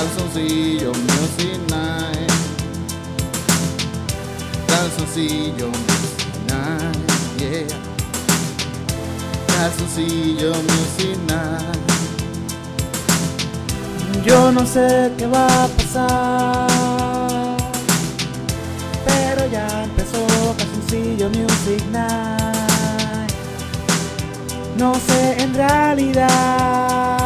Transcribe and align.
Calzoncillo 0.00 0.92
Music 0.92 1.60
Night. 1.68 2.32
Calzoncillo 4.66 5.68
Music 5.68 6.34
Night. 6.48 6.96
Yeah. 7.36 7.66
Calzoncillo 9.46 10.54
Music 10.70 11.18
Night. 11.28 11.78
Yo 14.24 14.50
no 14.50 14.64
sé 14.64 15.12
qué 15.18 15.26
va 15.26 15.64
a 15.64 15.68
pasar, 15.68 17.56
pero 19.04 19.46
ya 19.52 19.84
empezó 19.84 20.26
Calzoncillo 20.56 21.28
Music 21.28 21.84
Night. 21.92 23.32
No 24.78 24.94
sé 24.94 25.42
en 25.42 25.52
realidad 25.52 27.19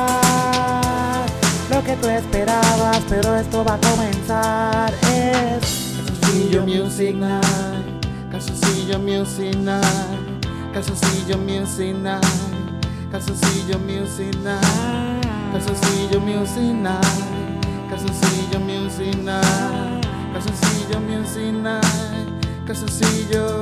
que 1.94 2.00
tú 2.00 2.08
esperabas, 2.08 3.00
pero 3.08 3.34
esto 3.36 3.64
va 3.64 3.74
a 3.74 3.78
comenzar. 3.78 4.92
Es 5.12 5.94
Calzoncillo 5.96 6.62
Music 6.62 7.14
Night. 7.14 8.06
Calzoncillo 8.30 8.98
Music 8.98 9.56
Night. 9.56 10.46
Calzoncillo 10.72 11.38
Music 11.38 11.94
Night. 11.96 13.10
Calzoncillo 13.10 13.78
Music 13.78 14.34
Night. 14.42 15.26
Calzoncillo 15.52 16.20
Music 16.20 16.74
Night. 16.74 17.66
Calzoncillo 17.90 18.60
Music 18.60 19.16
Night. 19.22 20.06
Calzoncillo 20.32 21.00
Music 21.00 21.52
Night. 21.52 22.66
Calzoncillo. 22.66 23.60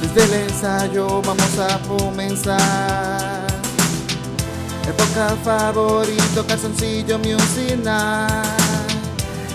Desde 0.00 0.24
el 0.24 0.48
ensayo 0.48 1.22
vamos 1.22 1.58
a 1.58 1.78
comenzar. 1.88 3.39
Época 4.90 5.36
favorito, 5.44 6.44
calzoncillo 6.48 7.16
musical. 7.20 8.26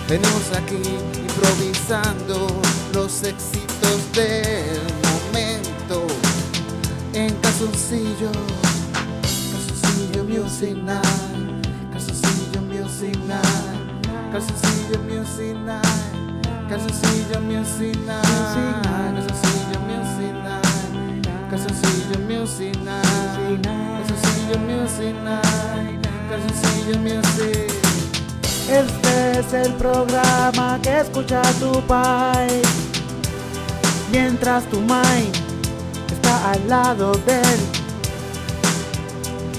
Venimos 0.07 0.49
aquí 0.55 0.81
improvisando 1.27 2.47
los 2.93 3.21
éxitos 3.21 4.13
del 4.13 4.79
momento 5.03 6.07
en 7.11 7.35
calzoncillo, 7.41 8.31
calzoncillo 9.51 10.23
musical, 10.23 11.01
calzoncillo 11.91 12.61
musical, 12.61 13.41
calzoncillo 14.31 14.99
musical, 15.03 15.81
calzoncillo 16.69 17.41
musical. 17.41 18.94
Este 28.67 29.39
es 29.39 29.53
el 29.53 29.73
programa 29.73 30.79
que 30.81 30.99
escucha 30.99 31.41
tu 31.59 31.81
pai. 31.81 32.61
Mientras 34.11 34.65
tu 34.65 34.79
mind 34.81 35.35
está 36.11 36.51
al 36.51 36.67
lado 36.67 37.13
de 37.25 37.41
él. 37.41 37.59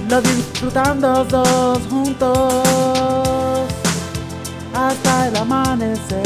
Lo 0.09 0.21
disfrutando 0.21 1.25
dos 1.25 1.79
juntos 1.91 2.63
Hasta 4.75 5.29
el 5.29 5.37
amanecer. 5.37 6.23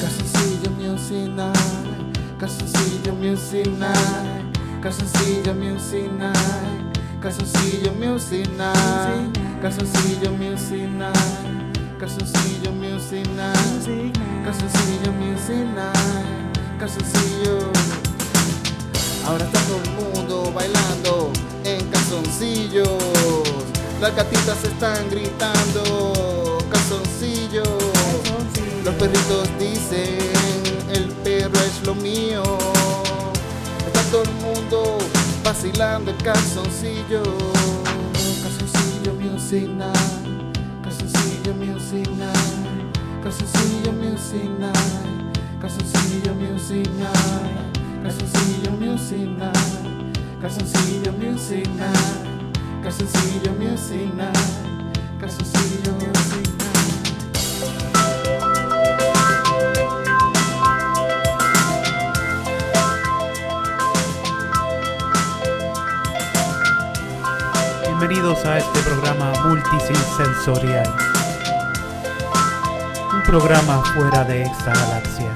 Calzoncillo 0.00 0.70
Music 0.78 1.28
Night, 1.34 2.18
Calzoncillo 2.38 3.12
Music 3.14 3.66
Night, 3.78 4.82
Calzoncillo 4.82 5.54
Music 5.54 6.10
Night, 6.18 6.85
Calzoncillo 7.26 7.92
Music 7.94 8.48
Night, 8.56 9.36
Calzoncillo 9.60 10.30
Music 10.38 10.88
Night, 10.96 11.98
Calzoncillo 11.98 12.70
Music 12.70 13.26
Night, 13.34 14.16
Calzoncillo 14.44 15.10
Music 15.10 15.66
Night, 15.74 16.78
Calzoncillo. 16.78 17.72
Ahora 19.26 19.44
está 19.44 19.58
todo 19.62 19.82
el 19.82 19.90
mundo 19.90 20.52
bailando 20.54 21.32
en 21.64 21.84
calzoncillos. 21.90 22.86
Las 24.00 24.14
gatitas 24.14 24.62
están 24.62 25.10
gritando 25.10 26.58
calzoncillos. 26.70 27.68
Los 28.84 28.94
perritos 28.94 29.48
dicen, 29.58 30.62
el 30.92 31.08
perro 31.24 31.58
es 31.58 31.84
lo 31.84 31.96
mío. 31.96 32.44
Está 33.84 34.00
todo 34.12 34.22
el 34.22 34.30
mundo 34.34 34.98
vacilando 35.46 36.10
el 36.10 36.16
calzoncillo. 36.16 37.22
Calzoncillo 38.42 39.14
music 39.14 39.68
night. 39.68 39.94
Calzoncillo 40.82 41.54
music 41.54 42.08
night. 42.18 42.98
Calzoncillo 43.22 43.92
music 43.92 44.50
night. 44.58 45.38
Calzoncillo 45.60 46.34
music 46.34 46.88
night. 46.98 47.78
Calzoncillo 48.02 48.72
music 48.72 49.28
night. 49.38 50.16
Calzoncillo 50.42 51.12
music 51.12 51.68
night. 51.76 52.82
Calzoncillo 52.82 53.52
music. 53.56 54.10
Calzoncillo 55.20 55.95
A 68.26 68.58
este 68.58 68.80
programa 68.80 69.32
multisensorial. 69.44 70.96
Un 73.14 73.22
programa 73.22 73.84
fuera 73.94 74.24
de 74.24 74.42
esta 74.42 74.72
galaxia. 74.72 75.32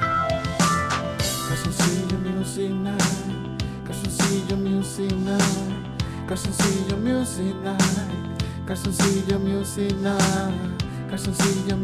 Calzoncillo 1.47 2.17
Music 2.17 2.73
Calzoncillo 3.47 4.57
Music 4.57 5.15
Calzoncillo 11.07 11.77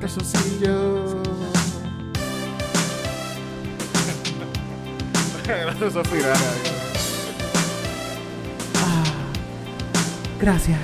Calzoncillo. 0.00 1.55
Ah, 8.74 9.04
gracias 10.40 10.78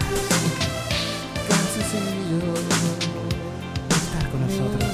Calzoncillo 1.49 2.55
por 3.89 3.97
estar 3.97 4.31
con 4.31 4.41
nosotros 4.41 4.91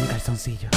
en 0.00 0.06
calzoncillo. 0.06 0.68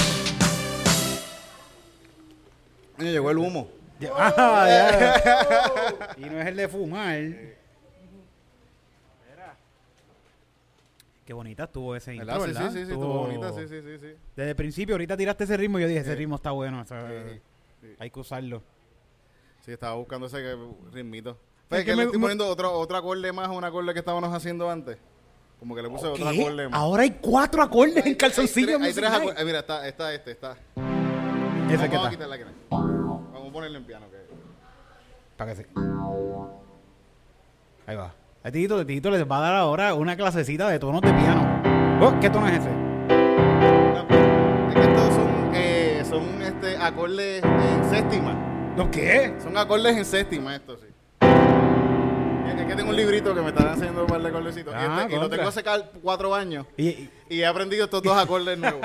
Llegó 2.97 3.31
el 3.31 3.37
humo. 3.37 3.69
Ah, 4.13 4.65
ya. 4.67 6.13
Y 6.17 6.25
no 6.25 6.41
es 6.41 6.47
el 6.47 6.55
de 6.57 6.67
fumar. 6.67 7.21
Qué 11.27 11.33
bonita 11.33 11.65
estuvo 11.65 11.93
ese 11.93 12.13
intro, 12.15 12.25
¿Verdad? 12.25 12.39
Sí, 12.47 12.53
¿verdad? 12.53 12.61
sí, 12.71 12.79
sí, 12.79 12.85
sí, 12.85 12.91
Estuvo- 12.93 13.03
estuvo 13.03 13.19
bonita, 13.27 13.51
sí, 13.51 13.67
sí, 13.67 13.81
sí, 13.81 13.97
sí. 13.99 14.15
Desde 14.33 14.49
el 14.51 14.55
principio, 14.55 14.95
ahorita 14.95 15.17
tiraste 15.17 15.43
ese 15.43 15.57
ritmo 15.57 15.77
y 15.77 15.81
yo 15.81 15.87
dije, 15.89 15.99
ese 15.99 16.11
Sí. 16.13 16.15
ritmo 16.19 16.35
está 16.37 16.51
bueno. 16.51 16.79
o 16.79 16.85
sea, 16.85 17.05
Sí, 17.05 17.41
sí. 17.81 17.95
Hay 17.99 18.09
que 18.09 18.19
usarlo. 18.21 18.63
Sí, 19.59 19.73
estaba 19.73 19.95
buscando 19.95 20.27
ese 20.27 20.55
ritmito. 20.93 21.31
Es 21.69 21.79
es 21.79 21.83
que 21.83 21.91
que 21.91 21.91
me- 21.91 21.97
le 21.97 22.03
estoy 22.05 22.21
poniendo 22.21 22.47
otro, 22.47 22.71
otro 22.71 22.95
acorde 22.95 23.33
más 23.33 23.49
a 23.49 23.51
un 23.51 23.61
acorde 23.65 23.91
que 23.91 23.99
estábamos 23.99 24.33
haciendo 24.33 24.69
antes. 24.71 24.97
Como 25.59 25.75
que 25.75 25.81
le 25.81 25.89
puse 25.89 26.07
otro 26.07 26.29
acorde 26.29 26.69
más. 26.69 26.79
Ahora 26.79 27.03
hay 27.03 27.11
cuatro 27.19 27.61
acordes 27.61 28.05
en 28.05 28.15
calzoncillo. 28.15 28.77
Hay 28.77 28.93
tres, 28.93 28.97
hay 28.97 29.03
tres 29.03 29.11
acordes. 29.11 29.41
Eh, 29.41 29.45
Mira, 29.45 29.59
está, 29.59 29.85
está 29.85 30.13
este, 30.13 30.31
está. 30.31 30.51
Ese 30.53 30.61
vamos, 30.77 30.87
que 31.67 31.75
vamos 31.75 31.83
a 31.83 31.97
está. 31.97 32.09
quitarle 32.11 32.35
aquí. 32.35 32.43
Vamos 32.69 33.49
a 33.49 33.51
ponerle 33.51 33.77
en 33.79 33.83
piano. 33.85 34.05
Que... 34.09 34.17
Para 35.35 35.51
que 35.53 35.57
se... 35.63 35.67
Ahí 37.85 37.95
va. 37.97 38.13
A 38.47 38.51
Tito, 38.51 38.85
Tito 38.85 39.09
les 39.11 39.25
va 39.29 39.39
a 39.39 39.41
dar 39.41 39.55
ahora 39.55 39.93
una 39.93 40.15
clasecita 40.15 40.69
de 40.69 40.79
tonos 40.79 41.01
de 41.01 41.11
piano. 41.11 41.61
Oh, 42.01 42.17
¿Qué 42.21 42.29
tono 42.29 42.47
es 42.47 42.53
ese? 42.59 42.69
Es 44.69 44.73
que 44.73 44.81
estos 44.81 45.13
son, 45.15 45.51
eh, 45.53 46.03
son 46.09 46.41
este, 46.41 46.77
acordes 46.77 47.43
en 47.43 47.89
séptima. 47.89 48.73
¿Los 48.77 48.87
qué? 48.87 49.33
Son 49.43 49.57
acordes 49.57 49.97
en 49.97 50.05
séptima, 50.05 50.55
esto 50.55 50.77
sí. 50.77 50.85
Es 51.19 52.65
que 52.65 52.75
tengo 52.75 52.89
un 52.91 52.95
librito 52.95 53.35
que 53.35 53.41
me 53.41 53.49
está 53.49 53.73
enseñando 53.73 54.03
un 54.03 54.07
par 54.07 54.21
de 54.21 54.29
acordecitos. 54.29 54.73
y, 54.73 54.77
Ah, 54.79 54.99
este- 55.01 55.15
y 55.15 55.19
lo 55.19 55.29
tengo 55.29 55.49
hace 55.49 55.63
cuatro 56.01 56.33
años. 56.33 56.65
Y, 56.77 56.87
y- 56.87 57.09
Y 57.29 57.41
he 57.41 57.45
aprendido 57.45 57.83
estos 57.83 58.01
dos 58.01 58.17
acordes 58.23 58.57
nuevos. 58.57 58.79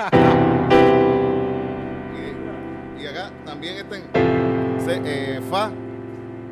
y, 3.00 3.06
acá 3.06 3.30
también 3.46 3.76
está 3.76 3.96
en 3.96 4.80
se- 4.80 5.00
eh, 5.04 5.40
Fa 5.48 5.70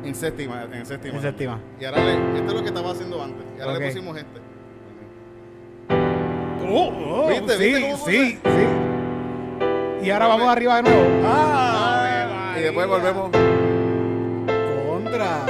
en 0.03 0.15
séptima, 0.15 0.63
en 0.71 0.85
séptima. 0.85 1.15
En 1.15 1.21
séptima. 1.21 1.59
Y 1.79 1.85
ahora 1.85 2.03
le, 2.03 2.13
esto 2.37 2.47
es 2.47 2.53
lo 2.53 2.61
que 2.61 2.67
estaba 2.67 2.91
haciendo 2.91 3.23
antes. 3.23 3.45
Y 3.57 3.61
ahora 3.61 3.79
le 3.79 3.87
pusimos 3.87 4.17
este. 4.17 4.41
Oh, 6.67 6.87
oh, 6.87 7.27
¿Viste? 7.29 7.57
sí, 7.57 7.63
¿Viste 7.63 7.81
cómo 7.81 8.05
sí, 8.05 8.39
sí. 8.43 10.05
Y 10.05 10.09
ahora 10.09 10.27
vamos 10.27 10.47
arriba 10.47 10.75
de 10.77 10.83
nuevo. 10.83 11.21
Ah, 11.25 12.55
y 12.57 12.61
después 12.61 12.87
volvemos. 12.87 13.29
Contra. 14.87 15.45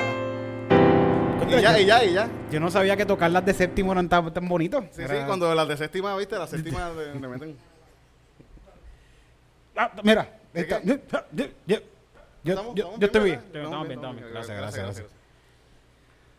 Y 1.48 1.62
ya, 1.62 1.80
y 1.80 1.86
ya, 1.86 2.04
y 2.04 2.14
ya. 2.14 2.30
Yo 2.52 2.60
no 2.60 2.72
sabía 2.72 2.96
que 2.98 3.06
tocar 3.06 3.30
las 3.32 3.46
de 3.46 3.54
séptimo 3.54 3.92
eran 3.92 4.10
tan, 4.10 4.34
tan 4.34 4.48
bonitos. 4.48 4.86
Sí, 4.92 5.02
Era- 5.02 5.20
sí, 5.20 5.24
cuando 5.28 5.54
las 5.54 5.68
de 5.68 5.78
séptima, 5.78 6.16
viste, 6.18 6.38
las 6.38 6.50
séptima 6.50 6.92
le, 7.20 7.28
meten. 7.28 7.58
Ah, 9.76 9.92
mira. 10.04 10.28
¿De 10.54 10.62
esta-? 10.62 10.82
Yo, 12.44 12.54
yo, 12.54 12.54
yo, 12.54 12.54
yo, 12.54 12.54
Estamos- 12.54 12.76
yo, 12.76 12.84
estamos 12.84 13.00
yo 13.00 13.06
estoy 13.06 13.24
bien. 13.24 13.40
Estamos 13.54 13.88
bien, 13.88 14.00
estamos 14.00 14.16
bien. 14.18 14.28
Gracias, 14.32 14.58
gracias, 14.58 14.86
gracias. 14.86 15.08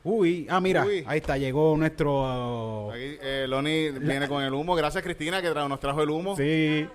Uy, 0.04 0.46
ah, 0.50 0.60
mira, 0.60 0.84
Uy. 0.84 1.04
ahí 1.06 1.18
está, 1.18 1.36
llegó 1.38 1.76
nuestro. 1.76 2.86
uh, 2.88 2.90
Aquí, 2.90 3.18
eh, 3.22 3.46
Loni 3.48 3.90
viene 3.90 4.26
con 4.26 4.42
el 4.42 4.52
humo. 4.52 4.74
Gracias, 4.74 5.02
Cristina, 5.02 5.40
que 5.40 5.50
tra- 5.52 5.68
nos 5.68 5.78
trajo 5.78 6.02
el 6.02 6.10
humo. 6.10 6.36
sí, 6.36 6.88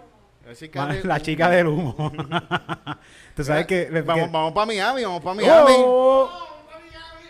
A 0.44 0.48
ver 0.48 0.56
si 0.57 0.65
ma- 0.68 0.71
cae- 0.89 1.04
la 1.06 1.21
chica 1.21 1.50
del 1.50 1.68
humo. 1.68 1.95
Tú 3.36 3.44
sabes 3.45 3.65
que. 3.65 3.86
Vamos, 4.01 4.25
que- 4.25 4.31
vamos 4.31 4.51
para 4.54 4.65
Miami, 4.65 5.04
vamos 5.06 5.21
para 5.21 5.36
Miami. 5.36 5.74
¡Oh! 5.77 6.30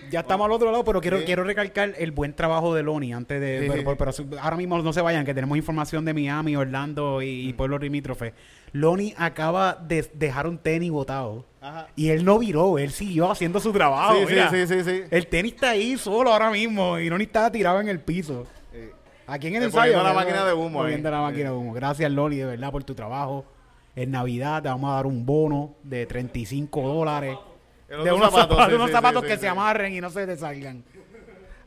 Ya 0.09 0.21
estamos 0.21 0.45
al 0.45 0.51
otro 0.51 0.71
lado, 0.71 0.83
pero 0.83 1.01
quiero, 1.01 1.23
quiero 1.25 1.43
recalcar 1.43 1.93
el 1.97 2.11
buen 2.11 2.33
trabajo 2.33 2.73
de 2.73 2.83
Loni 2.83 3.13
antes 3.13 3.39
de. 3.39 3.83
Pero, 3.85 4.11
ahora 4.41 4.57
mismo 4.57 4.77
no 4.79 4.93
se 4.93 5.01
vayan, 5.01 5.25
que 5.25 5.33
tenemos 5.33 5.57
información 5.57 6.05
de 6.05 6.13
Miami, 6.13 6.55
Orlando 6.55 7.21
y, 7.21 7.49
y 7.49 7.53
pueblos 7.53 7.81
limítrofes. 7.81 8.33
Loni 8.73 9.13
acaba 9.17 9.75
de 9.75 10.09
dejar 10.13 10.47
un 10.47 10.57
tenis 10.57 10.91
botado. 10.91 11.45
Ajá. 11.61 11.87
Y 11.95 12.09
él 12.09 12.23
no 12.23 12.39
viró, 12.39 12.77
él 12.77 12.91
siguió 12.91 13.31
haciendo 13.31 13.59
su 13.59 13.71
trabajo. 13.71 14.13
Sí, 14.15 14.25
sí, 14.27 14.33
mira. 14.33 14.49
sí, 14.49 14.67
sí, 14.67 14.83
sí. 14.83 15.01
El 15.09 15.27
tenis 15.27 15.53
está 15.53 15.71
ahí 15.71 15.97
solo 15.97 16.31
ahora 16.31 16.51
mismo 16.51 16.97
y 16.99 17.09
Loni 17.09 17.25
está 17.25 17.51
tirado 17.51 17.79
en 17.81 17.89
el 17.89 17.99
piso. 17.99 18.45
Eh, 18.73 18.91
Aquí 19.25 19.47
en 19.47 19.55
el 19.55 19.63
ensayo. 19.63 20.01
la 20.03 20.13
máquina 20.13 20.45
de 20.45 20.53
humo 20.53 20.83
la 20.85 21.21
máquina 21.21 21.49
de 21.49 21.55
humo. 21.55 21.73
Gracias, 21.73 22.11
Loni, 22.11 22.37
de 22.37 22.45
verdad, 22.45 22.71
por 22.71 22.83
tu 22.83 22.95
trabajo. 22.95 23.45
En 23.95 24.11
Navidad 24.11 24.61
te 24.61 24.69
vamos 24.69 24.91
a 24.91 24.95
dar 24.95 25.07
un 25.07 25.25
bono 25.25 25.75
de 25.83 26.05
35 26.05 26.81
dólares. 26.87 27.35
De 27.87 27.95
unos 28.11 28.31
zapatos, 28.31 28.39
zapatos, 28.41 28.67
sí, 28.69 28.73
unos 28.75 28.87
sí, 28.87 28.91
zapatos 28.93 29.21
sí, 29.23 29.27
que 29.29 29.37
se 29.37 29.47
amarren 29.47 29.93
y 29.93 30.01
no 30.01 30.09
se 30.09 30.25
te 30.27 30.35
salgan. 30.37 30.83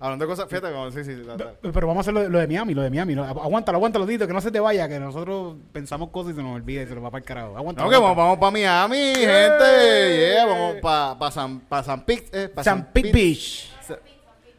Hablando 0.03 0.25
de 0.25 0.29
cosas, 0.31 0.49
fíjate, 0.49 0.73
como, 0.73 0.91
sí, 0.91 1.05
sí. 1.05 1.23
Pero 1.61 1.87
vamos 1.87 1.99
a 1.99 2.01
hacer 2.01 2.15
lo, 2.15 2.21
de- 2.21 2.31
lo 2.31 2.39
de 2.39 2.47
Miami, 2.47 2.73
lo 2.73 2.81
de 2.83 2.89
Miami. 2.89 3.15
Lo- 3.15 3.25
aguántalo, 3.25 3.77
aguántalo, 3.77 4.07
Dito, 4.07 4.27
que 4.27 4.33
no 4.33 4.41
se 4.41 4.51
te 4.51 4.59
vaya, 4.59 4.89
que 4.89 4.99
nosotros 4.99 5.57
pensamos 5.73 6.09
cosas 6.09 6.33
y 6.33 6.37
se 6.37 6.43
nos 6.43 6.57
olvida 6.57 6.83
y 6.83 6.87
se 6.87 6.95
nos 6.95 7.05
va 7.05 7.11
para 7.11 7.19
el 7.21 7.25
carajo. 7.27 7.55
Aguántalo. 7.57 7.87
No, 7.87 7.91
que 7.95 8.01
vamos, 8.01 8.17
vamos 8.17 8.39
para 8.39 8.51
Miami, 8.51 8.97
gente. 9.15 10.31
Yeah, 10.33 10.47
vamos 10.47 10.77
para 10.81 11.19
pa 11.19 11.31
San, 11.31 11.61
pa 11.61 11.83
San 11.83 12.03
Pete. 12.07 12.45
Eh, 12.45 12.49
pa 12.49 12.65
San 12.65 12.87
Pete 12.93 13.13
Beach. 13.13 13.71
Sa- 13.87 13.99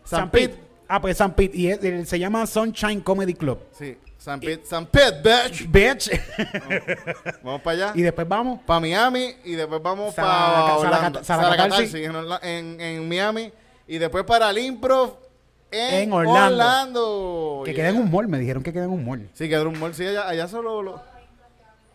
San 0.03 0.19
San 0.19 0.29
Pete. 0.29 0.59
Ah, 0.87 1.01
pues 1.01 1.17
San 1.17 1.33
Pete. 1.33 1.57
Y 1.57 1.67
es- 1.69 2.07
se 2.07 2.19
llama 2.19 2.45
Sunshine 2.45 3.01
Comedy 3.01 3.33
Club. 3.33 3.57
Sí, 3.71 3.97
San 4.21 4.39
Pete, 4.39 4.65
San 4.67 4.85
Pete, 4.85 5.19
bitch. 5.23 5.67
Bitch. 5.67 6.11
Vamos 7.43 7.61
para 7.61 7.87
allá. 7.87 7.91
y 7.95 8.01
después 8.03 8.27
vamos. 8.27 8.59
Para 8.67 8.79
Miami 8.79 9.33
y 9.43 9.53
después 9.53 9.81
vamos 9.81 10.13
para 10.13 10.75
Orlando. 10.77 11.21
Saracat- 11.21 11.23
Saracatarsi. 11.23 12.03
En, 12.03 12.15
en, 12.43 12.81
en 12.81 13.09
Miami. 13.09 13.51
Y 13.87 13.97
después 13.97 14.23
para 14.23 14.51
el 14.51 14.59
Improv 14.59 15.15
en, 15.71 15.93
En 16.03 16.13
Orlando. 16.13 16.41
Orlando. 16.43 17.61
Que 17.65 17.71
Yeah. 17.73 17.83
queda 17.83 17.89
en 17.89 17.97
un 17.97 18.11
mall, 18.11 18.27
me 18.27 18.37
dijeron 18.37 18.61
que 18.61 18.71
queda 18.71 18.83
en 18.85 18.91
un 18.91 19.03
mall. 19.05 19.27
Sí, 19.33 19.49
queda 19.49 19.63
un 19.67 19.79
mall. 19.79 19.93
Sí, 19.95 20.05
allá, 20.05 20.27
allá 20.27 20.47
solo 20.47 20.81
lo... 20.83 21.01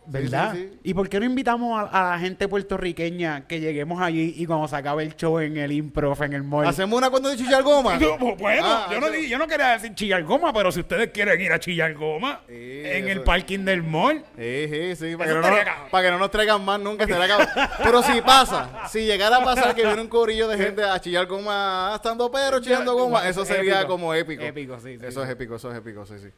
¿Verdad? 0.08 0.52
sí, 0.54 0.68
sí. 0.72 0.78
¿Y 0.84 0.94
por 0.94 1.08
qué 1.08 1.18
no 1.20 1.26
invitamos 1.26 1.78
a, 1.78 2.08
a 2.08 2.10
la 2.12 2.18
gente 2.18 2.46
puertorriqueña 2.48 3.46
que 3.46 3.60
lleguemos 3.60 4.00
allí 4.00 4.34
y 4.36 4.46
cuando 4.46 4.68
se 4.68 4.76
acabe 4.76 5.02
el 5.02 5.16
show 5.16 5.38
en 5.40 5.56
el 5.56 5.72
improv, 5.72 6.22
en 6.22 6.32
el 6.32 6.42
mall? 6.42 6.66
Hacemos 6.66 6.96
una 6.98 7.10
cuando 7.10 7.28
de 7.28 7.36
chillar 7.36 7.62
goma. 7.62 7.98
Yo, 8.00 8.16
pues, 8.18 8.36
bueno, 8.38 8.62
Ah, 8.66 8.88
yo, 8.92 9.00
no, 9.00 9.12
yo 9.14 9.38
no 9.38 9.46
quería 9.46 9.68
decir 9.70 9.94
chillar 9.94 10.22
goma, 10.24 10.52
pero 10.52 10.70
si 10.72 10.80
ustedes 10.80 11.10
quieren 11.10 11.40
ir 11.40 11.52
a 11.52 11.58
chillar 11.60 11.94
goma 11.94 12.42
en 12.48 13.08
el 13.08 13.22
parking 13.22 13.64
del 13.64 13.82
mall, 13.82 14.22
Sí, 14.36 14.68
sí, 14.70 14.96
sí, 14.96 15.16
para 15.16 15.30
que, 15.30 15.36
no, 15.36 15.42
nos- 15.50 15.90
para 15.90 16.04
que 16.06 16.10
no 16.12 16.18
nos 16.18 16.30
traigan 16.30 16.64
más 16.64 16.80
nunca. 16.80 17.06
Pero 17.82 18.02
si 18.02 18.20
pasa, 18.22 18.86
si 18.88 19.06
llegara 19.06 19.38
a 19.38 19.44
pasar 19.44 19.74
que 19.74 19.84
viene 19.84 20.00
un 20.02 20.08
corillo 20.08 20.48
de 20.48 20.56
gente 20.58 20.82
a 20.84 21.00
chillar 21.00 21.26
goma, 21.26 21.92
ah, 21.92 21.96
estando 21.96 22.30
pero 22.30 22.60
chillando 22.60 22.94
goma, 22.94 23.28
eso 23.28 23.44
sería 23.44 23.78
Épico. 23.80 23.88
como 23.92 24.14
épico. 24.14 24.42
Épico, 24.42 24.78
sí, 24.80 24.98
Eso 25.02 25.22
es 25.24 25.30
épico, 25.30 25.56
eso 25.56 25.70
es 25.72 25.78
épico, 25.78 26.04
sí, 26.06 26.14
sí. 26.18 26.28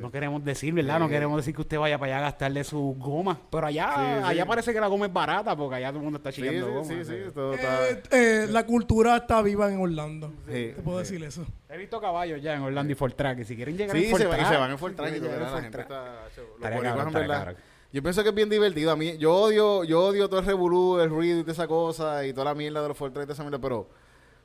No 0.00 0.10
queremos 0.10 0.44
decir, 0.44 0.74
¿verdad? 0.74 0.98
No 0.98 1.06
Sí. 1.06 1.12
queremos 1.12 1.36
decir 1.36 1.54
que 1.54 1.60
usted 1.62 1.78
vaya 1.78 1.98
para 1.98 2.12
allá 2.16 2.18
a 2.18 2.30
gastarle 2.30 2.64
su 2.64 2.96
goma. 2.98 3.38
Pero 3.50 3.66
allá, 3.66 3.92
Sí, 3.94 4.00
sí. 4.18 4.24
allá 4.30 4.46
parece 4.46 4.72
que 4.72 4.80
la 4.80 4.86
goma 4.88 5.06
es 5.06 5.12
barata 5.12 5.56
porque 5.56 5.76
allá 5.76 5.88
todo 5.88 5.98
el 5.98 6.04
mundo 6.04 6.16
está 6.18 6.32
Sí, 6.32 6.40
chillando 6.42 6.66
sí, 6.66 6.72
goma. 6.72 6.84
sí, 6.88 7.04
sí. 7.04 7.12
sí, 7.26 7.30
todo 7.34 7.54
está... 7.54 7.88
Eh, 7.90 8.02
eh, 8.10 8.46
la 8.50 8.66
cultura 8.66 9.16
está 9.16 9.40
viva 9.42 9.72
en 9.72 9.80
Orlando. 9.80 10.32
Sí. 10.46 10.72
Te 10.76 10.82
puedo 10.82 10.98
decir 10.98 11.22
eso. 11.22 11.46
He 11.70 11.76
visto 11.78 12.00
caballos 12.00 12.42
ya 12.42 12.54
en 12.54 12.62
Orlando 12.62 12.92
y 12.92 12.96
Fortrack. 12.96 13.38
Y 13.40 13.44
si 13.44 13.56
quieren 13.56 13.76
llegar 13.76 13.96
Sí, 13.96 14.04
en 14.06 14.16
se, 14.16 14.22
Fortrack, 14.24 14.40
va- 14.40 14.42
y 14.42 14.52
se 14.52 14.56
van 14.56 14.70
en 14.70 14.78
Fortran 14.78 15.16
y 15.16 15.18
¿verdad? 15.20 15.40
La 15.52 15.56
en 15.58 15.62
gente 15.64 15.78
Fortrack. 15.78 16.28
está... 16.60 17.44
Los. 17.46 17.56
Yo 17.90 18.02
pienso 18.02 18.22
que 18.22 18.28
es 18.28 18.34
bien 18.34 18.50
divertido. 18.50 18.90
A 18.92 18.96
mí, 18.96 19.16
yo 19.16 19.34
odio, 19.34 19.82
yo 19.84 20.04
odio 20.04 20.28
todo 20.28 20.40
el 20.40 20.46
revolú, 20.46 20.98
el 21.00 21.08
ruido 21.08 21.38
y 21.38 21.42
toda 21.42 21.52
esa 21.54 21.66
cosa 21.66 22.26
y 22.26 22.32
toda 22.34 22.44
la 22.46 22.54
mierda 22.54 22.82
de 22.82 22.88
los 22.88 22.96
Fortran 22.96 23.22
y 23.22 23.26
toda 23.26 23.32
esa 23.34 23.42
mierda, 23.44 23.58
pero 23.58 23.88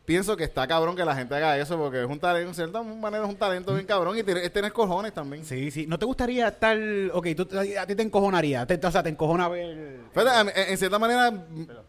pienso 0.05 0.35
que 0.35 0.44
está 0.44 0.67
cabrón 0.67 0.95
que 0.95 1.05
la 1.05 1.15
gente 1.15 1.35
haga 1.35 1.57
eso 1.57 1.77
porque 1.77 2.01
es 2.01 2.07
un 2.09 2.19
talento, 2.19 2.50
en 2.50 2.55
cierta 2.55 2.83
manera 2.83 3.23
es 3.23 3.29
un 3.29 3.35
talento 3.38 3.73
bien 3.73 3.85
cabrón 3.85 4.17
y 4.17 4.19
es 4.19 4.53
tener 4.53 4.71
cojones 4.73 5.13
también. 5.13 5.45
Sí, 5.45 5.71
sí. 5.71 5.88
¿No 5.88 5.97
te 5.97 6.05
gustaría 6.05 6.47
estar... 6.50 6.77
Ok, 7.13 7.27
tú, 7.35 7.47
a 7.79 7.85
ti 7.85 7.95
te 7.95 8.03
encojonaría. 8.03 8.65
Te- 8.65 8.85
o 8.85 8.91
sea, 8.91 9.01
te 9.03 9.09
encojona 9.09 9.47
ver... 9.47 10.00
A 10.15 10.41
en, 10.41 10.50
en 10.71 10.77
cierta 10.77 11.00
manera 11.00 11.31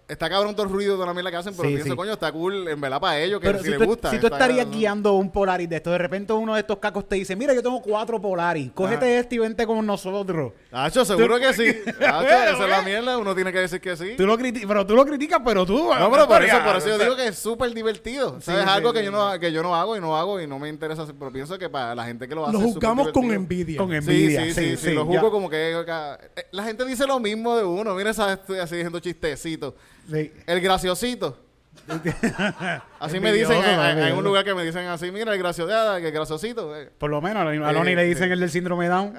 está 0.09 0.29
cabrón 0.29 0.55
todo 0.55 0.67
el 0.67 0.73
ruido 0.73 0.97
de 0.99 1.06
la 1.06 1.15
mierda 1.15 1.31
que 1.31 1.37
hacen, 1.39 1.55
pero 1.56 1.69
Sí, 1.69 1.75
pienso, 1.77 1.93
sí. 1.93 1.97
coño, 1.97 2.12
está 2.12 2.31
cool 2.33 2.69
en 2.69 2.81
verdad 2.81 3.01
para 3.01 3.19
ellos, 3.21 3.41
que 3.41 3.47
Pero 3.47 3.59
si, 3.59 3.65
si, 3.65 3.71
les 3.71 3.79
tú, 3.79 3.85
gusta. 3.87 4.11
si 4.11 4.19
tú 4.19 4.27
está- 4.27 4.37
estarías 4.39 4.71
guiando 4.71 5.12
un 5.15 5.31
Polaris 5.31 5.69
de 5.69 5.77
esto, 5.77 5.91
de 5.91 5.99
repente 5.99 6.33
uno 6.33 6.55
de 6.55 6.61
estos 6.61 6.79
cacos 6.79 7.09
te 7.09 7.17
dice, 7.17 7.35
mira, 7.37 7.55
yo 7.55 7.62
tengo 7.62 7.81
cuatro 7.81 8.21
Polaris, 8.21 8.71
cógete 8.75 9.19
este 9.19 9.37
y 9.37 9.39
vente 9.39 9.67
con 9.67 9.85
nosotros. 9.87 10.53
Hacho, 10.73 11.05
seguro 11.05 11.39
que 11.39 11.53
sí. 11.55 11.65
Hacho, 12.01 12.27
esa 12.29 12.65
es 12.65 12.71
la 12.71 12.83
mierda, 12.83 13.17
uno 13.19 13.35
tiene 13.35 13.53
que 13.53 13.61
decir 13.61 13.81
que 13.81 13.97
sí. 13.97 14.15
Tú 14.17 14.27
lo 14.27 14.37
criti- 14.39 14.65
pero 14.67 14.87
tú 14.87 14.95
lo 14.95 15.05
criticas, 15.06 15.41
pero 15.45 15.65
tú... 15.65 15.89
No, 15.99 16.11
pero 16.11 16.27
por 16.29 16.43
eso, 16.45 16.59
por 16.65 16.77
eso 16.77 16.89
yo 16.89 16.95
o 16.97 16.99
digo 16.99 17.17
que 17.17 17.29
es 17.29 17.39
súper 17.39 17.73
divertido. 17.73 18.37
Sí, 18.41 18.47
¿Sabes? 18.47 18.65
sí, 18.65 18.71
algo 18.71 18.91
sí, 18.91 18.99
que 18.99 19.05
yo 19.05 19.11
no 19.11 19.39
que 19.41 19.53
yo 19.53 19.62
no 19.62 19.75
hago 19.75 19.97
y 19.97 20.01
no 20.01 20.17
hago 20.17 20.41
y 20.41 20.47
no 20.47 20.59
me 20.59 20.69
interesa 20.69 21.03
hacer, 21.03 21.15
pero 21.19 21.33
pienso 21.33 21.59
que 21.59 21.69
para 21.69 21.95
la 21.95 22.05
gente 22.05 22.29
que 22.29 22.35
lo 22.35 22.45
hace 22.47 22.53
Lo 22.53 22.59
es 22.61 22.65
juzgamos 22.67 23.11
con 23.12 23.23
divertido. 23.23 23.35
envidia. 23.43 23.79
Con 23.79 23.89
Sí, 23.91 23.97
envidia. 23.97 24.45
sí, 24.45 24.53
sí, 24.53 24.77
sí, 24.77 24.93
lo 24.93 25.05
ya. 25.11 25.12
juzgo 25.21 25.31
como 25.31 25.49
que 25.49 25.73
eh, 25.73 26.47
la 26.53 26.62
gente 26.65 26.85
dice 26.85 27.06
lo 27.06 27.19
mismo 27.21 27.56
de 27.56 27.65
uno. 27.65 27.95
Mira, 27.95 28.11
esa 28.11 28.35
estoy 28.35 28.59
así 28.59 28.77
diciendo 28.77 29.01
chistecitos. 29.01 29.75
Sí. 30.11 30.33
El 30.47 30.61
graciosito. 30.61 31.39
Así 33.01 33.21
me 33.21 33.33
dicen, 33.33 33.59
en- 33.59 33.65
en- 33.65 33.79
hay 33.81 33.91
envidioso. 33.93 34.19
un 34.19 34.25
lugar 34.25 34.45
que 34.45 34.55
me 34.55 34.65
dicen 34.65 34.87
así, 34.87 35.11
mira, 35.11 35.33
el 35.33 35.39
graciosito, 35.39 35.97
el 35.97 36.12
graciosito. 36.12 36.75
eh. 36.77 36.91
Por 36.97 37.11
lo 37.11 37.21
menos 37.21 37.43
a 37.43 37.73
Loni 37.73 37.93
Eh, 37.93 37.97
le 37.97 38.05
dicen 38.05 38.31
el 38.33 38.41
del 38.41 38.49
síndrome 38.51 38.87
Down. 38.89 39.15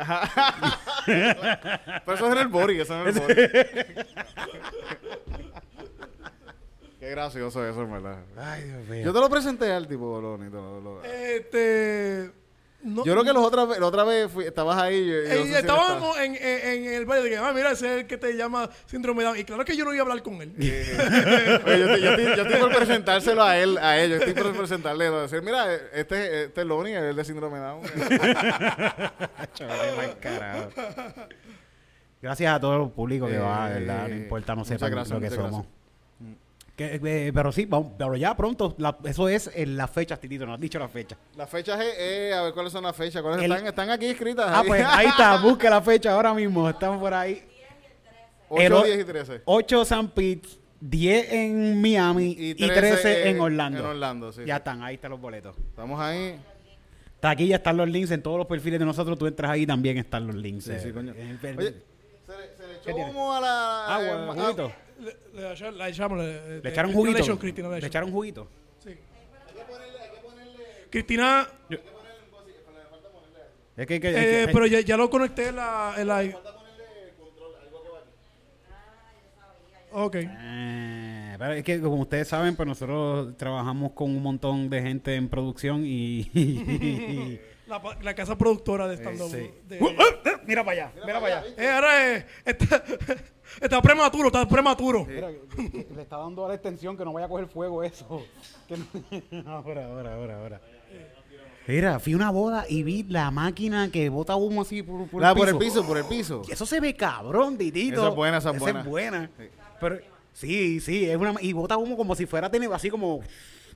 Pero 1.06 2.14
eso 2.16 2.26
es 2.28 2.32
en 2.32 2.38
el 2.40 2.48
body, 2.48 2.80
eso 2.80 3.06
es 3.08 3.18
en 3.18 3.24
el 3.24 3.28
body. 3.28 3.36
Qué 7.00 7.10
gracioso 7.12 7.68
eso, 7.68 7.82
en 7.84 7.92
verdad. 7.92 8.18
Ay, 8.38 8.63
Dios 8.63 8.88
mío. 8.88 9.04
Yo 9.06 9.13
te 9.13 9.20
lo 9.20 9.30
presenté 9.30 9.72
al 9.72 9.88
tipo, 9.88 10.20
Loni. 10.20 10.50
te 10.50 10.56
lo- 10.56 10.82
lo- 10.82 11.04
Este. 11.04 12.32
No- 12.86 13.04
Yo 13.04 13.12
creo 13.13 13.24
que 13.24 13.34
los 13.34 13.44
otra 13.44 13.65
vez, 13.65 13.80
la 13.80 13.86
otra 13.88 14.04
vez 14.04 14.32
fui- 14.32 14.46
estabas 14.46 14.77
ahí. 14.77 15.06
no 15.08 15.13
Eh, 15.34 15.44
si 15.46 15.54
estábamos 15.54 16.18
en, 16.20 16.36
en, 16.36 16.86
en 16.86 16.94
el 16.94 17.06
baile 17.06 17.24
de 17.25 17.30
que, 17.32 17.38
ah, 17.38 17.51
mira, 17.54 17.72
ese 17.72 17.86
es 17.94 18.01
el 18.01 18.08
que 18.08 18.18
te 18.18 18.34
llama 18.38 18.70
síndrome 18.86 19.24
de 19.24 19.25
Down. 19.30 19.39
Y 19.39 19.44
claro 19.44 19.65
que 19.65 19.75
yo 19.75 19.84
no 19.86 19.94
iba 19.94 20.01
a 20.04 20.06
hablar 20.08 20.24
con 20.24 20.36
él. 20.42 20.54
Oye, 20.58 20.86
yo, 20.88 21.56
estoy, 21.56 22.01
yo, 22.01 22.10
estoy, 22.12 22.25
yo 22.38 22.44
estoy 22.44 22.60
por 22.62 22.75
presentárselo 22.75 23.44
a 23.44 23.58
él, 23.58 23.77
a 23.80 24.00
ellos. 24.00 24.22
Estoy 24.22 24.42
por 24.42 24.56
presentarle. 24.56 25.10
Decir, 25.10 25.42
mira, 25.42 25.74
este, 25.74 26.44
este 26.46 26.62
es 26.62 26.68
Loni, 26.68 26.92
el 26.94 27.15
de 27.15 27.25
síndrome 27.25 27.58
Down. 27.60 27.82
Chaval, 29.54 29.96
mal 29.98 30.18
carajo. 30.20 30.70
Gracias 32.22 32.56
a 32.56 32.60
todo 32.60 32.84
el 32.86 32.89
público 32.92 33.27
que 33.27 33.36
Eh, 33.36 33.39
va, 33.39 33.70
¿verdad? 33.70 34.08
No 34.08 34.15
importa, 34.15 34.56
no 34.56 34.65
sepan 34.65 34.92
gracias, 34.92 35.12
lo 35.12 35.20
que 35.20 35.30
somos. 35.36 35.65
Que, 36.75 37.00
eh, 37.01 37.32
pero 37.34 37.53
sí, 37.53 37.65
vamos, 37.65 37.94
pero 37.98 38.15
ya 38.17 38.36
pronto, 38.36 38.75
la- 38.79 38.98
eso 39.05 39.29
es 39.29 39.50
en 39.55 39.77
las 39.77 39.89
fechas, 39.89 40.20
Titito, 40.20 40.46
no 40.46 40.53
has 40.55 40.60
dicho 40.60 40.77
la 40.77 40.89
fecha. 40.89 41.15
Las 41.38 41.50
fechas, 41.50 41.79
es, 41.79 41.96
eh, 41.98 42.34
a 42.34 42.41
ver 42.44 42.53
cuáles 42.53 42.74
son 42.74 42.84
las 42.84 42.94
fechas. 42.96 43.22
¿Cuáles 43.22 43.44
El- 43.46 43.51
están? 43.51 43.67
Están 43.67 43.89
aquí 43.91 44.08
escritas. 44.08 44.46
Ah, 44.50 44.62
pues 44.67 44.84
ahí 44.86 45.08
está, 45.08 45.38
busque 45.41 45.70
la 45.70 45.82
fecha 45.82 46.12
ahora 46.13 46.34
mismo, 46.34 46.70
estamos 46.70 47.00
por 47.00 47.13
ahí. 47.13 47.44
8, 48.50 48.62
el 48.62 48.74
o- 48.74 48.84
10 48.84 49.00
y 49.00 49.03
13. 49.05 49.41
8 49.46 49.86
San 49.86 50.10
Pete, 50.10 50.50
10 50.82 51.32
en 51.32 51.82
Miami 51.82 52.36
y 52.38 52.53
13, 52.55 53.29
en, 53.29 53.39
Orlando. 53.39 53.79
En 53.79 53.86
Orlando, 53.86 54.34
sí. 54.34 54.41
Ya 54.46 54.58
están, 54.58 54.84
ahí 54.84 54.96
están 54.96 55.12
los 55.12 55.22
boletos. 55.22 55.55
Estamos 55.58 56.00
ahí. 56.01 56.38
Está 57.15 57.29
aquí, 57.29 57.48
ya 57.48 57.55
están 57.55 57.77
los 57.77 57.88
links 57.89 58.12
en 58.12 58.22
todos 58.22 58.38
los 58.38 58.48
perfiles 58.48 58.79
de 58.79 58.86
nosotros. 58.86 59.17
Tú 59.17 59.25
entras 59.27 59.50
ahí 59.50 59.65
también 59.65 59.98
están 59.98 60.27
los 60.27 60.36
links. 60.36 60.65
Sí, 60.65 60.72
eh, 60.74 60.79
sí, 60.84 60.91
coño. 60.91 61.13
Oye, 61.13 61.38
se 61.41 61.53
le, 61.53 61.55
se 61.55 62.67
le 62.67 62.79
¿Qué 62.84 62.91
echó 62.91 63.10
humo 63.10 63.34
a 63.34 63.39
la. 63.39 63.96
agua, 63.96 64.36
eh. 64.67 64.75
Le, 65.00 65.16
le 65.34 65.72
le 65.72 65.90
echamos. 65.90 66.18
Le, 66.18 66.62
Le 66.62 66.70
echaron 66.70 66.92
Cristina 66.92 66.94
juguito. 66.94 67.18
Le 67.18 67.24
echó, 67.24 67.40
Cristina 67.40 67.70
le 67.70 67.88
echaron 67.88 68.12
juguito. 68.12 68.48
Sí. 68.84 68.96
Cristina, 70.90 71.48
Es 73.78 73.86
que, 73.88 74.00
que- 74.00 74.08
eh, 74.10 74.42
es 74.42 74.48
que- 74.48 74.54
pero 74.54 74.66
ya, 74.68 74.80
ya 74.82 74.96
lo 74.96 75.10
conecté 75.10 75.50
en 75.50 75.58
la. 75.58 75.94
En 75.98 76.08
la 76.08 76.24
ok. 79.92 80.16
Eh, 80.16 81.36
pero 81.38 81.54
es 81.54 81.64
que 81.64 81.82
como 81.82 82.02
ustedes 82.02 82.28
saben, 82.28 82.56
pues 82.56 82.68
nosotros 82.68 83.36
trabajamos 83.38 83.92
con 83.94 84.10
un 84.16 84.22
montón 84.24 84.70
de 84.70 84.82
gente 84.82 85.16
en 85.16 85.28
producción 85.30 85.82
y... 85.86 86.30
La, 87.67 87.81
pa- 87.81 87.98
la 88.01 88.13
casa 88.13 88.38
productora 88.38 88.88
de 88.88 88.95
stand-up. 88.98 89.29
sí. 89.31 89.51
de- 89.67 89.79
mira 90.45 90.63
para 90.63 90.84
allá, 90.86 90.91
mira 91.05 91.19
para 91.19 91.39
allá. 91.39 91.53
Eh, 91.57 91.69
ahora 91.69 92.15
eh, 92.17 92.25
está, 92.45 92.84
está 93.62 93.81
prematuro, 93.81 94.27
está 94.27 94.48
prematuro. 94.48 95.05
Mira, 95.05 95.29
que- 95.31 95.72
que 95.72 95.88
le 95.95 96.01
está 96.03 96.17
dando 96.17 96.45
a 96.45 96.50
la 96.50 96.53
extensión 96.55 96.95
que 96.95 97.03
no 97.03 97.12
vaya 97.13 97.25
a 97.25 97.29
coger 97.29 97.48
fuego 97.48 97.84
eso. 97.84 98.24
Que 98.67 98.77
no- 98.77 98.86
ahora, 99.51 99.86
ahora, 99.86 100.13
ahora, 100.15 100.38
ahora. 100.39 100.62
Mira, 101.67 102.00
fui 102.00 102.13
a 102.13 102.15
una 102.15 102.29
boda 102.29 102.65
y 102.69 102.84
vi 102.84 103.03
la 103.03 103.31
máquina 103.31 103.89
que 103.91 104.07
bota 104.10 104.36
humo 104.36 104.62
así 104.62 104.84
por, 104.84 105.07
por 105.07 105.24
Ah, 105.25 105.31
el 105.31 105.36
por 105.36 105.45
piso. 105.48 105.57
el 105.57 105.65
piso, 105.65 105.88
por 105.88 105.98
el 105.98 106.05
piso. 106.05 106.41
Eso 106.48 106.65
se 106.67 106.79
ve 106.79 106.95
cabrón, 106.95 107.57
Titito. 107.57 108.01
Esa 108.01 108.10
es 108.10 108.15
buena, 108.15 108.38
esa 108.38 108.51
es 108.51 108.60
buena. 108.60 108.79
es 108.81 108.86
buena. 108.86 109.31
Sí. 109.38 109.43
Pero, 109.79 110.00
sí, 110.31 110.79
sí, 110.79 111.10
es 111.10 111.17
una... 111.17 111.34
Y 111.41 111.53
bota 111.53 111.75
humo 111.77 111.98
como 111.98 112.13
si 112.13 112.27
fuera 112.27 112.51
tenido 112.51 112.72
así 112.75 112.89
como... 112.91 113.22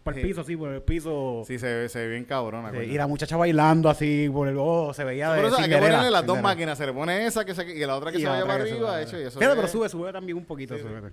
Por 0.03 0.13
el 0.15 0.22
Sí. 0.22 0.27
piso, 0.27 0.41
así, 0.41 0.56
por 0.58 0.72
el 0.72 0.82
piso. 0.82 1.44
Sí, 1.46 1.60
se 1.60 1.74
ve, 1.75 1.89
se 1.89 2.00
ve 2.00 2.08
bien 2.10 2.25
cabrona. 2.25 2.72
Sí, 2.72 2.77
y 2.77 2.94
la 2.98 3.06
muchacha 3.08 3.36
bailando 3.38 3.89
así 3.89 4.29
por 4.32 4.48
el... 4.48 4.56
Oh, 4.58 4.94
se 4.94 5.03
veía 5.03 5.32
de 5.32 5.41
Por 5.41 5.46
eso 5.51 5.58
hay 5.60 5.70
que 5.70 5.77
ponerle 5.77 6.10
las 6.12 6.25
dos 6.25 6.41
máquinas. 6.41 6.77
Se 6.77 6.86
le 6.86 6.94
pone 6.94 7.25
esa 7.25 7.44
que 7.46 7.53
se, 7.53 7.70
y 7.70 7.79
la 7.86 7.96
otra 7.96 8.12
que 8.12 8.18
Y 8.18 8.22
se 8.22 8.27
vaya 8.27 8.46
para 8.46 8.63
arriba. 8.63 9.01
Hecho, 9.01 9.18
y 9.20 9.24
eso 9.25 9.39
es- 9.39 9.48
pero 9.48 9.68
sube, 9.68 9.89
sube 9.89 10.12
también 10.13 10.38
un 10.38 10.46
poquito. 10.46 10.75
Sí, 10.75 10.82
sí. 10.82 10.88
sube. 10.88 11.12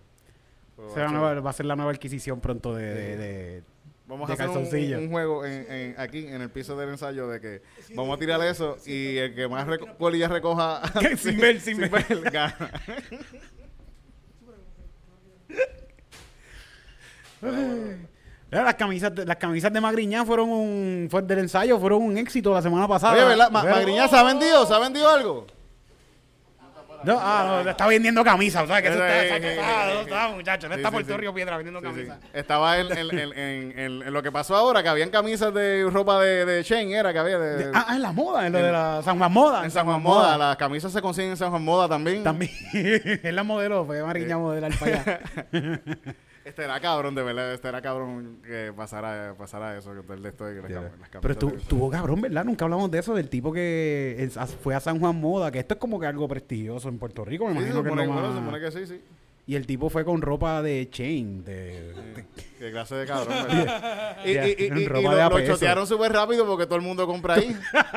Pero, 0.77 0.91
Se 0.95 1.01
va, 1.01 1.09
nueva- 1.09 1.41
va 1.41 1.51
a 1.51 1.53
ser 1.53 1.67
la 1.67 1.75
nueva 1.77 1.91
adquisición 1.91 2.41
pronto 2.41 2.75
de... 2.75 2.85
de- 2.95 3.17
de- 3.17 3.63
Vamos 4.09 4.29
de 4.29 4.33
a 4.35 4.35
hacer 4.37 4.49
un, 4.97 5.03
un 5.03 5.11
juego 5.11 5.45
en, 5.45 5.67
en- 5.69 5.95
aquí 5.99 6.29
en 6.29 6.41
el 6.41 6.49
piso 6.49 6.77
del 6.77 6.91
ensayo 6.91 7.27
de 7.27 7.41
que 7.41 7.63
vamos 7.97 8.17
a 8.17 8.21
tirar 8.21 8.41
eso 8.43 8.77
y 8.87 9.17
el 9.17 9.35
que 9.35 9.49
más 9.49 9.67
reco- 9.67 9.97
colillas 9.97 10.31
recoja 10.31 10.81
Sin 11.17 11.41
ver, 11.41 11.61
sin 11.61 11.79
ver. 11.79 11.91
gana. 12.31 12.71
Las 18.51 18.75
camisas, 18.77 19.15
de, 19.15 19.27
las 19.27 19.37
camisas 19.37 19.73
de 19.73 19.81
Magriñán 19.81 20.25
fueron 20.27 20.49
un... 20.51 21.09
Fue 21.11 21.21
del 21.23 21.41
ensayo, 21.41 21.79
fueron 21.81 22.03
un 22.03 22.17
éxito 22.17 22.55
la 22.55 22.63
semana 22.63 22.87
pasada. 22.87 23.15
Oye, 23.15 23.25
¿verdad? 23.25 23.51
Ma- 23.51 23.63
¿se 23.63 23.69
ha 24.17 24.23
vendido? 24.23 24.67
¿Se 24.67 24.75
ha 24.75 24.79
vendido 24.79 25.09
algo? 25.11 25.47
No, 27.05 27.19
ah, 27.21 27.61
no, 27.63 27.71
está 27.71 27.87
vendiendo 27.87 28.25
camisas, 28.25 28.65
o 28.65 28.67
sea, 28.67 28.81
que 28.81 28.89
eso 28.89 28.97
está, 28.97 29.07
Eh, 29.09 29.21
eh, 29.21 29.51
está, 29.53 29.93
eh, 29.93 30.01
está, 30.01 30.29
muchacho, 30.31 30.69
no 30.69 30.75
está 30.75 30.89
sí, 30.89 30.93
Puerto 30.95 31.13
sí. 31.13 31.19
Río 31.19 31.35
Piedra 31.35 31.57
vendiendo 31.59 31.81
Sí, 31.81 31.87
sí. 31.89 32.07
camisas. 32.07 32.19
Estaba 32.33 32.79
en, 32.79 32.91
en- 32.97 33.39
en- 33.39 33.79
en- 33.79 34.13
lo 34.13 34.23
que 34.23 34.33
pasó 34.33 34.57
ahora, 34.57 34.83
que 34.83 34.89
habían 34.89 35.11
camisas 35.11 35.53
de 35.55 35.87
ropa 35.93 36.21
de, 36.21 36.45
de 36.47 36.63
Shane, 36.63 36.95
era 36.95 37.13
que 37.13 37.19
había 37.19 37.39
de, 37.39 37.71
Ah, 37.75 37.93
en 37.95 38.03
la 38.03 38.13
moda, 38.13 38.47
en 38.47 38.53
lo 38.55 38.59
de 38.61 38.73
la 38.73 39.03
San 39.05 39.19
Juan 39.19 39.31
Moda. 39.33 39.65
en 39.65 39.71
San 39.71 39.85
Juan 39.87 40.03
Moda. 40.03 40.39
Las 40.39 40.57
camisas 40.57 40.91
se 40.93 41.03
consiguen 41.03 41.33
en 41.33 41.37
San 41.37 41.51
Juan 41.51 41.63
Moda 41.63 41.87
también. 41.89 42.25
También, 42.25 42.51
es 42.73 43.35
la 43.35 43.43
modelo, 43.45 43.85
fue 43.85 44.03
Magriñán 44.03 44.41
modelar 44.41 44.73
para 44.79 44.93
allá. 45.01 45.21
Este 46.47 46.63
era 46.63 46.79
cabrón, 46.81 47.15
de 47.17 47.23
verdad. 47.25 47.53
Este 47.53 47.67
era 47.69 47.83
cabrón 47.83 48.39
que 48.47 48.73
pasara, 48.77 49.35
pasara 49.37 49.77
eso, 49.77 49.93
que 50.07 50.13
el 50.13 50.23
de 50.23 50.29
esto 50.29 50.49
y 50.51 50.55
las, 50.55 50.65
cam- 50.71 50.83
las 51.01 51.09
camisas 51.09 51.21
Pero 51.21 51.35
tú, 51.37 51.51
de- 51.51 51.57
tuvo 51.63 51.91
cabrón, 51.91 52.21
¿verdad? 52.21 52.45
Nunca 52.45 52.65
hablamos 52.65 52.89
de 52.91 53.01
eso, 53.01 53.15
del 53.15 53.29
tipo 53.29 53.53
que 53.53 54.17
es- 54.19 54.39
fue 54.63 54.75
a 54.77 54.81
San 54.81 55.01
Juan 55.01 55.17
Moda, 55.21 55.51
que 55.51 55.59
esto 55.59 55.75
es 55.75 55.81
como 55.81 55.99
que 55.99 56.07
algo 56.07 56.29
prestigioso 56.29 56.89
en 56.89 56.99
Puerto 56.99 57.25
Rico, 57.25 57.47
me 57.49 57.55
Sí, 57.55 57.59
se 57.59 57.65
imagino 57.71 57.83
que 57.83 57.89
lo 57.89 57.95
bueno, 57.97 58.13
más- 58.23 58.33
se 58.33 58.39
supone 58.39 58.61
que 58.61 58.71
sí, 58.71 58.87
sí. 58.87 59.01
Y 59.49 59.55
el 59.55 59.65
tipo 59.65 59.89
fue 59.91 60.05
con 60.05 60.23
ropa 60.23 60.61
de 60.61 60.89
chain, 60.91 61.45
de... 61.45 61.93
de- 61.93 62.27
Qué 62.59 62.71
clase 62.73 62.97
de 62.97 63.07
cabrón, 63.07 63.47
¿verdad? 63.49 64.17
y, 64.25 64.31
y, 64.65 64.71
lo, 64.71 65.29
lo 65.29 65.47
chotearon 65.47 65.87
súper 65.87 66.11
rápido 66.11 66.45
porque 66.47 66.65
todo 66.67 66.77
el 66.77 66.83
mundo 66.83 67.07
compra 67.07 67.35
ahí. 67.35 67.55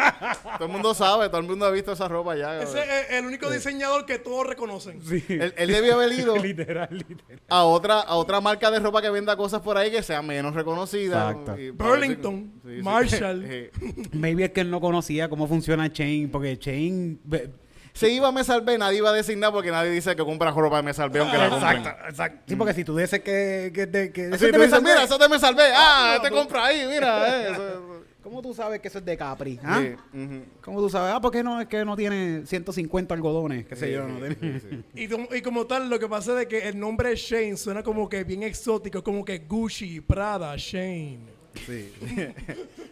todo 0.58 0.68
el 0.68 0.72
mundo 0.72 0.94
sabe, 0.94 1.28
todo 1.30 1.40
el 1.42 1.48
mundo 1.48 1.66
ha 1.66 1.72
visto 1.72 1.94
esa 1.94 2.08
ropa 2.08 2.36
ya. 2.36 2.62
Ese 2.62 2.78
es 2.80 3.12
el 3.12 3.26
único 3.26 3.50
diseñador 3.50 4.06
que 4.06 4.20
todos 4.20 4.46
reconocen. 4.46 5.02
Sí. 5.02 5.24
Él, 5.30 5.54
él 5.58 5.72
debió 5.72 5.96
haber 5.96 6.12
ido 6.12 6.36
literal, 6.44 6.90
literal. 6.92 7.40
a 7.48 7.64
otra, 7.64 8.02
a 8.02 8.16
otra 8.16 8.42
marca 8.42 8.70
de 8.70 8.80
ropa 8.80 9.02
que 9.02 9.10
venda 9.10 9.36
cosas 9.36 9.62
por 9.62 9.76
ahí 9.78 9.90
que 9.90 10.04
sea 10.04 10.22
menos 10.22 10.54
reconocida. 10.54 11.32
Exacto. 11.32 11.56
Burlington, 11.74 12.52
sí. 12.64 12.82
Marshall. 12.84 13.72
Maybe 14.12 14.44
es 14.44 14.52
que 14.52 14.62
él 14.62 14.70
no 14.70 14.80
conocía 14.82 15.30
cómo 15.30 15.48
funciona 15.48 15.92
Chain, 15.92 16.30
porque 16.30 16.60
Chain... 16.60 17.20
Si 18.00 18.08
iba 18.08 18.30
a 18.30 18.32
Me 18.32 18.44
Salvé, 18.46 18.78
nadie 18.78 19.00
iba 19.00 19.10
a 19.10 19.14
decir 19.14 19.38
nada 19.38 19.52
porque 19.52 19.72
nadie 19.72 19.92
dice 19.92 20.16
que 20.16 20.24
compra 20.24 20.52
ropa 20.52 20.78
de 20.78 20.84
Me 20.84 20.94
Salvé 20.94 21.20
aunque 21.20 21.38
la 21.38 21.50
compren. 21.50 21.78
Exacto, 21.80 22.08
exacto. 22.08 22.44
Sí, 22.48 22.56
porque 22.56 22.74
si 22.74 22.84
tú 22.86 22.96
dices 22.96 23.20
que... 23.20 23.72
que, 23.74 24.12
que 24.14 24.26
eso 24.28 24.36
es 24.36 24.42
de 24.42 24.52
tú 24.54 24.62
dices, 24.62 24.82
mira, 24.82 25.04
eso 25.04 25.18
te 25.20 25.28
Me 25.28 25.38
Salvé. 25.38 25.64
Ah, 25.76 26.14
no, 26.16 26.22
te 26.22 26.30
tú- 26.30 26.36
compra 26.36 26.66
ahí, 26.68 26.86
mira. 26.88 27.28
eh, 27.48 27.52
eso-. 27.52 28.00
¿Cómo 28.24 28.42
tú 28.42 28.54
sabes 28.54 28.80
que 28.80 28.88
eso 28.90 29.00
es 29.00 29.06
de 29.06 29.18
Capri? 29.18 29.60
¿ah? 29.64 29.82
Sí. 29.82 29.96
¿Cómo 30.62 30.80
tú 30.82 30.90
sabes? 30.90 31.14
Ah, 31.14 31.20
porque 31.20 31.42
no, 31.44 31.60
es 31.60 31.68
que 31.68 31.84
no 31.84 31.96
tiene 31.98 32.46
150 32.46 33.14
algodones, 33.14 33.66
qué 33.66 33.76
sé 33.76 33.88
Sí, 33.88 33.92
yo. 33.94 34.08
No 34.08 34.26
sí, 34.30 34.36
tiene- 34.36 34.60
sí, 34.60 34.68
sí. 34.70 34.84
Y, 34.94 35.08
como- 35.10 35.28
y 35.36 35.42
como 35.42 35.66
tal, 35.68 35.90
lo 35.90 36.00
que 36.00 36.08
pasa 36.08 36.32
es 36.34 36.38
de 36.40 36.48
que 36.48 36.70
el 36.70 36.80
nombre 36.80 37.14
Shane 37.16 37.58
suena 37.58 37.82
como 37.84 38.08
que 38.08 38.24
bien 38.24 38.44
exótico, 38.44 39.04
como 39.04 39.26
que 39.26 39.40
Gucci, 39.40 40.00
Prada, 40.02 40.54
Shane. 40.58 41.20
Sí. 41.66 41.92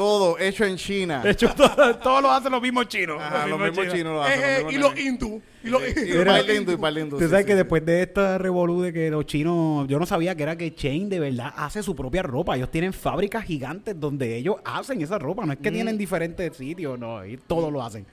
Todo 0.00 0.38
hecho 0.38 0.64
en 0.64 0.76
China. 0.78 1.20
De 1.22 1.32
hecho, 1.32 1.50
todo, 1.54 1.94
todo 2.02 2.22
lo 2.22 2.30
hacen 2.30 2.50
los 2.50 2.62
mismos 2.62 2.88
chinos. 2.88 3.20
Ajá, 3.20 3.46
los 3.46 3.60
mismos 3.60 3.86
chinos 3.92 4.14
lo 4.14 4.22
hacen. 4.22 4.40
Eh, 4.40 4.56
eh, 4.56 4.62
los 4.62 4.72
y 4.72 4.78
los 4.78 4.98
hindú. 4.98 5.42
Y 5.62 5.68
los 5.68 5.82
hindú. 5.86 6.00
hindú, 6.00 6.72
y 6.72 6.76
par 6.78 6.94
de 6.94 7.00
hindú, 7.02 7.18
Tú 7.18 7.22
sí, 7.22 7.28
sabes 7.28 7.40
sí, 7.40 7.46
que 7.48 7.52
sí. 7.52 7.56
después 7.58 7.84
de 7.84 8.00
esta 8.04 8.38
revolú 8.38 8.80
de 8.80 8.94
que 8.94 9.10
los 9.10 9.26
chinos, 9.26 9.86
yo 9.88 9.98
no 9.98 10.06
sabía 10.06 10.34
que 10.34 10.42
era 10.44 10.56
que 10.56 10.74
Chain 10.74 11.10
de 11.10 11.20
verdad 11.20 11.52
hace 11.54 11.82
su 11.82 11.94
propia 11.94 12.22
ropa. 12.22 12.56
Ellos 12.56 12.70
tienen 12.70 12.94
fábricas 12.94 13.44
gigantes 13.44 14.00
donde 14.00 14.36
ellos 14.38 14.56
hacen 14.64 15.02
esa 15.02 15.18
ropa. 15.18 15.44
No 15.44 15.52
es 15.52 15.58
Mm. 15.58 15.62
que 15.64 15.70
tienen 15.70 15.98
diferentes 15.98 16.56
sitios, 16.56 16.98
no, 16.98 17.22
y 17.26 17.36
todos 17.36 17.70
lo 17.70 17.82
hacen. 17.82 18.06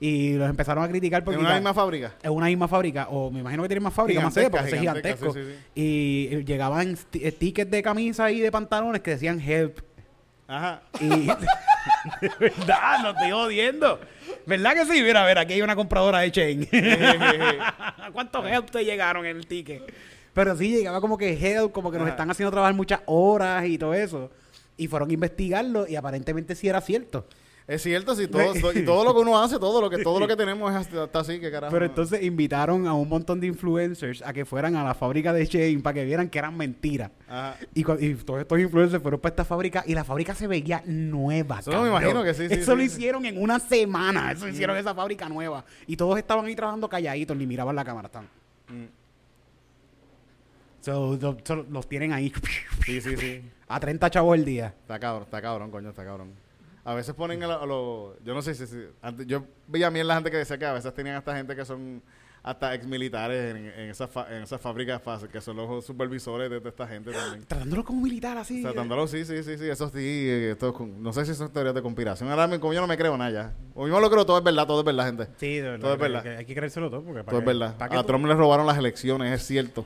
Y 0.00 0.32
los 0.32 0.50
empezaron 0.50 0.82
a 0.82 0.88
criticar 0.88 1.20
En 1.20 1.24
porque 1.24 1.38
una 1.38 1.54
misma 1.54 1.72
fábrica. 1.72 2.16
es 2.20 2.30
una 2.30 2.46
misma 2.46 2.66
fábrica, 2.66 3.06
o 3.10 3.30
me 3.30 3.38
imagino 3.38 3.62
que 3.62 3.68
tienen 3.68 3.84
más 3.84 3.94
fábricas, 3.94 4.24
más 4.24 4.34
sé, 4.34 4.50
porque 4.50 4.76
Gigantesca, 4.76 5.10
es 5.10 5.18
gigantesco. 5.20 5.34
sí, 5.34 5.80
Y 5.80 6.28
eh, 6.32 6.44
llegaban 6.44 6.98
eh, 7.12 7.30
tickets 7.30 7.70
de 7.70 7.80
camisa 7.80 8.28
y 8.32 8.40
de 8.40 8.50
pantalones 8.50 9.02
que 9.02 9.12
decían 9.12 9.40
help. 9.40 9.78
Ajá. 10.48 10.80
Y 10.98 11.08
de 12.20 12.32
verdad, 12.40 13.02
no 13.02 13.10
estoy 13.10 13.30
jodiendo. 13.30 14.00
¿Verdad 14.46 14.72
que 14.72 14.86
sí? 14.86 15.02
Mira, 15.02 15.22
a 15.22 15.26
ver, 15.26 15.38
aquí 15.38 15.52
hay 15.52 15.62
una 15.62 15.76
compradora 15.76 16.20
de 16.20 16.32
Chain. 16.32 16.68
¿Cuántos 18.12 18.46
help 18.46 18.70
te 18.70 18.82
llegaron 18.84 19.26
en 19.26 19.36
el 19.36 19.46
ticket? 19.46 19.82
Pero 20.32 20.56
sí, 20.56 20.70
llegaba 20.70 21.00
como 21.02 21.18
que 21.18 21.32
help, 21.34 21.72
como 21.72 21.92
que 21.92 21.98
nos 21.98 22.08
están 22.08 22.30
haciendo 22.30 22.50
trabajar 22.50 22.74
muchas 22.74 23.00
horas 23.04 23.66
y 23.66 23.76
todo 23.76 23.92
eso. 23.92 24.30
Y 24.78 24.86
fueron 24.88 25.10
a 25.10 25.12
investigarlo 25.12 25.86
y 25.86 25.96
aparentemente 25.96 26.54
sí 26.54 26.66
era 26.68 26.80
cierto. 26.80 27.26
Es 27.68 27.82
cierto, 27.82 28.16
sí, 28.16 28.26
todo, 28.28 28.54
y 28.72 28.82
todo 28.82 29.04
lo 29.04 29.12
que 29.14 29.20
uno 29.20 29.38
hace, 29.38 29.58
todo 29.58 29.82
lo 29.82 29.90
que, 29.90 29.98
todo 30.02 30.18
lo 30.18 30.26
que 30.26 30.36
tenemos 30.36 30.70
es 30.70 30.76
hasta, 30.78 31.04
hasta 31.04 31.20
así, 31.20 31.38
que 31.38 31.50
carajo. 31.50 31.70
Pero 31.70 31.84
entonces 31.84 32.22
invitaron 32.22 32.86
a 32.86 32.94
un 32.94 33.06
montón 33.06 33.40
de 33.40 33.46
influencers 33.46 34.22
a 34.22 34.32
que 34.32 34.46
fueran 34.46 34.74
a 34.74 34.82
la 34.82 34.94
fábrica 34.94 35.34
de 35.34 35.46
Chain 35.46 35.82
para 35.82 35.92
que 35.92 36.04
vieran 36.06 36.30
que 36.30 36.38
eran 36.38 36.56
mentiras. 36.56 37.10
Y, 37.74 37.80
y 37.80 38.14
todos 38.14 38.40
estos 38.40 38.58
influencers 38.58 39.02
fueron 39.02 39.20
para 39.20 39.32
esta 39.34 39.44
fábrica 39.44 39.84
y 39.86 39.94
la 39.94 40.02
fábrica 40.02 40.34
se 40.34 40.46
veía 40.46 40.82
nueva. 40.86 41.58
Eso 41.58 41.82
me 41.82 41.88
imagino 41.90 42.24
que 42.24 42.32
sí, 42.32 42.48
sí, 42.48 42.54
Eso 42.54 42.74
lo 42.74 42.80
sí, 42.80 42.86
hicieron 42.86 43.26
en 43.26 43.38
una 43.38 43.60
semana. 43.60 44.32
Eso 44.32 44.48
hicieron 44.48 44.74
esa 44.78 44.94
fábrica 44.94 45.28
nueva. 45.28 45.62
Y 45.86 45.94
todos 45.94 46.16
estaban 46.18 46.46
ahí 46.46 46.56
trabajando 46.56 46.88
calladitos 46.88 47.36
ni 47.36 47.46
miraban 47.46 47.76
la 47.76 47.84
cámara. 47.84 48.08
Mm. 48.68 48.84
So, 50.80 51.18
so- 51.20 51.36
so 51.44 51.56
los 51.70 51.86
tienen 51.86 52.14
ahí 52.14 52.32
Sí, 52.86 53.00
sí, 53.02 53.14
sí. 53.18 53.42
a 53.68 53.78
30 53.78 54.08
chavos 54.08 54.38
el 54.38 54.46
día. 54.46 54.68
Está 54.80 54.98
cabrón, 54.98 55.24
está 55.24 55.42
cabrón, 55.42 55.70
coño, 55.70 55.90
está 55.90 56.02
cabrón. 56.02 56.47
A 56.90 56.94
veces 56.94 57.14
ponen 57.14 57.42
a 57.42 57.46
lo- 57.46 57.62
a 57.62 57.66
los... 57.66 58.24
Yo 58.24 58.32
no 58.34 58.40
sé 58.42 58.54
si... 58.54 58.66
si- 58.66 58.86
antes- 59.02 59.26
yo 59.26 59.44
veía 59.66 59.88
a 59.88 59.90
mí 59.90 60.00
en 60.00 60.06
la 60.06 60.14
gente 60.14 60.30
que 60.30 60.38
decía 60.38 60.56
que 60.58 60.64
a 60.66 60.72
veces 60.72 60.92
tenían 60.94 61.16
hasta 61.16 61.36
gente 61.36 61.54
que 61.54 61.64
son 61.64 62.02
hasta 62.42 62.72
ex 62.74 62.86
militares 62.86 63.54
en, 63.56 63.66
en 63.66 63.90
esas 63.90 64.08
fa- 64.08 64.26
en 64.34 64.42
esas 64.44 64.58
fábricas 64.60 65.02
fáciles, 65.02 65.30
que 65.30 65.40
son 65.40 65.56
los 65.56 65.84
supervisores 65.84 66.48
de, 66.48 66.60
de 66.60 66.68
esta 66.68 66.86
gente 66.86 67.10
también. 67.12 67.44
Tratándolo 67.48 67.84
como 67.84 68.00
militar 68.00 68.38
así. 68.38 68.62
Tratándolo, 68.62 69.06
sí, 69.06 69.24
sí, 69.26 69.42
sí, 69.42 69.58
sí, 69.58 69.68
eso 69.68 69.88
sí, 69.90 69.98
eh, 69.98 70.52
esto, 70.52 70.74
no 70.98 71.12
sé 71.12 71.26
si 71.26 71.34
son 71.34 71.52
teorías 71.52 71.74
de 71.74 71.82
conspiración. 71.82 72.30
Ahora 72.30 72.46
mismo 72.46 72.72
yo 72.72 72.80
no 72.80 72.86
me 72.86 72.96
creo 72.96 73.18
nada 73.18 73.30
ya. 73.30 73.52
O 73.74 73.86
yo 73.86 74.00
lo 74.00 74.08
creo, 74.08 74.24
todo 74.24 74.38
es 74.38 74.44
verdad, 74.44 74.66
todo 74.66 74.80
es 74.80 74.86
verdad, 74.86 75.06
gente. 75.06 75.26
Sí, 75.36 75.56
de 75.56 75.62
verdad. 75.62 75.80
Todo 75.80 75.92
es 75.92 75.96
que- 75.98 76.02
verdad. 76.04 76.22
que 76.22 76.28
hay 76.36 76.44
que 76.46 76.54
creérselo 76.54 76.88
todo. 76.88 77.02
Porque 77.02 77.22
Todo 77.24 77.40
es 77.40 77.44
verdad. 77.44 77.76
¿Para 77.76 77.98
A 77.98 78.02
tú, 78.02 78.06
Trump 78.06 78.24
le 78.24 78.34
robaron 78.34 78.66
las 78.66 78.78
elecciones, 78.78 79.32
es 79.38 79.46
cierto. 79.46 79.84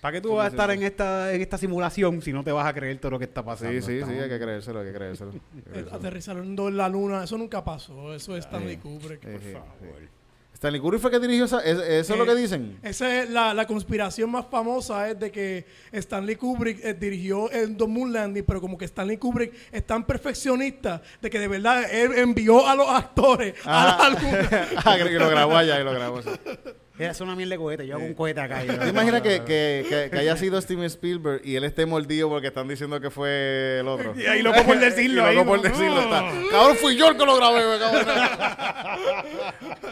Pa' 0.00 0.12
qué 0.12 0.20
tú 0.20 0.34
vas 0.34 0.46
a 0.46 0.48
estar 0.48 0.70
en 0.70 0.82
esta, 0.82 1.32
en 1.32 1.40
esta 1.40 1.58
simulación 1.58 2.22
si 2.22 2.32
no 2.32 2.44
te 2.44 2.52
vas 2.52 2.66
a 2.66 2.72
creer 2.74 2.98
todo 2.98 3.12
lo 3.12 3.18
que 3.18 3.24
está 3.26 3.44
pasando? 3.44 3.72
Sí, 3.72 3.80
sí, 3.82 4.04
sí, 4.06 4.12
hay 4.18 4.28
que 4.28 4.38
creérselo, 4.38 4.80
hay 4.80 4.86
que 4.86 4.92
creérselo. 4.92 5.30
Hay 5.32 5.38
que 5.40 5.58
Eh, 5.58 5.62
creérselo. 5.72 5.96
Aterrizaron 5.96 6.58
en 6.58 6.76
la 6.76 6.88
luna, 6.88 7.24
eso 7.24 7.36
nunca 7.38 7.64
pasó. 7.64 8.14
Eso 8.14 8.36
es 8.36 8.44
Stanley 8.44 8.76
Kubrick. 8.76 9.20
Sí, 9.22 9.28
por 9.32 9.40
sí, 9.42 9.52
favor. 9.52 9.68
sí. 9.80 10.08
Stanley 10.54 10.80
Kubrick 10.80 11.00
fue 11.00 11.10
que 11.12 11.20
dirigió 11.20 11.44
esa, 11.44 11.60
es- 11.60 11.78
eso 11.78 12.12
es 12.14 12.18
lo 12.18 12.24
Eh, 12.24 12.26
que 12.26 12.34
dicen. 12.34 12.78
Esa 12.82 13.22
es 13.22 13.30
la, 13.30 13.54
la 13.54 13.64
conspiración 13.64 14.28
más 14.28 14.44
famosa 14.50 15.08
es 15.08 15.16
de 15.20 15.30
que 15.30 15.64
Stanley 15.92 16.34
Kubrick 16.34 16.84
eh, 16.84 16.94
dirigió 16.94 17.48
el 17.52 17.76
The 17.76 17.86
Moon 17.86 18.12
Landing, 18.12 18.42
pero 18.44 18.60
como 18.60 18.76
que 18.76 18.84
Stanley 18.86 19.18
Kubrick 19.18 19.52
es 19.70 19.86
tan 19.86 20.04
perfeccionista 20.04 21.00
de 21.22 21.30
que 21.30 21.38
de 21.38 21.46
verdad 21.46 21.84
él 21.92 22.10
envió 22.16 22.66
a 22.66 22.74
los 22.74 22.88
actores 22.88 23.54
Ajá. 23.64 24.06
a 24.06 24.10
la 24.10 24.20
luna. 24.20 24.48
ah, 24.84 24.94
creo 24.96 25.06
que 25.08 25.18
lo 25.24 25.30
grabó 25.30 25.56
allá 25.56 25.80
y 25.80 25.84
lo 25.84 25.92
grabó. 25.92 26.22
sí. 26.22 26.30
Es 26.98 27.20
una 27.20 27.36
mierda 27.36 27.52
de 27.52 27.58
cohete. 27.58 27.86
Yo 27.86 27.96
hago 27.96 28.04
un 28.04 28.14
cohete 28.14 28.40
acá. 28.40 28.64
y- 28.64 28.66
¿Te 28.78 28.88
imaginas 28.88 29.22
que, 29.22 29.40
que, 29.44 29.86
que, 29.88 30.08
que 30.10 30.18
haya 30.18 30.36
sido 30.36 30.60
Steven 30.60 30.84
Spielberg 30.84 31.40
y 31.44 31.56
él 31.56 31.64
esté 31.64 31.86
mordido 31.86 32.28
porque 32.28 32.48
están 32.48 32.66
diciendo 32.68 33.00
que 33.00 33.10
fue 33.10 33.78
el 33.80 33.88
otro? 33.88 34.14
Y 34.16 34.26
ahí 34.26 34.42
loco 34.42 34.62
por 34.64 34.78
decirlo, 34.78 35.22
Y 35.24 35.26
ahí, 35.26 35.34
loco 35.36 35.46
por 35.50 35.62
decirlo 35.62 36.00
está. 36.00 36.30
Cabrón, 36.50 36.76
fui 36.76 36.96
yo 36.96 37.08
el 37.10 37.16
que 37.16 37.24
lo 37.24 37.36
grabé, 37.36 37.62
en 37.76 37.82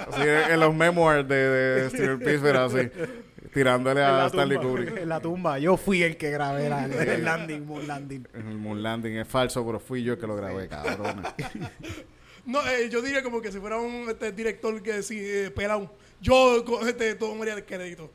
Así 0.08 0.22
en 0.52 0.60
los 0.60 0.74
memoirs 0.74 1.26
de, 1.28 1.34
de 1.36 1.90
Steven 1.90 2.20
Spielberg, 2.20 2.56
así, 2.58 2.90
tirándole 3.52 4.02
a 4.02 4.26
Stanley 4.26 4.58
tumba, 4.58 4.70
Kubrick. 4.70 4.96
En 4.98 5.08
la 5.08 5.20
tumba. 5.20 5.58
Yo 5.58 5.76
fui 5.76 6.02
el 6.02 6.16
que 6.16 6.30
grabé 6.30 6.68
la- 6.68 6.84
el 6.86 7.24
landing, 7.24 7.66
moon 7.66 7.86
landing. 7.86 8.26
El 8.34 8.44
Moon 8.56 8.82
Landing 8.82 9.16
es 9.18 9.28
falso, 9.28 9.64
pero 9.64 9.78
fui 9.80 10.02
yo 10.02 10.14
el 10.14 10.18
que 10.18 10.26
lo 10.26 10.36
grabé, 10.36 10.68
cabrón. 10.68 11.22
No, 12.46 12.66
eh, 12.66 12.88
yo 12.88 13.02
diría 13.02 13.22
como 13.22 13.42
que 13.42 13.50
si 13.52 13.58
fuera 13.58 13.76
un 13.78 14.08
este, 14.08 14.32
director 14.32 14.80
que 14.82 15.02
sí, 15.02 15.18
eh, 15.20 15.50
pelado. 15.54 15.92
Yo 16.20 16.64
este, 16.86 17.14
tomaría 17.16 17.54
el 17.54 17.64
crédito. 17.66 18.10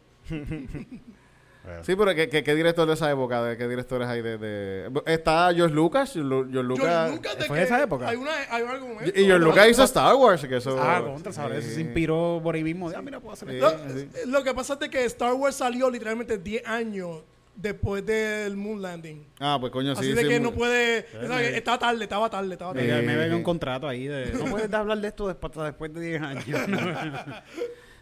Sí, 1.83 1.95
pero 1.95 2.15
¿qué, 2.15 2.27
qué, 2.27 2.43
qué 2.43 2.55
director 2.55 2.87
de 2.87 2.93
esa 2.95 3.11
época? 3.11 3.43
¿De 3.43 3.55
qué 3.55 3.67
directores 3.67 4.07
hay 4.07 4.23
de, 4.23 4.37
de- 4.39 5.01
Está 5.05 5.51
George 5.53 5.75
Lucas. 5.75 6.15
Lu- 6.15 6.49
George 6.51 6.63
Lucas. 6.67 6.85
George 6.87 7.15
Lucas 7.17 7.37
de 7.37 7.45
¿Fue 7.45 7.55
que 7.55 7.59
de 7.59 7.65
esa 7.65 7.83
época? 7.83 8.07
Hay, 8.09 8.15
una, 8.17 8.31
hay 8.49 8.63
un 8.63 8.69
argumento. 8.69 9.19
Y 9.19 9.25
George 9.25 9.45
Lucas 9.45 9.69
hizo 9.69 9.83
Star 9.83 10.15
Wars, 10.15 10.43
que 10.47 10.57
eso... 10.57 10.75
Ah, 10.81 11.03
contra, 11.05 11.31
¿sabes? 11.31 11.63
Eso 11.63 11.75
se 11.75 11.81
inspiró 11.81 12.39
por 12.41 12.55
ahí 12.55 12.63
mismo. 12.63 12.89
Ah, 12.95 13.01
mira, 13.03 13.19
puedo 13.19 13.33
hacer 13.33 13.47
Sí. 13.49 13.55
esto. 13.57 13.69
Lo, 13.77 13.93
sí. 13.99 14.09
lo 14.25 14.43
que 14.43 14.53
pasa 14.55 14.73
es 14.73 14.79
de 14.79 14.89
que 14.89 15.05
Star 15.05 15.33
Wars 15.35 15.55
salió 15.55 15.87
literalmente 15.91 16.39
10 16.39 16.65
años 16.65 17.17
después 17.55 18.05
del 18.05 18.55
Moon 18.57 18.81
Landing. 18.81 19.25
Ah, 19.39 19.57
pues 19.59 19.71
coño, 19.71 19.93
sí. 19.95 20.01
Así 20.01 20.13
de 20.13 20.21
sí, 20.23 20.27
que 20.27 20.39
muy- 20.39 20.49
no 20.51 20.55
puede... 20.55 21.05
¿sabes? 21.27 21.53
Estaba 21.55 21.77
tarde, 21.79 22.03
estaba 22.03 22.29
tarde, 22.29 22.53
estaba 22.53 22.73
tarde. 22.73 22.87
Me, 22.87 22.99
Eh, 22.99 23.01
me 23.01 23.15
ven 23.15 23.31
eh. 23.31 23.35
un 23.35 23.43
contrato 23.43 23.87
ahí 23.87 24.07
de... 24.07 24.31
No 24.33 24.45
puedes 24.45 24.71
hablar 24.73 24.99
de 24.99 25.07
esto 25.07 25.27
después, 25.27 25.93
de 25.93 25.99
10 26.01 26.21
años. 26.21 26.45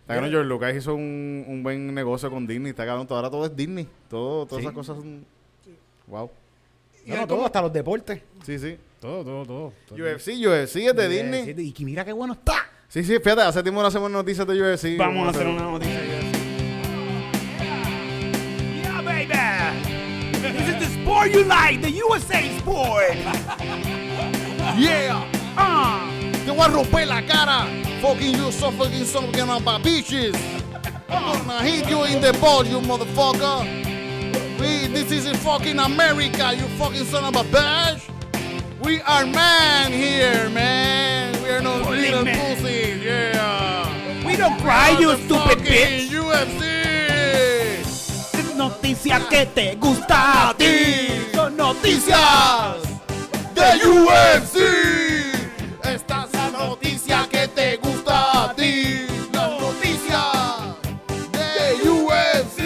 Está 0.01 0.15
cabrón, 0.15 0.31
George 0.31 0.47
Lucas 0.49 0.75
hizo 0.75 0.95
un, 0.95 1.45
un 1.47 1.61
buen 1.61 1.93
negocio 1.93 2.31
con 2.31 2.47
Disney. 2.47 2.71
Está 2.71 2.85
cabrón, 2.85 3.05
todo- 3.05 3.17
ahora 3.19 3.29
todo 3.29 3.45
es 3.45 3.55
Disney. 3.55 3.87
Todo, 4.09 4.45
todas 4.45 4.61
Sí. 4.61 4.65
esas 4.65 4.73
cosas 4.75 4.97
son... 4.97 5.25
Wow. 6.07 6.31
Y 7.05 7.11
no, 7.11 7.17
todo, 7.27 7.27
como- 7.37 7.45
hasta 7.45 7.61
los 7.61 7.71
deportes. 7.73 8.21
Sí, 8.43 8.57
sí. 8.57 8.77
Todo, 8.99 9.23
todo, 9.23 9.45
todo. 9.45 9.73
UFC, 9.91 10.29
UFC 10.45 10.75
es 10.87 10.95
de 10.95 11.07
Disney. 11.09 11.55
Y 11.57 11.71
que 11.71 11.85
mira 11.85 12.03
qué 12.03 12.11
bueno 12.11 12.33
está. 12.33 12.55
Sí, 12.87 13.03
sí, 13.03 13.17
fíjate, 13.19 13.43
hace 13.43 13.61
tiempo 13.61 13.81
no 13.81 13.87
hacemos 13.87 14.09
noticias 14.09 14.47
de 14.47 14.59
UFC. 14.59 14.97
Vamos 14.97 15.27
a 15.27 15.29
hacer 15.29 15.45
una 15.47 15.61
noticia. 15.61 15.99
You 21.29 21.43
like, 21.45 21.81
the 21.81 21.91
USA 21.91 22.57
sport. 22.59 23.15
Yeah, 24.77 25.25
Ah. 25.57 26.07
te 26.45 26.51
voy 26.51 26.63
a 26.65 26.69
romper 26.69 27.05
la 27.05 27.21
cara. 27.21 27.65
Fucking 28.01 28.35
you, 28.35 28.51
so 28.51 28.71
fucking 28.71 29.03
son 29.03 29.25
of 29.25 29.33
a 29.67 29.79
bitches. 29.79 30.35
I'm 31.09 31.45
gonna 31.45 31.63
hit 31.63 31.89
you 31.89 32.03
in 32.05 32.21
the 32.21 32.31
ball, 32.39 32.65
you 32.65 32.79
motherfucker. 32.79 33.65
We, 34.59 34.87
this 34.87 35.11
is 35.11 35.25
in 35.25 35.35
fucking 35.37 35.79
America, 35.79 36.53
you 36.55 36.63
fucking 36.77 37.05
son 37.05 37.23
of 37.25 37.35
a 37.35 37.43
bitch. 37.49 38.01
We 38.83 39.01
are 39.01 39.25
man 39.25 39.91
here, 39.91 40.49
man. 40.51 41.41
We 41.43 41.49
are 41.49 41.61
no 41.61 41.77
little 41.89 42.23
man. 42.23 42.55
pussies, 42.55 43.03
yeah. 43.03 44.25
We 44.25 44.35
don't 44.37 44.57
cry, 44.61 44.91
you 44.99 45.15
stupid 45.17 45.59
bitch. 45.59 46.09
UFC. 46.09 46.78
Es 48.59 48.65
noticia 48.65 49.21
que 49.29 49.45
te 49.45 49.75
gusta 49.75 50.49
a 50.49 50.53
ti. 50.53 51.07
Son 51.33 51.55
noticias. 51.55 52.19
de 53.55 53.87
UFC. 53.87 54.57
Esta 55.81 56.25
es 56.25 56.33
la 56.33 56.49
noticia 56.49 57.25
que 57.31 57.47
te 57.47 57.77
gusta 57.77 58.43
a 58.43 58.53
ti. 58.53 59.07
La 59.31 59.47
noticia 59.47 60.21
de 61.31 61.89
UFC. 61.89 62.59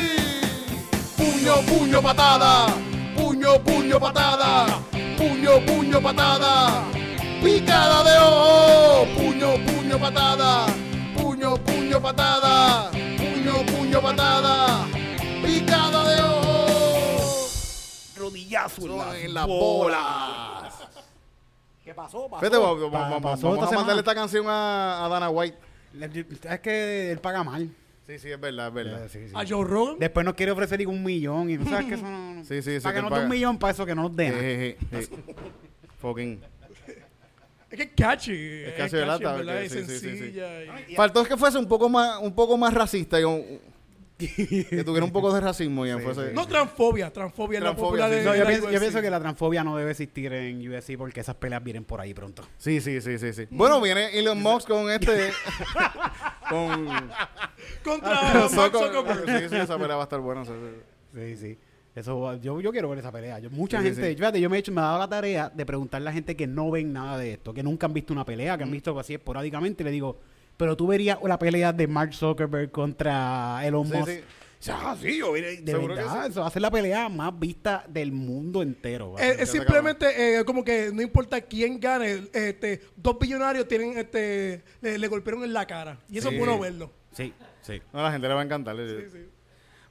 Puño, 1.16 1.62
puño, 1.62 2.02
patada. 2.02 2.74
Puño, 3.16 3.60
puño, 3.60 4.00
patada. 4.00 4.66
Puño, 5.16 5.64
puño, 5.64 6.02
patada. 6.02 6.86
Picada 7.44 8.04
de 8.04 8.18
ojo. 8.18 9.06
Puño, 9.16 9.64
puño, 9.64 10.00
patada. 10.00 10.66
Puño, 11.16 11.56
puño, 11.58 12.02
patada. 12.02 12.90
Puño, 12.90 13.64
puño, 13.68 14.02
patada. 14.02 14.88
Rodillazo 18.54 19.16
En 19.16 19.34
las 19.34 19.48
bolas. 19.48 20.74
¿Qué 21.84 21.94
pasó? 21.94 22.30
Pasó. 22.30 22.50
Vamos, 22.62 22.92
Pa- 22.92 23.00
vamos- 23.10 23.22
pasó 23.22 23.48
vamos 23.50 23.64
esta 23.66 23.76
a 23.76 23.80
mandarle 23.80 24.00
esta 24.00 24.16
canción 24.16 24.46
a, 24.48 25.06
a 25.06 25.10
Dana 25.10 25.30
White. 25.30 25.58
Es 26.50 26.60
que 26.62 27.12
él 27.12 27.20
paga 27.20 27.44
mal. 27.44 27.70
Sí, 28.08 28.20
sí, 28.20 28.30
es 28.32 28.40
verdad, 28.40 28.68
es 28.70 28.74
verdad. 28.74 29.08
Sí, 29.12 29.28
sí. 29.28 29.34
A 29.36 29.46
Joe 29.48 29.66
Rogan. 29.66 29.98
Después 30.00 30.26
nos 30.26 30.34
quiere 30.36 30.52
ofrecer 30.52 30.86
un 30.88 31.04
millón. 31.04 31.50
Y 31.50 31.58
tú 31.58 31.66
sabes 31.70 31.86
que 31.86 31.94
eso 31.96 32.06
no. 32.10 32.44
Sí, 32.44 32.62
sí, 32.62 32.76
sí, 32.76 32.80
Para 32.82 32.94
que 32.94 32.98
que 32.98 33.02
nos 33.02 33.10
paga. 33.10 33.22
dé 33.22 33.26
un 33.28 33.32
millón 33.32 33.58
para 33.60 33.72
eso 33.74 33.86
que 33.86 33.96
no 33.96 34.04
nos 34.04 34.16
den. 34.16 34.78
Sí, 34.80 34.86
sí, 34.92 35.06
sí. 35.06 35.36
Fucking. 36.02 36.42
Es 37.70 37.78
que 37.78 37.84
es 37.84 37.90
catchy. 37.96 38.32
Es 38.66 38.74
catchy, 38.74 38.96
¿verdad? 38.98 39.20
catchy, 39.20 39.38
¿verdad? 39.38 39.62
Es 39.64 39.72
sí, 39.72 39.80
sí, 39.80 39.86
sí, 39.86 40.00
sí. 40.00 40.18
sencilla. 40.18 40.64
y- 40.90 40.96
Faltó 40.96 41.24
que 41.24 41.36
fuese 41.38 41.58
un 41.58 41.68
poco 41.68 41.90
más, 41.90 42.20
un 42.22 42.34
poco 42.36 42.58
más 42.58 42.74
racista 42.74 43.20
y 43.20 43.24
un- 43.24 43.60
que 44.28 44.84
tuviera 44.84 45.06
un 45.06 45.12
poco 45.12 45.34
de 45.34 45.42
racismo 45.42 45.86
y 45.86 45.92
fuese. 46.02 46.34
No 46.34 46.48
transfobia, 46.48 47.12
transfobia 47.12 47.58
es 47.60 47.64
la 47.64 47.70
Transfobia, 47.76 48.04
popular 48.06 48.10
sí. 48.10 48.16
de 48.18 48.24
No, 48.26 48.36
yo, 48.36 48.46
pienso, 48.48 48.72
yo 48.72 48.80
pienso 48.80 49.02
que 49.02 49.10
la 49.10 49.20
transfobia 49.20 49.64
no 49.64 49.76
debe 49.78 49.92
existir 49.92 50.32
en 50.34 50.68
UFC 50.68 50.98
porque 50.98 51.20
esas 51.22 51.36
peleas 51.36 51.64
vienen 51.64 51.84
por 51.86 52.00
ahí 52.02 52.14
pronto. 52.14 52.44
Sí, 52.58 52.82
sí, 52.82 53.02
sí, 53.02 53.18
sí, 53.18 53.34
sí. 53.34 53.48
Bueno, 53.50 53.80
viene 53.82 54.18
Elon 54.18 54.42
Musk 54.42 54.68
con 54.68 54.90
este. 54.92 55.32
con. 56.50 56.88
Contra. 57.84 58.48
Sí, 58.50 59.50
sí, 59.50 59.56
esa 59.56 59.78
pelea 59.78 59.96
va 59.96 60.02
a 60.02 60.06
estar 60.06 60.20
buena. 60.20 60.46
sí, 60.46 60.52
sí. 60.52 61.18
Sí, 61.20 61.38
sí. 61.38 61.58
Eso, 61.96 62.36
yo, 62.38 62.60
yo 62.60 62.72
quiero 62.72 62.90
ver 62.90 63.00
esa 63.00 63.12
pelea. 63.12 63.38
Yo- 63.40 63.52
mucha 63.52 63.78
Sí, 63.80 63.90
sí, 63.90 63.94
gente, 63.94 64.10
sí. 64.12 64.16
fíjate, 64.18 64.42
yo 64.42 64.50
me 64.50 64.58
he 64.58 64.60
hecho, 64.60 64.72
me 64.72 64.82
he 64.82 64.84
dado 64.84 64.98
la 64.98 65.08
tarea 65.08 65.50
de 65.54 65.66
preguntarle 65.66 66.08
a 66.08 66.10
la 66.10 66.14
gente 66.14 66.36
que 66.36 66.48
no 66.48 66.72
ven 66.72 66.92
nada 66.92 67.18
de 67.20 67.34
esto, 67.34 67.54
que 67.54 67.62
nunca 67.62 67.86
han 67.86 67.94
visto 67.94 68.14
una 68.14 68.26
pelea, 68.26 68.58
que 68.58 68.64
han 68.64 68.72
visto 68.72 68.98
así 69.00 69.14
esporádicamente, 69.14 69.84
y 69.84 69.86
le 69.86 69.92
digo, 69.92 70.20
pero 70.64 70.78
tú 70.78 70.88
verías 70.88 71.18
la 71.22 71.38
pelea 71.38 71.74
de 71.74 71.88
Mark 71.88 72.14
Zuckerberg 72.14 72.72
contra 72.72 73.60
Elon 73.66 73.86
Sí, 73.86 73.94
Musk. 73.98 74.10
sí. 74.10 74.20
O 74.22 74.64
sea, 74.66 74.96
sí, 74.96 75.18
yo 75.18 75.34
de 75.34 75.60
verdad, 75.78 76.24
sí. 76.24 76.30
eso 76.32 76.40
va 76.40 76.48
a 76.48 76.50
ser 76.50 76.62
la 76.62 76.72
pelea 76.72 77.10
más 77.10 77.38
vista 77.38 77.84
del 77.90 78.14
mundo 78.14 78.62
entero. 78.62 79.16
Es, 79.20 79.26
ser. 79.26 79.42
es 79.42 79.50
simplemente 79.52 80.40
eh, 80.40 80.46
como 80.46 80.64
que 80.64 80.90
no 80.94 81.02
importa 81.02 81.42
quién 81.42 81.82
gane, 81.82 82.30
este, 82.32 82.80
dos 82.96 83.20
billonarios 83.20 83.68
tienen, 83.68 83.98
este, 83.98 84.64
le, 84.80 84.98
le 84.98 85.08
golpearon 85.10 85.44
en 85.44 85.52
la 85.52 85.68
cara. 85.68 86.00
Y 86.10 86.18
eso 86.20 86.30
Sí. 86.30 86.36
es 86.36 86.40
bueno 86.40 86.58
verlo. 86.58 86.92
Sí, 87.12 87.34
sí. 87.62 87.82
No, 87.92 88.00
a 88.00 88.04
la 88.04 88.12
gente 88.14 88.26
le 88.26 88.34
va 88.36 88.40
a 88.40 88.46
encantar. 88.46 88.78
Sí, 88.78 88.84
sí. 89.12 89.26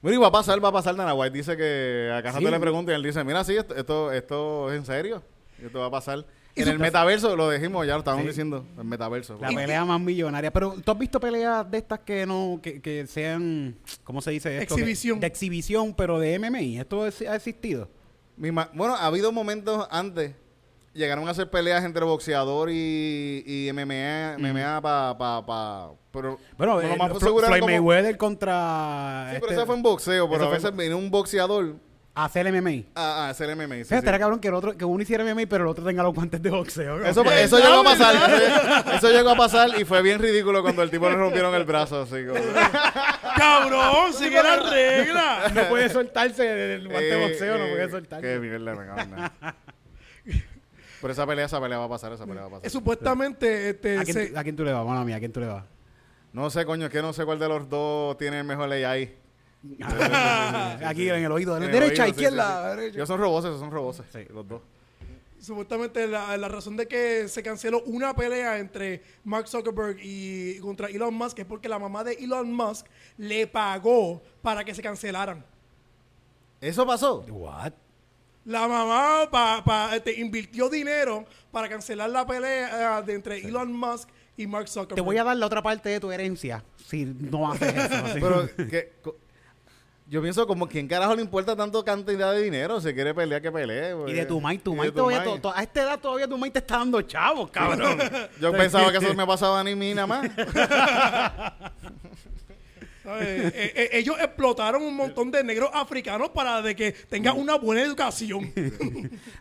Bueno, 0.01 0.17
y 0.17 0.21
va 0.21 0.29
a 0.29 0.31
pasar, 0.31 0.63
va 0.63 0.69
a 0.69 0.73
pasar. 0.73 0.95
Dana 0.95 1.13
White 1.13 1.37
dice 1.37 1.55
que 1.55 2.11
a 2.11 2.23
casa 2.23 2.39
Sí. 2.39 2.43
le 2.45 2.59
pregunta 2.59 2.91
y 2.91 2.95
él 2.95 3.03
dice: 3.03 3.23
Mira, 3.23 3.43
sí, 3.43 3.55
esto, 3.55 3.75
esto, 3.75 4.11
esto 4.11 4.71
es 4.71 4.79
en 4.79 4.85
serio. 4.87 5.21
Esto 5.63 5.81
va 5.81 5.85
a 5.85 5.91
pasar. 5.91 6.25
En 6.55 6.67
el 6.67 6.77
metaverso, 6.79 7.35
lo 7.35 7.49
dijimos, 7.49 7.85
ya 7.87 7.93
lo 7.93 7.99
estábamos 7.99 8.23
Sí. 8.23 8.29
diciendo. 8.29 8.65
El 8.77 8.83
metaverso. 8.85 9.37
La 9.41 9.49
pelea 9.49 9.83
más 9.85 9.99
millonaria. 9.99 10.51
Pero 10.51 10.75
tú 10.83 10.91
has 10.91 10.97
visto 10.99 11.19
peleas 11.19 11.69
de 11.69 11.77
estas 11.79 11.99
que 11.99 12.25
no, 12.25 12.59
que, 12.61 12.81
que 12.81 13.07
sean, 13.07 13.75
¿cómo 14.03 14.21
se 14.21 14.31
dice 14.31 14.57
esto? 14.59 14.75
Que- 14.75 14.81
Exhibición. 14.81 15.19
de 15.19 15.27
exhibición, 15.27 15.93
pero 15.95 16.19
de 16.19 16.37
MMA. 16.37 16.79
¿Esto 16.81 17.07
es- 17.07 17.21
ha 17.21 17.35
existido? 17.35 17.89
Mi 18.37 18.51
ma- 18.51 18.69
bueno, 18.73 18.95
ha 18.95 19.05
habido 19.07 19.31
momentos 19.31 19.87
antes. 19.89 20.33
Llegaron 20.93 21.27
a 21.27 21.31
hacer 21.31 21.49
peleas 21.49 21.83
entre 21.85 22.05
boxeador 22.05 22.69
y, 22.69 23.43
y 23.47 23.69
MMA, 23.73 24.35
MMA 24.37 24.79
pa, 24.79 25.17
pa, 25.17 25.43
pa- 25.43 25.91
pero 26.11 26.37
Bueno, 26.55 26.75
lo 26.79 26.81
eh, 26.83 26.95
más 26.95 27.17
Floyd 27.17 27.41
como- 27.59 27.65
Mayweather 27.65 28.15
contra... 28.15 29.25
Sí, 29.31 29.35
este, 29.37 29.47
pero 29.47 29.53
eso 29.59 29.65
fue 29.65 29.75
en 29.75 29.81
boxeo, 29.81 30.29
pero 30.29 30.43
eso 30.43 30.49
a 30.51 30.53
veces 30.53 30.75
viene 30.75 30.93
un 30.93 31.09
boxeador 31.09 31.77
hacer 32.15 32.51
MMA. 32.51 32.83
a, 32.95 33.25
a 33.25 33.29
hacer 33.29 33.55
MMA. 33.55 33.75
sí, 33.83 33.95
sí. 33.95 34.01
cabrón 34.01 34.39
que, 34.39 34.47
el 34.49 34.53
otro, 34.53 34.77
que 34.77 34.85
uno 34.85 35.01
hiciera 35.01 35.23
MMA, 35.23 35.43
pero 35.49 35.63
el 35.63 35.69
otro 35.69 35.83
tenga 35.83 36.03
los 36.03 36.13
guantes 36.13 36.41
de 36.41 36.49
boxeo. 36.49 37.03
Eso, 37.03 37.23
¿Verdad, 37.23 37.41
eso 37.41 37.57
llegó 37.57 37.79
a 37.79 37.83
pasar. 37.83 38.15
Eso, 38.15 38.91
eso 38.97 39.11
llegó 39.11 39.29
a 39.31 39.35
pasar 39.35 39.69
y 39.79 39.85
fue 39.85 40.01
bien 40.01 40.19
ridículo 40.19 40.61
cuando 40.61 40.83
el 40.83 40.91
tipo 40.91 41.09
le 41.09 41.15
rompieron 41.15 41.53
el 41.55 41.63
brazo. 41.63 42.01
Así 42.03 42.23
como, 42.25 42.39
¡Cabrón! 43.37 44.13
¡Sigue 44.13 44.41
la 44.43 44.57
regla! 44.69 45.51
no 45.55 45.69
puede 45.69 45.89
soltarse 45.89 46.43
del 46.43 46.87
guante 46.87 47.03
de 47.05 47.23
Eh, 47.23 47.27
boxeo, 47.29 47.57
no 47.57 47.65
eh, 47.65 47.69
puede 47.71 47.89
soltarse. 47.89 48.27
Qué 48.27 48.39
mierda, 48.39 48.75
me 48.75 48.85
cago. 48.85 49.31
Pero 51.01 51.11
esa 51.13 51.27
pelea, 51.27 51.45
esa 51.45 51.59
pelea 51.59 51.77
va 51.79 51.85
a 51.85 51.89
pasar, 51.89 52.13
esa 52.13 52.25
pelea 52.25 52.43
va 52.43 52.47
a 52.47 52.51
pasar. 52.51 52.65
Eh, 52.67 52.69
Supuestamente, 52.69 53.69
este, 53.71 53.97
¿A 53.99 54.03
quién, 54.03 54.13
se- 54.15 54.25
tú- 54.27 54.37
¿A 54.39 54.43
quién 54.43 54.55
tú 54.55 54.63
le 54.63 54.71
vas, 54.71 54.85
mala 54.85 55.03
mía? 55.03 55.17
¿A 55.17 55.19
quién 55.19 55.33
tú 55.33 55.41
le 55.41 55.47
vas? 55.47 55.65
No 56.31 56.49
sé, 56.49 56.65
coño, 56.65 56.85
es 56.85 56.91
que 56.91 57.01
no 57.01 57.11
sé 57.11 57.25
cuál 57.25 57.39
de 57.39 57.47
los 57.49 57.67
dos 57.69 58.17
tiene 58.17 58.39
el 58.39 58.45
mejor 58.45 58.71
AI. 58.71 59.13
Aquí 60.85 61.09
en 61.09 61.23
el 61.23 61.31
oído. 61.31 61.57
En 61.57 61.63
el 61.63 61.71
derecha, 61.71 62.03
oído, 62.03 62.13
izquierda, 62.15 62.75
derecha. 62.75 62.95
Ellos 62.97 63.07
son 63.07 63.19
roboces, 63.19 63.49
esos 63.49 63.59
son 63.61 63.71
roboces. 63.71 64.05
Sí. 64.11 64.19
Los 64.33 64.47
dos. 64.47 64.61
supuestamente 65.39 66.07
la, 66.07 66.35
la 66.37 66.47
razón 66.47 66.75
de 66.77 66.87
que 66.87 67.27
se 67.27 67.43
canceló 67.43 67.81
una 67.83 68.15
pelea 68.15 68.57
entre 68.59 69.01
Mark 69.23 69.47
Zuckerberg 69.47 69.97
y 70.01 70.57
contra 70.59 70.87
Elon 70.87 71.13
Musk 71.13 71.39
es 71.39 71.45
porque 71.45 71.67
la 71.69 71.79
mamá 71.79 72.03
de 72.03 72.13
Elon 72.13 72.53
Musk 72.53 72.85
le 73.17 73.47
pagó 73.47 74.21
para 74.41 74.63
que 74.63 74.73
se 74.73 74.81
cancelaran. 74.81 75.45
¿Eso 76.61 76.85
pasó? 76.85 77.25
What? 77.29 77.73
La 78.45 78.67
mamá 78.67 79.29
pa, 79.31 79.63
pa- 79.63 79.95
este, 79.95 80.19
invirtió 80.19 80.69
dinero 80.69 81.25
para 81.51 81.69
cancelar 81.69 82.09
la 82.09 82.25
pelea 82.27 82.99
eh, 82.99 83.03
de 83.03 83.13
entre 83.13 83.37
Elon 83.39 83.71
Musk 83.73 84.09
y 84.35 84.47
Mark 84.47 84.67
Zuckerberg. 84.67 84.95
Te 84.95 85.01
voy 85.01 85.17
a 85.17 85.23
dar 85.23 85.35
la 85.37 85.45
otra 85.45 85.61
parte 85.61 85.89
de 85.89 85.99
tu 85.99 86.11
herencia 86.11 86.63
si 86.85 87.05
no 87.05 87.51
haces 87.51 87.73
eso. 87.73 87.95
así. 88.05 88.19
Pero 88.19 88.49
que, 88.69 88.93
co- 89.01 89.15
yo 90.13 90.21
pienso 90.21 90.45
como 90.45 90.67
quién 90.69 90.87
carajo 90.87 91.15
le 91.15 91.23
importa 91.23 91.55
tanto 91.55 91.83
cantidad 91.83 92.31
de 92.33 92.43
dinero, 92.43 92.79
si 92.79 92.93
quiere 92.93 93.15
pelear 93.15 93.41
que 93.41 93.51
pelee. 93.51 93.95
y 94.07 94.13
de 94.13 94.25
tu 94.27 94.39
maíz, 94.39 94.61
tu 94.63 94.75
maíz 94.75 94.91
tu 94.91 94.97
todavía, 94.97 95.21
maíz. 95.21 95.41
to- 95.41 95.49
to- 95.49 95.55
a 95.57 95.63
esta 95.63 95.81
edad 95.81 95.99
todavía 95.99 96.27
tu 96.27 96.37
maíz 96.37 96.53
te 96.53 96.59
está 96.59 96.77
dando 96.77 97.01
chavos, 97.01 97.49
cabrón. 97.49 97.97
Yo 98.39 98.51
pensaba 98.51 98.91
que 98.91 98.99
eso 98.99 99.13
me 99.15 99.25
pasaba 99.25 99.59
a 99.59 99.63
mí 99.63 99.93
nada 99.95 100.05
más. 100.07 100.29
Eh, 103.05 103.73
eh, 103.75 103.89
ellos 103.99 104.15
explotaron 104.17 104.81
un 104.81 104.95
montón 104.95 105.29
de 105.29 105.43
negros 105.43 105.69
africanos 105.73 106.29
para 106.29 106.61
de 106.61 106.73
que 106.73 106.93
tengan 106.93 107.37
una 107.37 107.55
buena 107.55 107.81
educación. 107.81 108.53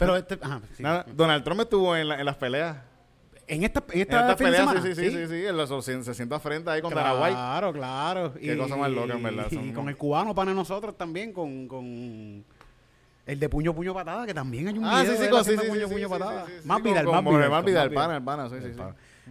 Pero 0.01 0.17
este, 0.17 0.37
ajá, 0.43 0.61
sí. 0.77 0.83
Nada, 0.83 1.07
Donald 1.15 1.45
Trump 1.45 1.61
estuvo 1.61 1.95
en, 1.97 2.09
la- 2.09 2.19
en 2.19 2.27
las 2.27 2.35
peleas. 2.35 2.77
En 3.49 3.65
esta, 3.65 3.81
en 3.91 3.95
En 3.95 4.01
esta 4.03 4.21
fin 4.21 4.29
de 4.29 4.45
peleas, 4.45 4.57
semana. 4.61 4.83
sí, 4.83 4.95
sí, 4.95 5.11
sí, 5.11 5.11
sí, 5.11 5.27
sí, 5.27 5.45
él 5.45 5.57
lo- 5.57 5.83
se, 5.83 6.03
se 6.05 6.15
sienta 6.15 6.39
frente 6.39 6.71
ahí 6.71 6.81
con 6.81 6.95
Dana 6.95 7.15
White. 7.15 7.33
Claro, 7.35 7.73
claro. 7.73 8.35
Qué 8.35 8.57
cosa 8.57 8.77
más 8.77 8.91
loca, 8.91 9.15
en 9.15 9.23
verdad, 9.23 9.47
Y 9.51 9.73
con 9.73 9.89
el 9.89 9.97
cubano 9.97 10.35
para 10.35 10.55
nosotros 10.55 10.97
también, 10.97 11.33
con, 11.33 11.67
con 11.69 12.45
el 13.27 13.39
de 13.41 13.49
puño, 13.49 13.75
puño, 13.75 13.93
patada, 13.95 14.27
que 14.27 14.35
también 14.35 14.69
hay 14.69 14.79
un 14.79 14.85
Ah, 14.85 15.01
video 15.03 15.13
sí, 15.13 15.19
sí, 15.19 15.25
de 15.25 15.31
con- 15.31 15.45
sí, 15.45 15.57
sí, 15.59 15.67
puño, 15.69 15.89
puño, 15.89 16.09
patada. 16.09 16.47
Más 16.65 16.83
Vidal, 16.83 17.07
más 17.07 17.25
Vidal. 17.25 17.51
más 17.51 17.65
Vidal, 17.65 17.91
pana, 17.93 18.17
el 18.17 18.23
pana, 18.23 18.49
sí, 18.49 18.57
sí, 18.63 18.73
sí. 18.75 18.81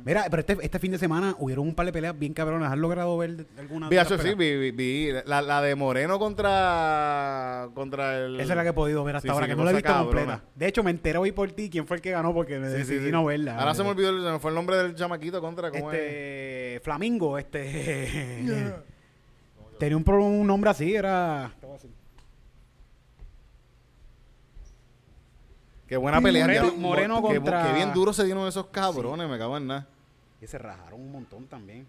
Mira, 0.06 0.26
pero 0.30 0.40
este, 0.40 0.58
este 0.62 0.80
fin 0.80 0.92
de 0.92 0.98
semana 0.98 1.36
hubieron 1.40 1.68
un 1.68 1.76
par 1.76 1.86
de 1.86 1.92
peleas 1.94 2.18
bien 2.18 2.34
cabronas. 2.34 2.72
¿Has 2.72 2.78
logrado 2.78 3.18
ver 3.18 3.38
de- 3.38 3.46
alguna 3.60 3.88
Vi, 3.90 3.96
de 3.96 4.02
eso 4.02 4.18
sí, 4.18 4.34
vi, 4.36 4.58
vi, 4.58 4.72
vi 4.72 5.10
la, 5.26 5.42
la 5.42 5.62
de 5.62 5.76
Moreno 5.76 6.18
contra 6.20 7.70
contra 7.74 8.18
el 8.18 8.40
Esa 8.40 8.54
es 8.54 8.58
la 8.58 8.64
que 8.64 8.70
he 8.70 8.74
podido 8.74 9.04
ver 9.04 9.16
hasta 9.18 9.28
Sí, 9.28 9.32
ahora, 9.32 9.46
sí, 9.46 9.52
que 9.52 9.56
no 9.56 9.64
la 9.64 9.72
he 9.72 9.74
visto 9.76 9.88
cabrona. 9.88 10.08
completa. 10.22 10.44
De 10.56 10.68
hecho, 10.68 10.84
me 10.84 10.92
enteré 10.92 11.18
hoy 11.20 11.32
por 11.32 11.52
ti 11.52 11.70
quién 11.70 11.86
fue 11.88 11.98
el 11.98 12.02
que 12.02 12.12
ganó 12.12 12.34
porque 12.34 12.58
me 12.60 12.68
decidí 12.68 13.06
sí. 13.06 13.12
no 13.12 13.26
verla. 13.26 13.58
Ahora 13.58 13.74
se 13.76 13.84
me 13.84 13.90
olvidó, 13.90 14.10
el- 14.10 14.24
se 14.24 14.32
me 14.32 14.40
fue 14.40 14.52
el 14.52 14.56
nombre 14.56 14.78
del 14.78 14.96
chamaquito 14.96 15.40
contra 15.42 15.70
¿cómo 15.72 15.92
es? 15.92 16.00
Este, 16.00 16.80
Flamingo, 16.84 17.38
este... 17.38 18.44
tenía 19.80 19.98
un, 19.98 20.08
un 20.08 20.48
nombre 20.48 20.70
así, 20.70 20.94
era... 20.94 21.52
Qué 25.92 25.98
buena 25.98 26.22
pelea. 26.22 26.46
Moreno- 26.48 26.74
Moreno 26.78 27.16
qué- 27.28 27.36
contra- 27.36 27.68
Qué 27.68 27.74
bien 27.74 27.92
duro 27.94 28.14
se 28.14 28.24
dieron 28.24 28.48
esos 28.48 28.68
cabrones, 28.68 29.28
me 29.30 29.38
cago 29.38 29.58
en 29.58 29.68
nada. 29.68 29.88
Y 30.42 30.48
se 30.48 30.58
rajaron 30.58 31.02
un 31.02 31.12
montón 31.12 31.48
también. 31.48 31.86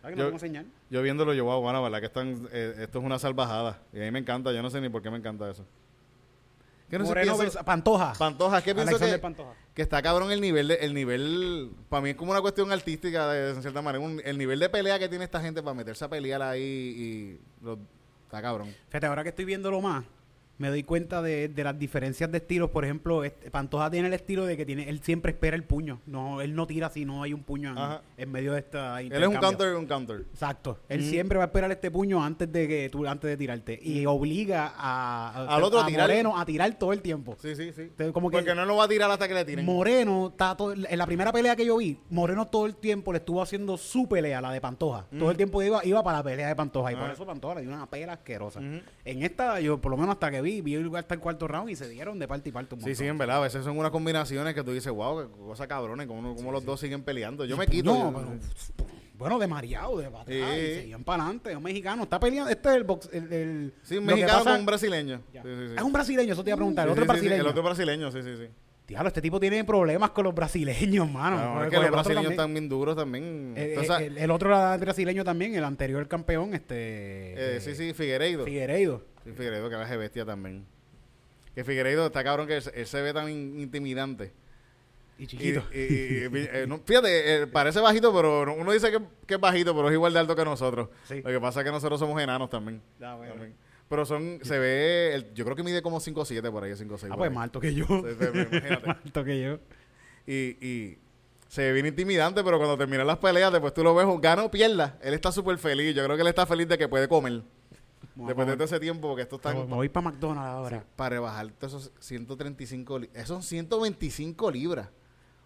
¿Sabes 0.00 0.14
que 0.14 0.18
Yo- 0.18 0.24
no 0.24 0.28
tengo 0.30 0.38
señal? 0.38 0.66
Yo 0.88 1.02
viéndolo, 1.02 1.34
yo, 1.34 1.44
wow, 1.44 1.60
bueno, 1.60 1.82
verdad 1.82 2.00
que 2.00 2.06
están, 2.06 2.48
eh, 2.52 2.74
esto 2.78 3.00
es 3.00 3.04
una 3.04 3.18
salvajada. 3.18 3.80
Y 3.92 3.98
a 4.00 4.04
mí 4.04 4.10
me 4.12 4.20
encanta, 4.20 4.50
yo 4.50 4.62
no 4.62 4.70
sé 4.70 4.80
ni 4.80 4.88
por 4.88 5.02
qué 5.02 5.10
me 5.10 5.18
encanta 5.18 5.50
eso. 5.50 5.62
¿Qué 6.88 6.98
no 6.98 7.04
Moreno 7.04 7.36
pienso- 7.36 7.62
Pantoja. 7.66 8.14
Pantoja, 8.18 8.62
¿qué 8.62 8.74
pienso 8.74 8.98
que, 8.98 9.18
Pantoja. 9.18 9.52
que 9.74 9.82
está 9.82 10.00
cabrón 10.00 10.32
el 10.32 10.40
nivel, 10.40 10.68
de, 10.68 10.76
el 10.76 10.94
nivel, 10.94 11.70
para 11.90 12.00
mí 12.00 12.10
es 12.10 12.16
como 12.16 12.30
una 12.30 12.40
cuestión 12.40 12.72
artística 12.72 13.28
de, 13.30 13.50
en 13.50 13.60
cierta 13.60 13.82
manera, 13.82 14.02
un- 14.02 14.22
el 14.24 14.38
nivel 14.38 14.58
de 14.58 14.70
pelea 14.70 14.98
que 14.98 15.08
tiene 15.10 15.24
esta 15.24 15.42
gente 15.42 15.62
para 15.62 15.74
meterse 15.74 16.02
a 16.02 16.08
pelear 16.08 16.40
ahí 16.40 16.62
y 16.62 17.40
lo- 17.62 17.78
está 18.24 18.40
cabrón. 18.40 18.74
Fíjate, 18.88 19.04
ahora 19.06 19.22
que 19.22 19.28
estoy 19.28 19.44
viéndolo 19.44 19.82
más, 19.82 20.02
me 20.58 20.68
doy 20.68 20.84
cuenta 20.84 21.20
de, 21.20 21.48
de 21.48 21.64
las 21.64 21.78
diferencias 21.78 22.30
de 22.30 22.38
estilos. 22.38 22.70
Por 22.70 22.84
ejemplo, 22.84 23.24
este, 23.24 23.50
Pantoja 23.50 23.90
tiene 23.90 24.08
el 24.08 24.14
estilo 24.14 24.46
de 24.46 24.56
que 24.56 24.64
tiene, 24.64 24.88
él 24.88 25.00
siempre 25.02 25.32
espera 25.32 25.56
el 25.56 25.64
puño. 25.64 26.00
No, 26.06 26.40
él 26.40 26.54
no 26.54 26.66
tira 26.66 26.90
si 26.90 27.04
no 27.04 27.22
hay 27.22 27.32
un 27.32 27.42
puño 27.42 27.74
en, 28.16 28.30
medio 28.30 28.52
de 28.52 28.60
esta 28.60 29.00
Él 29.00 29.12
es 29.12 29.26
un 29.28 29.36
counter, 29.36 29.74
un 29.74 29.86
counter. 29.86 30.24
Exacto. 30.32 30.78
Él 30.88 31.02
siempre 31.02 31.38
va 31.38 31.44
a 31.44 31.46
esperar 31.46 31.70
este 31.72 31.90
puño 31.90 32.22
antes 32.22 32.50
de 32.52 32.68
que 32.68 32.88
tú, 32.88 33.06
antes 33.06 33.28
de 33.30 33.36
tirarte. 33.36 33.78
Y 33.82 34.06
obliga 34.06 34.72
a, 34.76 35.30
a- 35.30 35.56
Al 35.56 35.62
otro 35.64 35.80
a 35.80 35.86
tirar. 35.86 36.08
Moreno 36.08 36.38
a 36.38 36.44
tirar 36.44 36.72
todo 36.78 36.92
el 36.92 37.02
tiempo. 37.02 37.36
Sí, 37.40 37.54
sí, 37.56 37.72
sí. 37.72 37.82
Entonces, 37.82 38.12
como 38.12 38.30
que- 38.30 38.36
Porque 38.36 38.54
no 38.54 38.64
lo 38.64 38.76
va 38.76 38.84
a 38.84 38.88
tirar 38.88 39.10
hasta 39.10 39.26
que 39.26 39.34
le 39.34 39.44
tiren. 39.44 39.64
Moreno 39.66 40.28
está 40.28 40.56
todo- 40.56 40.72
en 40.72 40.98
la 40.98 41.06
primera 41.06 41.32
pelea 41.32 41.56
que 41.56 41.66
yo 41.66 41.76
vi, 41.78 41.98
Moreno 42.10 42.46
todo 42.46 42.66
el 42.66 42.76
tiempo 42.76 43.12
le 43.12 43.18
estuvo 43.18 43.42
haciendo 43.42 43.76
su 43.76 44.08
pelea, 44.08 44.40
la 44.40 44.52
de 44.52 44.60
Pantoja. 44.60 45.06
Todo 45.18 45.30
el 45.30 45.36
tiempo 45.36 45.62
iba, 45.62 45.84
iba 45.84 46.02
para 46.02 46.18
la 46.18 46.24
pelea 46.24 46.48
de 46.48 46.56
Pantoja. 46.56 46.92
Y 46.92 46.96
por 46.96 47.10
eso 47.10 47.26
Pantoja 47.26 47.56
le 47.56 47.62
dio 47.62 47.70
una 47.70 47.86
pela 47.90 48.12
asquerosa. 48.14 48.60
En 48.60 49.22
esta, 49.22 49.60
yo 49.60 49.78
por 49.80 49.90
lo 49.90 49.96
menos 49.96 50.12
hasta 50.14 50.30
que 50.30 50.42
vi, 50.44 50.60
vi 50.60 50.76
hasta 50.96 51.14
el 51.14 51.20
cuarto 51.20 51.48
round 51.48 51.70
y 51.70 51.74
se 51.76 51.88
dieron 51.88 52.18
de 52.20 52.28
parte 52.28 52.50
y 52.50 52.52
parte 52.52 52.74
un 52.76 52.80
Sí, 52.82 52.86
montón. 52.86 52.96
sí, 53.04 53.08
en 53.08 53.18
verdad. 53.18 53.38
A 53.38 53.40
veces 53.40 53.64
son 53.64 53.76
unas 53.76 53.90
combinaciones 53.90 54.54
que 54.54 54.62
tú 54.62 54.72
dices, 54.72 54.92
wow, 54.92 55.22
qué 55.22 55.28
cosa 55.38 55.66
cabrones, 55.66 56.06
como, 56.06 56.36
como 56.36 56.52
los 56.52 56.64
dos 56.64 56.78
siguen 56.78 57.02
peleando. 57.02 57.44
Yo 57.44 57.56
me 57.56 57.66
quito. 57.66 57.92
No, 57.92 58.12
yo- 58.12 58.38
pero, 58.76 58.88
bueno, 59.18 59.38
de 59.38 59.46
mareado, 59.46 59.98
de 59.98 60.10
patrón. 60.10 60.36
Sí. 60.36 60.42
Y 60.42 60.74
seguían 60.80 61.02
para 61.04 61.22
adelante. 61.24 61.56
Un 61.56 61.62
mexicano 61.62 62.02
está 62.04 62.20
peleando. 62.20 62.50
Este 62.50 62.68
es 62.68 62.74
el 62.76 62.84
box. 62.84 63.08
El, 63.12 63.32
el- 63.32 63.74
sí, 63.82 63.96
un 63.96 64.04
mexicano 64.06 64.32
pasa- 64.38 64.50
con 64.50 64.60
un 64.60 64.66
brasileño. 64.66 65.20
Sí, 65.32 65.38
sí. 65.42 65.74
Es 65.76 65.82
un 65.82 65.92
brasileño, 65.92 66.32
eso 66.32 66.44
te 66.44 66.50
iba 66.50 66.54
a 66.54 66.58
preguntar. 66.58 66.86
El 66.86 66.92
otro 66.92 67.06
brasileño. 67.06 67.40
El 67.42 67.46
otro 67.48 67.62
brasileño, 67.62 68.12
sí, 68.12 68.22
sí, 68.22 68.36
sí. 68.36 68.46
Diablo, 68.86 69.08
este 69.08 69.22
tipo 69.22 69.40
tiene 69.40 69.64
problemas 69.64 70.10
con 70.10 70.24
los 70.24 70.34
brasileños, 70.34 71.10
mano. 71.10 71.54
Con 71.54 71.64
es 71.64 71.70
que 71.70 71.76
los 71.76 71.90
brasileños 71.90 72.04
también. 72.24 72.32
están 72.32 72.52
bien 72.52 72.68
duros 72.68 72.94
también. 72.94 73.54
Eh, 73.56 73.68
Entonces, 73.70 73.98
eh, 73.98 74.06
el, 74.08 74.18
el 74.18 74.30
otro 74.30 74.50
brasileño 74.78 75.24
también, 75.24 75.54
el 75.54 75.64
anterior 75.64 76.06
campeón, 76.06 76.52
este. 76.52 76.74
eh, 77.56 77.60
sí, 77.62 77.74
sí, 77.74 77.94
Figueiredo. 77.94 78.44
Figueiredo. 78.44 79.02
Sí, 79.24 79.30
Figueiredo, 79.32 79.68
que 79.70 79.82
es 79.82 79.98
bestia 79.98 80.24
también. 80.24 80.64
Que 81.54 81.64
Figueiredo 81.64 82.06
está 82.06 82.22
cabrón 82.24 82.46
que 82.46 82.56
él, 82.58 82.62
él 82.74 82.86
se 82.86 83.00
ve 83.02 83.12
tan 83.12 83.28
in- 83.30 83.60
intimidante. 83.60 84.32
Y 85.18 85.26
chiquito. 85.28 85.62
y- 85.72 85.78
y- 85.78 86.24
y- 86.24 86.30
eh, 86.52 86.64
no, 86.68 86.78
fíjate, 86.84 87.42
eh, 87.42 87.46
parece 87.46 87.78
bajito, 87.80 88.12
pero 88.12 88.44
no- 88.46 88.54
uno 88.54 88.72
dice 88.72 88.90
que, 88.90 88.98
que 89.26 89.34
es 89.34 89.40
bajito, 89.40 89.74
pero 89.74 89.88
es 89.88 89.94
igual 89.94 90.12
de 90.12 90.18
alto 90.18 90.34
que 90.34 90.44
nosotros. 90.44 90.88
Sí. 91.04 91.22
Lo 91.22 91.30
que 91.30 91.40
pasa 91.40 91.60
es 91.60 91.64
que 91.66 91.70
nosotros 91.70 92.00
somos 92.00 92.20
enanos 92.20 92.50
también. 92.50 92.82
Ah, 93.00 93.14
bueno. 93.14 93.32
También. 93.34 93.54
Pero 93.88 94.04
son, 94.06 94.40
se 94.42 94.58
ve, 94.58 95.14
el- 95.14 95.34
yo 95.34 95.44
creo 95.44 95.54
que 95.56 95.62
mide 95.62 95.82
como 95.82 96.00
5'7 96.00 96.50
por 96.50 96.64
ahí, 96.64 96.74
5'6. 96.74 97.12
ah, 97.12 97.16
pues 97.16 97.30
más 97.30 97.44
alto 97.44 97.60
que 97.60 97.72
yo. 97.74 97.84
Sí, 97.86 97.92
imagínate. 97.94 98.86
más 98.86 98.96
alto 99.04 99.24
que 99.24 99.40
yo. 99.40 99.58
Y, 100.26 100.56
y 100.66 100.98
se 101.48 101.62
ve 101.62 101.72
bien 101.74 101.86
intimidante, 101.86 102.42
pero 102.42 102.56
cuando 102.58 102.76
terminan 102.76 103.06
las 103.06 103.18
peleas, 103.18 103.52
después 103.52 103.72
tú 103.72 103.84
lo 103.84 103.94
ves, 103.94 104.06
gana 104.20 104.42
o 104.42 104.50
pierda. 104.50 104.98
Él 105.00 105.14
está 105.14 105.30
súper 105.30 105.58
feliz. 105.58 105.94
Yo 105.94 106.02
creo 106.02 106.16
que 106.16 106.22
él 106.22 106.28
está 106.28 106.44
feliz 106.46 106.66
de 106.66 106.76
que 106.76 106.88
puede 106.88 107.06
comer. 107.06 107.42
Después 108.14 108.58
de 108.58 108.64
ese 108.64 108.80
tiempo, 108.80 109.08
porque 109.08 109.22
esto 109.22 109.36
está 109.36 109.52
Me 109.54 109.62
voy 109.64 109.88
para 109.88 110.10
McDonald's 110.10 110.48
ahora. 110.48 110.84
para 110.96 111.10
rebajar 111.16 111.50
todos 111.52 111.74
esos 111.74 111.92
135 112.00 112.98
libras. 112.98 113.16
Esos 113.16 113.28
son 113.28 113.42
125 113.42 114.50
libras. 114.50 114.88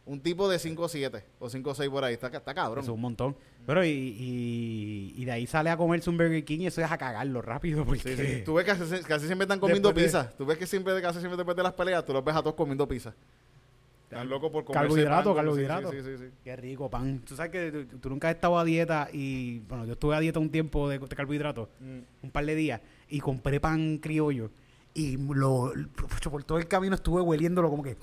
Un 0.07 0.21
tipo 0.21 0.49
de 0.49 0.57
5'7 0.57 1.23
o 1.39 1.49
5'6 1.51 1.91
por 1.91 2.03
ahí. 2.03 2.15
Está, 2.15 2.29
está 2.29 2.55
cabrón. 2.55 2.83
Eso 2.83 2.93
es 2.93 2.95
un 2.95 3.01
montón. 3.03 3.37
Pero 3.67 3.85
y, 3.85 3.89
y, 3.91 5.15
y 5.19 5.25
de 5.27 5.33
ahí 5.33 5.47
sale 5.47 5.69
a 5.69 5.77
comerse 5.77 6.09
un 6.09 6.17
Burger 6.17 6.43
King 6.45 6.61
y 6.61 6.67
eso 6.67 6.81
es 6.83 6.91
a 6.91 6.97
cagarlo 6.97 7.43
rápido 7.43 7.85
porque... 7.85 8.17
Sí, 8.17 8.17
sí. 8.17 8.43
Tú 8.43 8.55
ves 8.55 8.65
que 8.65 8.71
casi, 8.73 9.03
casi 9.05 9.27
siempre 9.27 9.45
están 9.45 9.61
comiendo 9.61 9.89
Después 9.93 10.13
de- 10.13 10.19
pizza. 10.21 10.37
Tú 10.39 10.47
ves 10.47 10.57
que 10.57 10.67
siempre, 10.67 10.99
casi 11.03 11.19
siempre 11.19 11.37
después 11.37 11.55
de 11.55 11.63
las 11.63 11.75
peleas, 11.75 12.05
tú 12.07 12.15
los 12.15 12.25
ves 12.25 12.35
a 12.37 12.41
todos 12.43 12.55
comiendo 12.57 12.89
pizza. 12.89 13.15
Están 14.11 14.29
locos 14.31 14.51
por 14.51 14.65
comer. 14.65 14.81
Carbohidrato, 14.81 15.35
carbohidrato. 15.35 15.91
Sí, 15.91 15.99
sí, 16.01 16.17
sí, 16.17 16.25
sí. 16.25 16.31
Qué 16.43 16.57
rico, 16.57 16.89
pan. 16.89 17.21
Tú 17.27 17.37
sabes 17.37 17.53
que 17.53 17.71
tú, 17.71 17.99
tú 17.99 18.09
nunca 18.09 18.29
has 18.29 18.37
estado 18.37 18.59
a 18.59 18.65
dieta 18.65 19.09
y, 19.13 19.59
bueno, 19.69 19.85
yo 19.85 19.93
estuve 19.93 20.17
a 20.17 20.21
dieta 20.21 20.39
un 20.39 20.51
tiempo 20.51 20.89
de, 20.89 20.99
de 20.99 21.17
carbohidratos, 21.17 21.69
un 21.81 22.31
par 22.31 22.47
de 22.47 22.55
días, 22.55 22.81
y 23.11 23.21
compré 23.21 23.61
pan 23.61 23.99
criollo. 23.99 24.51
Y 24.95 25.19
lo, 25.19 25.73
por 26.31 26.43
todo 26.45 26.57
el 26.59 26.67
camino 26.67 26.95
estuve 26.95 27.21
hueliéndolo 27.21 27.69
como 27.69 27.83
que... 27.83 27.99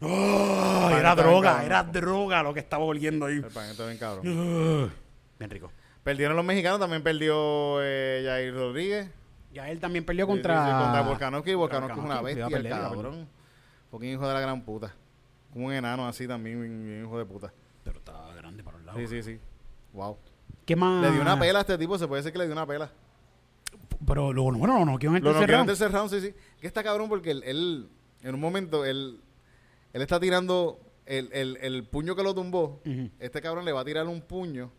¡Oh! 0.00 0.88
Pan 0.90 0.98
era 0.98 1.14
droga, 1.14 1.50
cabrón. 1.50 1.66
era 1.66 1.82
droga 1.84 2.42
lo 2.42 2.52
que 2.52 2.58
estaba 2.58 2.84
oliendo 2.84 3.26
ahí. 3.26 3.36
El 3.36 3.44
pan 3.44 3.70
está 3.70 3.86
bien 3.86 3.98
cabrón. 3.98 4.26
Uh, 4.26 4.90
Bien 5.38 5.50
rico. 5.50 5.70
Perdieron 6.02 6.34
los 6.34 6.44
mexicanos, 6.44 6.80
también 6.80 7.04
perdió 7.04 7.80
eh, 7.80 8.24
Jair 8.26 8.52
Rodríguez. 8.52 9.08
Ya 9.52 9.70
él 9.70 9.78
también 9.78 10.04
perdió 10.04 10.26
contra... 10.26 10.64
sí, 10.64 10.72
sí, 10.72 10.82
contra 10.82 11.02
Volkanovski. 11.02 11.54
Volkanovski 11.54 11.98
es 12.00 12.04
una 12.04 12.20
bestia, 12.20 12.46
el 12.48 12.68
cabrón. 12.68 13.28
Porque 13.92 14.10
hijo 14.10 14.26
de 14.26 14.34
la 14.34 14.40
gran 14.40 14.62
puta. 14.64 14.92
Como 15.52 15.66
un 15.66 15.72
enano 15.72 16.08
así 16.08 16.26
también, 16.26 16.60
bien- 16.60 16.84
bien 16.84 17.04
hijo 17.04 17.16
de 17.18 17.24
puta. 17.26 17.52
Pero 17.84 17.98
estaba 17.98 18.34
grande 18.34 18.64
para 18.64 18.78
los 18.78 18.86
lados. 18.86 19.00
Sí, 19.02 19.06
sí, 19.06 19.22
sí. 19.22 19.38
Wow. 19.92 20.16
¿Qué 20.64 20.74
más? 20.74 21.02
Le 21.02 21.12
dio 21.12 21.20
una 21.20 21.38
pela 21.38 21.58
a 21.58 21.62
este 21.62 21.76
tipo, 21.78 21.96
se 21.98 22.08
puede 22.08 22.22
decir 22.22 22.32
que 22.32 22.38
le 22.38 22.46
dio 22.46 22.54
una 22.54 22.66
pela. 22.66 22.90
Pero 24.06 24.32
lo 24.32 24.44
bueno, 24.44 24.66
no, 24.66 24.84
no, 24.84 24.98
que 24.98 25.06
en 25.06 25.16
el 25.16 25.22
Lo 25.22 25.30
tercer 25.30 25.42
noqueó 25.42 25.54
en 25.54 25.58
round. 25.60 25.68
tercer 25.70 25.92
round, 25.92 26.10
sí, 26.10 26.20
sí. 26.20 26.34
Que 26.60 26.66
está 26.66 26.82
cabrón 26.82 27.08
porque 27.08 27.30
él, 27.30 27.42
él, 27.44 27.88
en 28.22 28.34
un 28.34 28.40
momento, 28.40 28.84
él, 28.84 29.20
él 29.92 30.02
está 30.02 30.18
tirando 30.18 30.80
el, 31.06 31.28
el, 31.32 31.58
el 31.60 31.84
puño 31.84 32.16
que 32.16 32.22
lo 32.22 32.34
tumbó. 32.34 32.80
Este 33.20 33.40
cabrón 33.40 33.64
le 33.64 33.72
va 33.72 33.80
a 33.80 33.84
tirar 33.84 34.06
un 34.06 34.20
puño. 34.22 34.72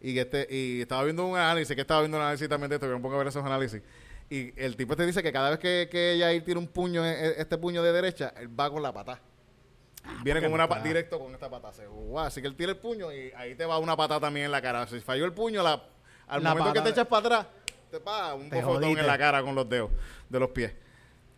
Y 0.00 0.14
que 0.14 0.20
este, 0.20 0.46
y 0.54 0.80
estaba 0.82 1.02
viendo 1.04 1.26
un 1.26 1.36
análisis, 1.36 1.74
que 1.74 1.80
estaba 1.80 2.00
viendo 2.02 2.18
un 2.18 2.22
análisis 2.22 2.48
también 2.48 2.68
de 2.70 2.76
esto, 2.76 2.86
que 2.86 2.94
me 2.94 3.00
pongo 3.00 3.16
a 3.16 3.18
ver 3.18 3.26
esos 3.28 3.44
análisis. 3.44 3.82
Y 4.30 4.52
el 4.62 4.76
tipo 4.76 4.94
te 4.94 5.06
dice 5.06 5.22
que 5.22 5.32
cada 5.32 5.50
vez 5.50 5.58
que, 5.58 5.88
que 5.90 6.16
Jair 6.20 6.44
tira 6.44 6.58
un 6.58 6.68
puño, 6.68 7.04
eh, 7.04 7.34
este 7.38 7.56
puño 7.56 7.82
de 7.82 7.92
derecha, 7.92 8.32
él 8.38 8.48
va 8.58 8.70
con 8.70 8.82
la 8.82 8.92
pata. 8.92 9.20
Viene 10.22 10.40
porque 10.40 10.46
con 10.46 10.52
una 10.54 10.62
no 10.64 10.68
pa- 10.68 10.76
está- 10.76 10.88
directo 10.88 11.18
con 11.18 11.32
esta 11.34 11.48
pata. 11.50 11.72
Se- 11.72 11.86
guau, 11.86 12.24
así 12.26 12.40
que 12.40 12.46
él 12.48 12.54
tira 12.56 12.70
el 12.72 12.78
puño 12.78 13.12
y 13.12 13.32
ahí 13.36 13.54
te 13.54 13.64
va 13.64 13.78
una 13.78 13.96
pata 13.96 14.20
también 14.20 14.46
en 14.46 14.52
la 14.52 14.60
cara. 14.62 14.86
Si 14.86 15.00
falló 15.00 15.24
el 15.24 15.32
puño, 15.32 15.62
la, 15.62 15.82
al 16.26 16.42
La 16.42 16.50
momento 16.50 16.72
que 16.72 16.78
pata- 16.80 16.84
te 16.84 16.90
echas 16.90 17.06
para 17.06 17.26
atrás, 17.26 17.46
te 17.90 18.00
pa, 18.00 18.34
un 18.34 18.48
bofetón 18.50 18.84
en 19.00 19.06
la 19.06 19.18
cara 19.18 19.42
con 19.42 19.54
los 19.54 19.68
dedos 19.68 19.90
de 20.28 20.38
los 20.40 20.50
pies. 20.50 20.72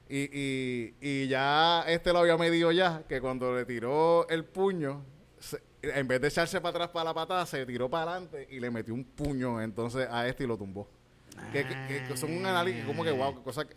Y, 0.09 0.29
y, 0.33 0.95
y 1.01 1.29
ya 1.29 1.85
este 1.87 2.13
lo 2.13 2.19
había 2.19 2.37
medido 2.37 2.73
ya, 2.73 3.05
que 3.09 3.21
cuando 3.21 3.55
le 3.55 3.65
tiró 3.65 4.29
el 4.29 4.45
puño, 4.45 5.05
se- 5.39 5.63
en 5.83 6.09
vez 6.09 6.21
de 6.21 6.27
echarse 6.29 6.61
para 6.61 6.71
atrás 6.71 6.89
para 6.89 7.05
la 7.05 7.15
patada, 7.15 7.47
se 7.47 7.65
tiró 7.67 7.89
para 7.89 8.13
adelante 8.13 8.49
y 8.51 8.59
le 8.59 8.71
metió 8.71 8.93
un 8.95 9.05
puño 9.05 9.61
entonces 9.63 10.09
a 10.11 10.27
este 10.27 10.43
y 10.45 10.47
lo 10.49 10.59
tumbó. 10.59 10.89
Que, 11.53 11.65
que- 11.67 12.05
que 12.09 12.17
son 12.17 12.33
un 12.37 12.47
análisis 12.47 12.85
como 12.85 13.03
que, 13.05 13.11
wow, 13.11 13.43
cosa 13.43 13.65
que... 13.67 13.75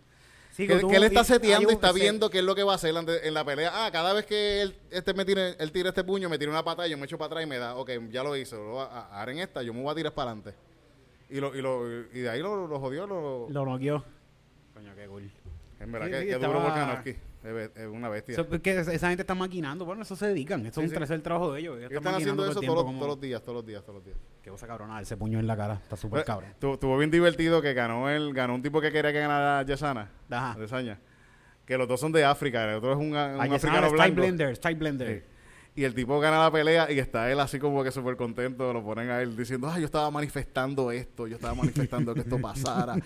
Sí, 0.52 0.68
que, 0.68 0.76
tú- 0.76 0.88
que 0.88 0.98
él 0.98 1.04
está 1.06 1.24
seteando 1.24 1.72
y 1.72 1.74
está 1.74 1.92
viendo 1.92 2.30
qué 2.30 2.38
es 2.40 2.44
lo 2.44 2.54
que 2.54 2.62
va 2.64 2.74
a 2.74 2.76
hacer 2.76 2.94
en 2.96 3.34
la 3.34 3.44
pelea. 3.44 3.72
Ah, 3.86 3.92
cada 3.92 4.14
vez 4.14 4.26
que 4.28 4.62
él, 4.62 4.76
este 4.92 5.14
me 5.16 5.26
tire, 5.26 5.56
él 5.58 5.72
tira 5.72 5.90
este 5.90 6.04
puño, 6.04 6.30
me 6.30 6.38
tira 6.38 6.52
una 6.52 6.64
patada, 6.64 6.88
yo 6.88 6.96
me 6.98 7.06
echo 7.06 7.18
para 7.18 7.28
atrás 7.28 7.44
y 7.44 7.48
me 7.48 7.58
da, 7.58 7.76
ok, 7.76 7.90
ya 8.12 8.22
lo 8.24 8.36
hizo. 8.38 8.58
Lo, 8.58 8.82
a- 8.82 9.08
ahora 9.20 9.32
en 9.32 9.40
esta, 9.40 9.64
yo 9.64 9.74
me 9.74 9.82
voy 9.82 9.92
a 9.92 9.96
tirar 9.96 10.14
para 10.14 10.30
adelante. 10.32 10.54
Y, 11.32 11.40
lo, 11.40 11.56
y, 11.56 11.62
lo, 11.64 11.90
y 11.90 12.20
de 12.20 12.30
ahí 12.30 12.40
lo, 12.42 12.68
lo 12.68 12.80
jodió. 12.80 13.08
Lo, 13.08 13.50
Lo 13.50 13.66
noqueó. 13.66 14.04
Coño, 14.76 14.94
qué 14.96 15.08
cool. 15.08 15.32
en 15.80 15.92
verdad, 15.92 16.08
sí, 16.08 16.12
que, 16.14 16.20
sí, 16.22 16.26
que 16.28 16.34
duro 16.36 16.48
estaba- 16.60 16.64
Volkanovski. 16.66 17.16
Es, 17.44 17.88
una 17.88 18.08
bestia. 18.10 18.34
Eso, 18.34 18.48
porque 18.48 18.72
esa 18.80 19.08
gente 19.10 19.22
está 19.22 19.36
maquinando. 19.36 19.84
Bueno, 19.86 20.04
eso 20.04 20.16
se 20.16 20.28
dedican. 20.28 20.66
Eso 20.66 20.76
Sí, 20.76 20.86
es 20.86 20.86
un 20.86 20.90
sí. 20.90 20.96
tercer 20.98 21.22
trabajo 21.22 21.52
de 21.54 21.60
ellos. 21.60 21.78
Ellos 21.78 21.92
Ellos 21.92 22.02
están 22.02 22.16
haciendo 22.16 22.44
eso 22.46 22.54
todo 22.54 22.62
el 22.62 22.68
todos, 22.68 22.86
los- 22.94 23.00
todos 23.00 23.22
días, 23.22 23.42
todos 23.42 23.56
los 23.58 23.66
días, 23.66 23.82
todos 23.84 23.96
los 23.96 24.06
días. 24.06 24.18
Qué 24.42 24.50
cosa 24.50 24.66
cabrona. 24.66 25.02
Ese 25.02 25.18
puño 25.18 25.40
en 25.40 25.48
la 25.48 25.58
cara. 25.58 25.74
Está 25.84 25.96
súper 25.98 26.12
Pues, 26.12 26.26
cabrón. 26.26 26.54
tu- 26.60 26.74
Estuvo 26.74 26.98
bien 26.98 27.12
divertido 27.12 27.62
que 27.62 27.74
ganó 27.74 28.10
el 28.10 28.34
ganó 28.34 28.56
un 28.56 28.62
tipo 28.62 28.80
que 28.80 28.92
quería 28.92 29.12
que 29.12 29.20
ganara 29.20 29.64
Yesana. 29.64 30.10
Ajá. 30.30 30.58
De 30.60 30.68
Saña. 30.68 31.00
Que 31.66 31.78
los 31.78 31.88
dos 31.88 32.00
son 32.00 32.12
de 32.12 32.24
África. 32.26 32.64
El 32.70 32.76
otro 32.78 32.92
es 32.94 32.98
un, 32.98 33.08
un 33.10 33.16
africano 33.16 33.92
blanco. 33.92 34.16
Blender. 34.16 34.56
Style 34.56 34.76
Blender. 34.76 35.20
Sí. 35.22 35.33
Y 35.76 35.86
el 35.86 35.96
tipo 35.96 36.20
gana 36.20 36.40
la 36.40 36.52
pelea 36.52 36.92
y 36.92 37.00
está 37.00 37.32
él 37.32 37.40
así 37.40 37.58
como 37.58 37.84
que 37.84 37.92
súper 37.92 38.16
contento. 38.16 38.72
Lo 38.74 38.84
ponen 38.84 39.10
a 39.10 39.22
él 39.22 39.36
diciendo, 39.36 39.68
ah, 39.68 39.80
yo 39.80 39.86
estaba 39.86 40.12
manifestando 40.12 40.92
esto, 40.92 41.26
yo 41.28 41.36
estaba 41.36 41.56
manifestando 41.56 42.14
que 42.14 42.20
esto 42.22 42.40
pasara. 42.40 42.96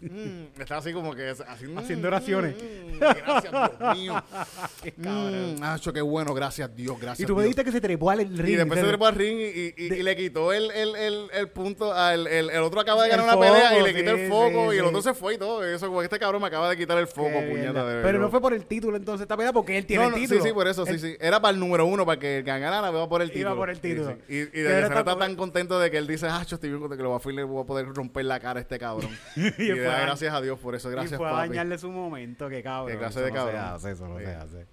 Mm, 0.00 0.60
está 0.60 0.78
así 0.78 0.92
como 0.92 1.14
que 1.14 1.32
mm, 1.32 1.78
Haciendo 1.78 2.08
oraciones. 2.08 2.54
mm, 2.56 2.98
gracias, 2.98 3.52
Dios 3.52 3.96
mío. 3.96 4.24
Qué. 4.82 4.94
Mm, 4.96 5.92
qué 5.92 6.00
bueno, 6.00 6.34
gracias 6.34 6.74
Dios, 6.74 6.98
gracias 7.00 7.20
y 7.20 7.26
tú 7.26 7.34
me 7.36 7.42
dijiste 7.42 7.64
que 7.64 7.72
se 7.72 7.80
trepó 7.80 8.10
al 8.10 8.18
ring. 8.36 8.48
Y 8.54 8.56
después 8.56 8.80
se 8.80 8.86
trepó 8.86 9.06
al 9.06 9.14
ring 9.14 9.38
y, 9.38 9.74
y- 9.76 10.02
le 10.02 10.16
quitó 10.16 10.52
el, 10.52 10.70
el, 10.70 10.94
el, 10.96 11.26
el 11.32 11.48
punto. 11.48 11.92
al- 11.92 12.26
el, 12.26 12.50
el 12.50 12.62
otro 12.62 12.80
acaba 12.80 13.02
de 13.04 13.10
ganar 13.10 13.24
una 13.26 13.38
pelea 13.40 13.78
y 13.78 13.82
le 13.82 13.94
quitó 13.94 14.14
sí, 14.16 14.22
el 14.22 14.28
foco 14.28 14.70
sí, 14.70 14.76
y 14.76 14.78
el 14.78 14.84
sí. 14.84 14.88
otro 14.88 15.02
se 15.02 15.14
fue 15.14 15.34
y 15.34 15.38
todo. 15.38 15.64
Eso, 15.64 15.86
como 15.88 16.02
este 16.02 16.18
cabrón 16.18 16.40
me 16.42 16.48
acaba 16.48 16.70
de 16.70 16.76
quitar 16.76 16.98
el 16.98 17.06
foco, 17.06 17.30
puñeta. 17.48 17.84
De 17.86 18.02
Pero 18.02 18.18
no 18.18 18.30
fue 18.30 18.40
por 18.40 18.52
el 18.54 18.64
título 18.66 18.96
entonces 18.96 19.22
esta 19.22 19.36
pelea 19.36 19.52
porque 19.52 19.76
él 19.78 19.86
tiene 19.86 20.02
No, 20.04 20.08
el 20.08 20.14
no, 20.14 20.20
título. 20.20 20.40
Sí, 20.42 20.48
sí, 20.48 20.54
por 20.54 20.66
eso, 20.68 20.86
sí, 20.86 20.98
sí. 20.98 21.16
Era 21.20 21.40
para 21.40 21.54
el 21.54 21.60
número 21.68 21.86
uno, 21.86 22.04
para 22.06 22.18
que 22.18 22.38
el 22.38 22.44
que 22.44 22.50
ganara 22.50 22.88
iba 22.90 23.08
por 23.08 23.22
el 23.22 23.28
Iba 23.28 23.34
título. 23.34 23.56
por 23.56 23.70
el 23.70 23.80
título. 23.80 24.16
Y, 24.28 24.38
y 24.40 24.46
Que 24.50 24.62
de 24.62 24.80
está 24.80 25.16
tan 25.16 25.36
contento 25.36 25.78
de 25.78 25.90
que 25.90 25.98
él 25.98 26.06
dice, 26.06 26.26
ah, 26.28 26.42
yo 26.46 26.56
estoy 26.56 26.70
bien 26.70 26.80
contento 26.80 26.96
que 26.98 27.02
lo 27.04 27.10
va 27.10 27.16
a 27.16 27.44
voy 27.46 27.62
a 27.62 27.66
poder 27.66 27.86
romper 27.94 28.24
la 28.24 28.40
cara 28.40 28.58
a 28.58 28.62
este 28.62 28.78
cabrón. 28.78 29.10
y, 29.36 29.62
Y 29.64 29.78
da 29.78 29.98
a- 29.98 30.00
gracias 30.00 30.34
a 30.34 30.40
Dios 30.40 30.58
por 30.58 30.74
eso, 30.74 30.90
gracias, 30.90 31.12
y 31.12 31.16
fue 31.16 31.28
a 31.28 31.32
papi. 31.32 31.48
dañarle 31.50 31.78
su 31.78 31.90
momento, 31.90 32.48
que 32.48 32.62
cabrón. 32.62 32.92
Qué 32.92 32.98
clase 32.98 33.18
eso 33.20 33.24
de 33.26 33.30
no 33.30 33.36
cabrón. 33.36 33.54
Se 33.54 33.60
hace, 33.60 33.90
eso 33.92 34.08
no 34.08 34.18
Sí. 34.18 34.24
se 34.24 34.34
hace. 34.34 34.66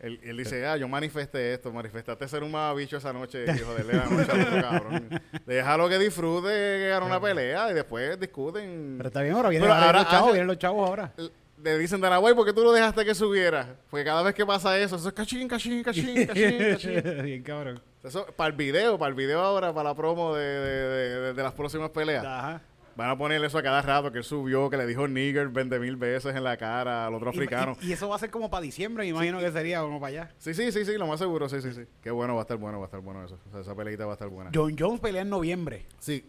Él, 0.00 0.18
él 0.22 0.36
dice, 0.38 0.66
ah, 0.66 0.78
yo 0.78 0.88
manifesté 0.88 1.52
esto, 1.52 1.70
manifestaste 1.74 2.26
ser 2.26 2.42
un 2.42 2.50
mamabicho 2.50 2.96
esa 2.96 3.12
noche, 3.12 3.44
hijo 3.54 3.74
de 3.74 3.84
la 3.84 4.06
noche 4.06 4.32
al 4.32 4.40
otro 4.40 4.62
cabrón. 4.70 5.20
Déjalo 5.44 5.88
que 5.90 5.98
disfrute 5.98 6.48
que 6.48 6.88
ganó 6.88 7.04
una 7.04 7.20
pelea 7.20 7.70
y 7.70 7.74
después 7.74 8.18
discuten. 8.18 8.94
Pero 8.96 9.08
está 9.08 9.20
bien, 9.20 9.34
ahora 9.34 9.50
vienen, 9.50 9.70
ahora 9.70 9.92
los 10.00 10.08
chavos, 10.10 10.32
vienen 10.32 10.46
los 10.46 10.56
chavos 10.58 10.88
ahora. 10.88 11.12
Le 11.62 11.78
dicen, 11.78 12.00
Danaway, 12.00 12.34
¿por 12.34 12.46
qué 12.46 12.52
tú 12.52 12.62
lo 12.62 12.72
dejaste 12.72 13.04
que 13.04 13.14
subiera? 13.14 13.76
Porque 13.90 14.04
cada 14.04 14.22
vez 14.22 14.34
que 14.34 14.46
pasa 14.46 14.78
eso, 14.78 14.96
eso 14.96 15.08
es 15.08 15.14
cachín, 15.14 15.46
cachín, 15.48 15.82
cachín, 15.82 16.26
cachín, 16.26 16.58
cachín. 16.72 17.22
bien 17.24 17.42
cabrón. 17.42 17.80
Eso, 18.02 18.24
para 18.34 18.48
el 18.50 18.56
video, 18.56 18.98
para 18.98 19.10
el 19.10 19.14
video 19.14 19.40
ahora, 19.40 19.72
para 19.74 19.90
la 19.90 19.94
promo 19.94 20.34
de, 20.34 20.42
de- 20.44 20.88
de- 21.20 21.32
de- 21.34 21.42
las 21.42 21.52
próximas 21.52 21.90
peleas. 21.90 22.24
Ajá. 22.24 22.62
Van 22.96 23.10
a 23.10 23.16
ponerle 23.16 23.46
eso 23.46 23.56
a 23.58 23.62
cada 23.62 23.80
rato, 23.82 24.10
que 24.10 24.18
él 24.18 24.24
subió, 24.24 24.68
que 24.70 24.76
le 24.76 24.86
dijo 24.86 25.06
nigger 25.06 25.48
20 25.48 25.78
mil 25.78 25.96
veces 25.96 26.34
en 26.34 26.44
la 26.44 26.56
cara 26.56 27.06
al 27.06 27.14
otro 27.14 27.30
africano. 27.30 27.76
Y, 27.80 27.88
y 27.88 27.92
eso 27.92 28.08
va 28.08 28.16
a 28.16 28.18
ser 28.18 28.30
como 28.30 28.50
para 28.50 28.62
diciembre, 28.62 29.04
me 29.04 29.10
imagino 29.10 29.38
que 29.38 29.50
sería 29.52 29.80
como 29.80 30.00
para 30.00 30.08
allá. 30.22 30.34
Sí, 30.38 30.54
sí, 30.54 30.72
sí, 30.72 30.84
sí, 30.84 30.96
lo 30.98 31.06
más 31.06 31.18
seguro, 31.18 31.48
sí, 31.48 31.60
sí, 31.62 31.72
sí. 31.72 31.82
Qué 32.02 32.10
bueno, 32.10 32.34
va 32.34 32.40
a 32.40 32.44
estar 32.44 32.56
bueno, 32.56 32.78
va 32.78 32.86
a 32.86 32.88
estar 32.88 33.00
bueno 33.00 33.24
eso. 33.24 33.38
O 33.48 33.50
sea, 33.52 33.60
esa 33.60 33.74
peleita 33.74 34.06
va 34.06 34.12
a 34.12 34.14
estar 34.14 34.28
buena. 34.28 34.50
John 34.54 34.74
Jones 34.78 35.00
pelea 35.00 35.22
en 35.22 35.30
noviembre. 35.30 35.86
Sí, 35.98 36.24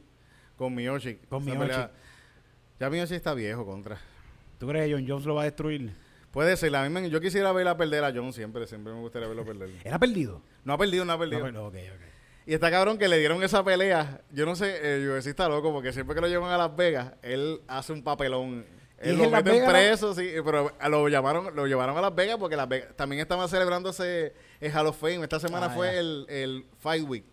con 0.58 0.76
Miyoshi. 0.76 1.16
Con 1.30 1.42
Esa 1.44 1.52
Miyoshi. 1.52 1.70
pelea- 1.72 1.92
Ya 2.80 2.90
Miyoshi 2.90 3.16
está 3.16 3.34
viejo 3.34 3.66
contra. 3.66 3.98
¿Tú 4.62 4.68
crees 4.68 4.86
que 4.86 4.94
John 4.94 5.06
Jones 5.08 5.26
lo 5.26 5.34
va 5.34 5.42
a 5.42 5.46
destruir? 5.46 5.92
Puede 6.30 6.56
ser, 6.56 6.76
a 6.76 6.84
mí 6.84 6.90
me- 6.90 7.10
yo 7.10 7.20
quisiera 7.20 7.52
verla 7.52 7.76
perder 7.76 8.04
a 8.04 8.14
John 8.14 8.32
siempre, 8.32 8.68
siempre 8.68 8.94
me 8.94 9.00
gustaría 9.00 9.28
verlo 9.28 9.44
perder. 9.44 9.72
¿Era 9.84 9.98
perdido? 9.98 10.44
No 10.64 10.74
ha 10.74 10.78
perdido, 10.78 11.04
no 11.04 11.14
ha 11.14 11.18
perdido. 11.18 11.40
No, 11.40 11.46
pero- 11.46 11.66
ok, 11.66 11.74
ok. 11.96 12.02
Y 12.46 12.54
está 12.54 12.70
cabrón 12.70 13.00
que 13.00 13.08
le 13.08 13.18
dieron 13.18 13.42
esa 13.42 13.64
pelea. 13.64 14.22
Yo 14.32 14.46
no 14.46 14.56
sé, 14.56 14.98
el 14.98 15.10
UFC 15.10 15.32
está 15.32 15.50
loco 15.50 15.74
porque 15.74 15.92
siempre 15.92 16.14
que 16.14 16.22
lo 16.22 16.28
llevan 16.28 16.52
a 16.52 16.60
Las 16.60 16.76
Vegas, 16.76 17.14
él 17.24 17.60
hace 17.68 17.92
un 17.92 18.04
papelón. 18.04 18.64
¿Y 19.04 19.10
Él 19.10 19.18
lo 19.18 19.32
meten 19.32 19.54
Vegas? 19.54 19.70
preso, 19.72 20.14
sí, 20.14 20.30
pero 20.46 20.72
lo 20.90 21.10
llamaron, 21.10 21.56
lo 21.56 21.66
llevaron 21.66 21.98
a 21.98 22.02
Las 22.02 22.14
Vegas 22.14 22.38
porque 22.38 22.56
Las 22.56 22.70
Vegas 22.70 22.90
también 22.96 23.20
estaban 23.20 23.50
celebrándose 23.50 24.34
el 24.60 24.72
Hall 24.72 24.86
of 24.86 25.00
Fame. 25.00 25.24
Esta 25.24 25.40
semana 25.40 25.66
Ah, 25.66 25.70
fue 25.72 25.98
el, 25.98 26.28
el 26.30 26.66
Fight 26.78 27.04
Week. 27.10 27.26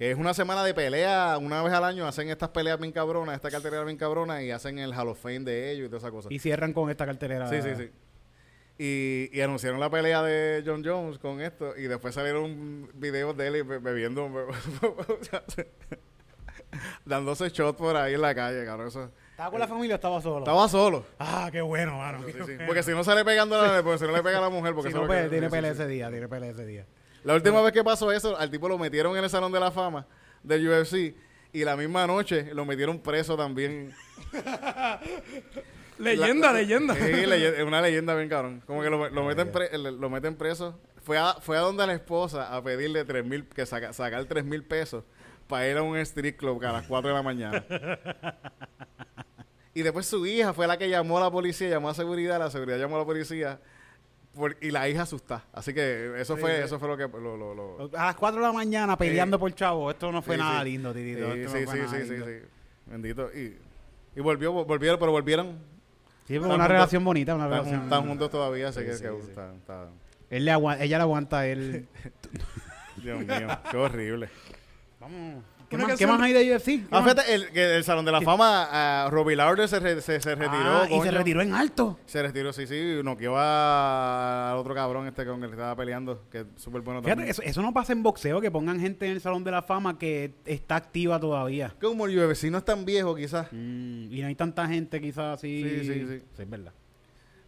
Es 0.00 0.16
una 0.16 0.32
semana 0.32 0.64
de 0.64 0.72
pelea, 0.72 1.36
una 1.38 1.62
vez 1.62 1.74
al 1.74 1.84
año 1.84 2.06
hacen 2.06 2.30
estas 2.30 2.48
peleas 2.48 2.80
bien 2.80 2.90
cabronas, 2.90 3.34
esta 3.36 3.50
cartelera 3.50 3.84
bien 3.84 3.98
cabrona 3.98 4.42
y 4.42 4.50
hacen 4.50 4.78
el 4.78 4.94
Hall 4.94 5.08
of 5.08 5.20
Fame 5.20 5.40
de 5.40 5.70
ellos 5.72 5.86
y 5.86 5.88
toda 5.88 5.98
esa 5.98 6.10
cosa. 6.10 6.28
Y 6.32 6.38
cierran 6.38 6.72
con 6.72 6.88
esta 6.88 7.04
cartelera. 7.04 7.46
Sí, 7.50 7.60
sí, 7.60 7.68
sí. 7.76 7.90
Y, 8.78 9.28
y 9.38 9.42
anunciaron 9.42 9.78
la 9.78 9.90
pelea 9.90 10.22
de 10.22 10.62
John 10.64 10.82
Jones 10.82 11.18
con 11.18 11.42
esto 11.42 11.76
y 11.76 11.82
después 11.82 12.14
salieron 12.14 12.88
videos 12.94 13.36
de 13.36 13.46
él 13.48 13.62
be- 13.64 13.76
bebiendo, 13.78 14.26
dándose 17.04 17.50
shot 17.50 17.76
por 17.76 17.94
ahí 17.96 18.14
en 18.14 18.22
la 18.22 18.34
calle, 18.34 18.64
cabrón. 18.64 18.88
Eso. 18.88 19.10
¿Estaba 19.32 19.50
con 19.50 19.60
la 19.60 19.68
familia 19.68 19.94
o 19.94 19.96
estaba 19.96 20.20
solo? 20.22 20.38
Estaba 20.38 20.66
solo. 20.68 21.04
Ah, 21.18 21.50
qué 21.52 21.60
bueno, 21.60 21.98
mano. 21.98 22.20
Sí, 22.20 22.32
qué 22.32 22.38
sí. 22.38 22.44
bueno. 22.44 22.66
Porque 22.66 22.82
si 22.82 22.92
no 22.92 23.04
sale 23.04 23.22
pegando 23.24 23.60
a 23.60 23.66
la 23.68 23.82
porque 23.82 23.98
si 23.98 24.04
no 24.06 24.12
le 24.16 24.22
pega 24.22 24.38
a 24.38 24.42
la 24.42 24.48
mujer, 24.50 24.74
porque 24.74 24.88
Si 24.90 24.94
no, 24.94 25.02
lo 25.02 25.06
pues, 25.08 25.24
que- 25.24 25.28
tiene 25.28 25.46
sí, 25.48 25.50
pelea 25.50 25.72
ese 25.72 25.86
día, 25.86 26.10
tiene 26.10 26.28
pelea 26.28 26.50
ese 26.50 26.64
día. 26.64 26.86
La 27.24 27.34
última 27.34 27.60
vez 27.62 27.72
que 27.72 27.84
pasó 27.84 28.10
eso, 28.12 28.36
al 28.36 28.50
tipo 28.50 28.68
lo 28.68 28.78
metieron 28.78 29.16
en 29.16 29.24
el 29.24 29.30
Salón 29.30 29.52
de 29.52 29.60
la 29.60 29.70
Fama 29.70 30.06
del 30.42 30.66
UFC 30.68 31.14
y 31.52 31.64
la 31.64 31.76
misma 31.76 32.06
noche 32.06 32.54
lo 32.54 32.64
metieron 32.64 32.98
preso 33.00 33.36
también. 33.36 33.92
Leyenda, 35.98 36.46
La- 36.52 36.58
leyenda. 36.60 36.94
Sí, 36.94 37.00
leye- 37.02 37.58
es 37.58 37.62
una 37.64 37.82
leyenda 37.82 38.14
bien 38.14 38.28
cabrón. 38.28 38.62
Como 38.66 38.82
que 38.82 38.88
lo, 38.88 39.10
lo 39.10 39.24
meten, 39.24 39.52
pre- 39.52 39.76
le- 39.76 39.92
lo 39.92 40.08
meten 40.08 40.34
preso. 40.34 40.78
Fue 41.02 41.18
a, 41.18 41.34
fue 41.34 41.58
a 41.58 41.60
donde 41.60 41.86
la 41.86 41.92
esposa 41.92 42.54
a 42.54 42.62
pedirle 42.62 43.04
tres 43.04 43.24
mil, 43.24 43.46
que 43.46 43.66
saca, 43.66 43.92
sacar 43.92 44.24
tres 44.24 44.44
mil 44.44 44.64
pesos 44.64 45.04
para 45.46 45.68
ir 45.68 45.76
a 45.76 45.82
un 45.82 45.96
street 45.98 46.36
club 46.36 46.64
a 46.64 46.72
las 46.72 46.86
4 46.86 47.08
de 47.10 47.14
la 47.14 47.22
mañana. 47.22 47.64
y 49.74 49.82
después 49.82 50.06
su 50.06 50.24
hija 50.26 50.52
fue 50.54 50.66
la 50.66 50.78
que 50.78 50.88
llamó 50.88 51.18
a 51.18 51.22
la 51.22 51.30
policía, 51.30 51.68
llamó 51.68 51.88
a 51.90 51.94
seguridad, 51.94 52.38
la 52.38 52.50
seguridad 52.50 52.78
llamó 52.78 52.96
a 52.96 53.00
la 53.00 53.04
policía 53.04 53.60
por- 54.34 54.56
y 54.60 54.70
la 54.70 54.88
hija 54.88 55.02
asustada. 55.02 55.44
Así 55.52 55.72
que 55.74 56.20
eso 56.20 56.34
Sí, 56.36 56.40
fue 56.40 56.56
sí. 56.58 56.62
eso 56.64 56.78
fue 56.78 56.88
lo 56.88 56.96
que... 56.96 57.08
Lo, 57.08 57.36
lo- 57.36 57.54
lo- 57.54 57.90
A 57.98 58.06
las 58.06 58.16
4 58.16 58.40
de 58.40 58.46
la 58.46 58.52
mañana 58.52 58.96
peleando 58.96 59.38
por 59.38 59.52
chavo. 59.54 59.90
Esto 59.90 60.10
no 60.12 60.22
fue 60.22 60.36
Sí, 60.36 60.40
nada 60.42 60.62
sí. 60.62 60.70
lindo, 60.70 60.92
Sí, 60.92 60.98
titito. 61.00 61.32
Sí, 61.32 61.40
no 61.40 61.50
sí, 61.50 61.66
sí, 61.88 61.96
sí, 62.08 62.16
sí. 62.18 62.46
Bendito. 62.86 63.30
Y, 63.34 63.56
y 64.16 64.20
volvió, 64.20 64.52
volvieron, 64.52 64.98
pero 64.98 65.12
volvieron. 65.12 65.58
Sí, 66.26 66.38
una 66.38 66.48
juntos- 66.48 66.68
relación 66.68 67.04
bonita, 67.04 67.34
una 67.34 67.44
Están, 67.44 67.58
relación. 67.58 67.82
están 67.84 68.06
juntos 68.08 68.30
todavía, 68.30 68.68
así 68.68 68.80
Sí, 68.80 68.86
que, 68.86 68.94
sí, 68.94 69.02
que 69.02 69.10
sí. 69.34 69.40
Él 70.30 70.44
le 70.44 70.52
agua- 70.52 70.78
ella 70.80 70.96
le 70.98 71.02
aguanta 71.02 71.40
a 71.40 71.46
él. 71.46 71.88
Dios 73.02 73.20
mío, 73.20 73.48
qué 73.70 73.76
horrible. 73.76 74.28
Vamos. 75.00 75.42
¿Qué 75.70 75.76
más, 75.78 75.96
¿Qué 75.96 76.06
más 76.06 76.20
hay 76.20 76.32
de 76.32 76.52
UFC? 76.56 76.64
¿Qué 76.64 76.84
Ah, 76.90 77.00
fíjate, 77.00 77.32
el, 77.32 77.48
que 77.52 77.76
el 77.76 77.84
Salón 77.84 78.04
de 78.04 78.10
la 78.10 78.20
Fama, 78.20 78.68
ah, 78.72 79.08
Robbie 79.08 79.36
Lauder 79.36 79.68
se, 79.68 79.78
re- 79.78 80.00
se, 80.02 80.20
se 80.20 80.34
retiró. 80.34 80.50
Ah, 80.82 80.88
y 80.90 81.00
se 81.00 81.10
retiró 81.12 81.40
en 81.42 81.54
alto. 81.54 81.96
Se 82.06 82.20
retiró, 82.20 82.52
sí, 82.52 82.66
sí. 82.66 83.00
Noqueó 83.04 83.36
a- 83.38 84.50
al 84.50 84.58
otro 84.58 84.74
cabrón 84.74 85.06
este 85.06 85.24
con 85.24 85.40
el 85.44 85.48
que 85.48 85.54
estaba 85.54 85.76
peleando, 85.76 86.24
que 86.28 86.38
es 86.40 86.46
súper 86.56 86.80
bueno 86.82 87.00
Fíjate, 87.00 87.10
también. 87.16 87.30
eso, 87.30 87.42
eso 87.42 87.62
no 87.62 87.72
pasa 87.72 87.92
en 87.92 88.02
boxeo, 88.02 88.40
que 88.40 88.50
pongan 88.50 88.80
gente 88.80 89.06
en 89.06 89.12
el 89.12 89.20
Salón 89.20 89.44
de 89.44 89.52
la 89.52 89.62
Fama 89.62 89.96
que 89.96 90.34
está 90.44 90.74
activa 90.74 91.20
todavía. 91.20 91.72
Como 91.80 92.06
el 92.06 92.18
UFC 92.18 92.50
no 92.50 92.58
es 92.58 92.64
tan 92.64 92.84
viejo, 92.84 93.14
quizás. 93.14 93.46
Mm, 93.52 94.12
y 94.12 94.20
no 94.22 94.26
hay 94.26 94.34
tanta 94.34 94.66
gente 94.66 95.00
quizás 95.00 95.38
así. 95.38 95.62
Sí, 95.62 95.84
sí, 95.84 95.94
sí. 96.08 96.22
Sí, 96.36 96.42
es 96.42 96.50
verdad. 96.50 96.72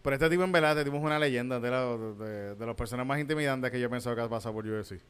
Pero 0.00 0.14
este 0.14 0.30
tipo, 0.30 0.44
en 0.44 0.52
verdad, 0.52 0.72
este 0.72 0.85
tipo 0.85 0.96
es 0.96 1.02
una 1.02 1.18
leyenda 1.18 1.58
de, 1.58 1.70
la- 1.70 1.96
de, 1.96 2.54
de 2.54 2.66
las 2.66 2.76
personas 2.76 3.04
más 3.04 3.18
intimidantes 3.18 3.70
que 3.72 3.80
yo 3.80 3.87
he 3.87 3.90
pensado 3.90 4.14
que 4.14 4.22
ha 4.22 4.28
pasado 4.28 4.54
por 4.54 4.64
UFC. 4.64 5.00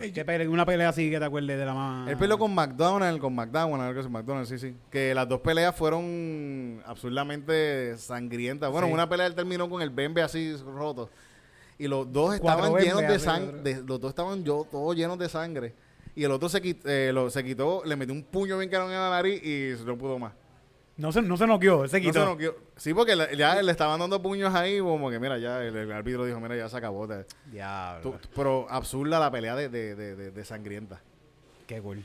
Ey, 0.00 0.12
¿Qué 0.12 0.24
pele- 0.24 0.48
una 0.48 0.64
pelea 0.64 0.88
así 0.88 1.10
que 1.10 1.18
te 1.18 1.24
acuerdes 1.26 1.58
de 1.58 1.64
la 1.66 1.74
más... 1.74 2.08
Él 2.08 2.16
peleó 2.16 2.38
con 2.38 2.54
McDonald's, 2.54 3.20
con 3.20 3.34
McDonald's, 3.34 3.84
algo 3.86 4.00
así, 4.00 4.08
McDonald's, 4.08 4.48
sí, 4.48 4.58
sí. 4.58 4.74
Que 4.90 5.14
las 5.14 5.28
dos 5.28 5.40
peleas 5.40 5.76
fueron 5.76 6.82
absurdamente 6.86 7.96
sangrientas. 7.98 8.70
Bueno, 8.70 8.86
Sí. 8.86 8.92
una 8.94 9.08
pelea 9.08 9.26
él 9.26 9.34
terminó 9.34 9.68
con 9.68 9.82
el 9.82 9.90
bembe 9.90 10.22
así 10.22 10.54
roto. 10.56 11.10
Y 11.78 11.86
los 11.88 12.10
dos 12.10 12.38
Cuatro 12.40 12.64
estaban 12.78 12.82
llenos 12.82 13.02
de 13.12 13.18
sangre. 13.18 13.82
Los 13.86 14.00
dos 14.00 14.08
estaban 14.10 14.42
yo, 14.44 14.66
todos 14.70 14.96
llenos 14.96 15.18
de 15.18 15.28
sangre. 15.28 15.74
Y 16.16 16.24
el 16.24 16.30
otro 16.30 16.48
se, 16.48 16.62
quit- 16.62 16.86
eh, 16.86 17.10
lo- 17.12 17.28
se 17.28 17.42
quitó, 17.44 17.82
le 17.84 17.96
metió 17.96 18.14
un 18.14 18.22
puño 18.22 18.56
bien 18.58 18.70
caro 18.70 18.84
en 18.86 18.92
la 18.92 19.10
nariz 19.10 19.42
y 19.44 19.74
no 19.84 19.98
pudo 19.98 20.18
más. 20.18 20.32
No 20.96 21.10
se, 21.10 21.22
no 21.22 21.36
se 21.36 21.46
noqueó, 21.46 21.88
se 21.88 21.98
No 21.98 22.06
quitó. 22.06 22.20
se 22.20 22.24
noqueó. 22.26 22.54
Sí, 22.76 22.94
porque 22.94 23.16
le- 23.16 23.36
ya 23.36 23.60
le 23.60 23.72
estaban 23.72 23.98
dando 23.98 24.22
puños 24.22 24.54
ahí, 24.54 24.78
como 24.78 25.10
que 25.10 25.18
mira, 25.18 25.38
ya 25.38 25.60
el, 25.64 25.74
el 25.76 25.90
árbitro 25.92 26.24
dijo, 26.24 26.38
mira, 26.38 26.56
ya 26.56 26.68
se 26.68 26.76
acabó. 26.76 27.08
te- 27.08 27.26
Diablo. 27.46 28.12
tú- 28.12 28.28
pero 28.36 28.66
absurda 28.70 29.18
la 29.18 29.30
pelea 29.30 29.56
de, 29.56 29.68
de, 29.68 29.94
de, 29.96 30.30
de- 30.30 30.44
sangrienta. 30.44 31.00
Qué 31.66 31.80
cool. 31.80 32.04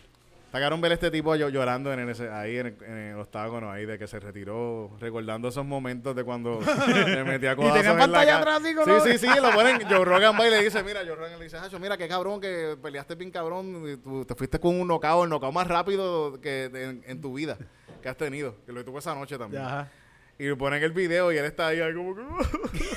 Sacaron 0.52 0.82
ver 0.82 0.93
este 0.93 1.12
tipo 1.12 1.36
llo- 1.36 1.49
llorando 1.49 1.93
en, 1.93 2.10
ese, 2.10 2.28
ahí 2.32 2.58
en 2.58 2.65
el, 2.65 2.78
en 2.84 2.97
el 2.97 3.19
octágono 3.19 3.69
ahí 3.71 3.86
de 3.86 3.99
que 3.99 4.08
se 4.08 4.19
retiró, 4.19 4.89
recordando 4.99 5.49
esos 5.49 5.63
momentos 5.63 6.15
de 6.15 6.23
cuando 6.23 6.60
le 6.88 7.23
metía 7.23 7.56
codazos 7.56 7.75
tenía 7.78 7.91
en 7.91 7.97
la 7.97 8.04
pantalla 8.06 8.38
atrás, 8.39 8.60
así, 8.62 8.69
Sí, 8.69 8.73
¿no? 8.88 8.99
sí, 9.02 9.17
sí, 9.19 9.28
lo 9.39 9.52
ponen. 9.54 9.82
Joe 9.88 10.04
Rogan 10.04 10.36
va 10.39 10.47
y 10.47 10.49
le 10.49 10.63
dice, 10.63 10.82
mira, 10.82 11.02
Joe 11.06 11.13
Rogan 11.13 11.38
le 11.38 11.43
dice, 11.43 11.58
Hacho, 11.58 11.80
mira, 11.80 11.95
qué 11.97 12.08
cabrón 12.08 12.41
que 12.41 12.75
peleaste 12.82 13.13
bien 13.13 13.30
cabrón, 13.30 13.84
y 13.88 13.97
tú 13.97 14.25
te 14.25 14.34
fuiste 14.34 14.58
con 14.58 14.82
un 14.82 14.88
knockout, 14.88 15.25
el 15.25 15.30
knockout 15.30 15.54
más 15.54 15.67
rápido 15.67 16.41
que 16.41 16.69
de- 16.69 16.84
en, 16.86 17.04
en 17.06 17.21
tu 17.21 17.32
vida 17.36 17.56
que 18.01 18.09
has 18.09 18.17
tenido, 18.17 18.55
que 18.65 18.71
lo 18.71 18.83
tuvo 18.83 18.99
esa 18.99 19.13
noche 19.15 19.38
también. 19.38 19.63
Ajá. 19.63 19.89
Y 20.38 20.45
le 20.45 20.55
ponen 20.55 20.81
el 20.81 20.91
video 20.91 21.31
y 21.31 21.38
él 21.38 21.45
está 21.45 21.67
ahí, 21.67 21.79
como 21.93 22.15
que... 22.15 22.23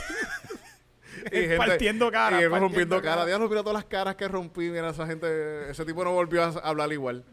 Y 1.31 1.57
Partiendo 1.57 2.11
cara, 2.11 2.41
Y 2.41 2.45
él 2.45 2.51
rompiendo 2.51 2.97
cara. 2.97 3.15
cara. 3.15 3.27
Diablo, 3.27 3.49
mira 3.49 3.61
todas 3.63 3.75
las 3.75 3.85
caras 3.85 4.17
que 4.17 4.27
rompí. 4.27 4.71
Mira, 4.71 4.91
esa 4.91 5.07
gente... 5.07 5.71
Ese 5.71 5.85
tipo 5.85 6.03
no 6.05 6.13
volvió 6.13 6.43
a 6.43 6.49
hablar 6.49 6.93
igual. 6.93 7.25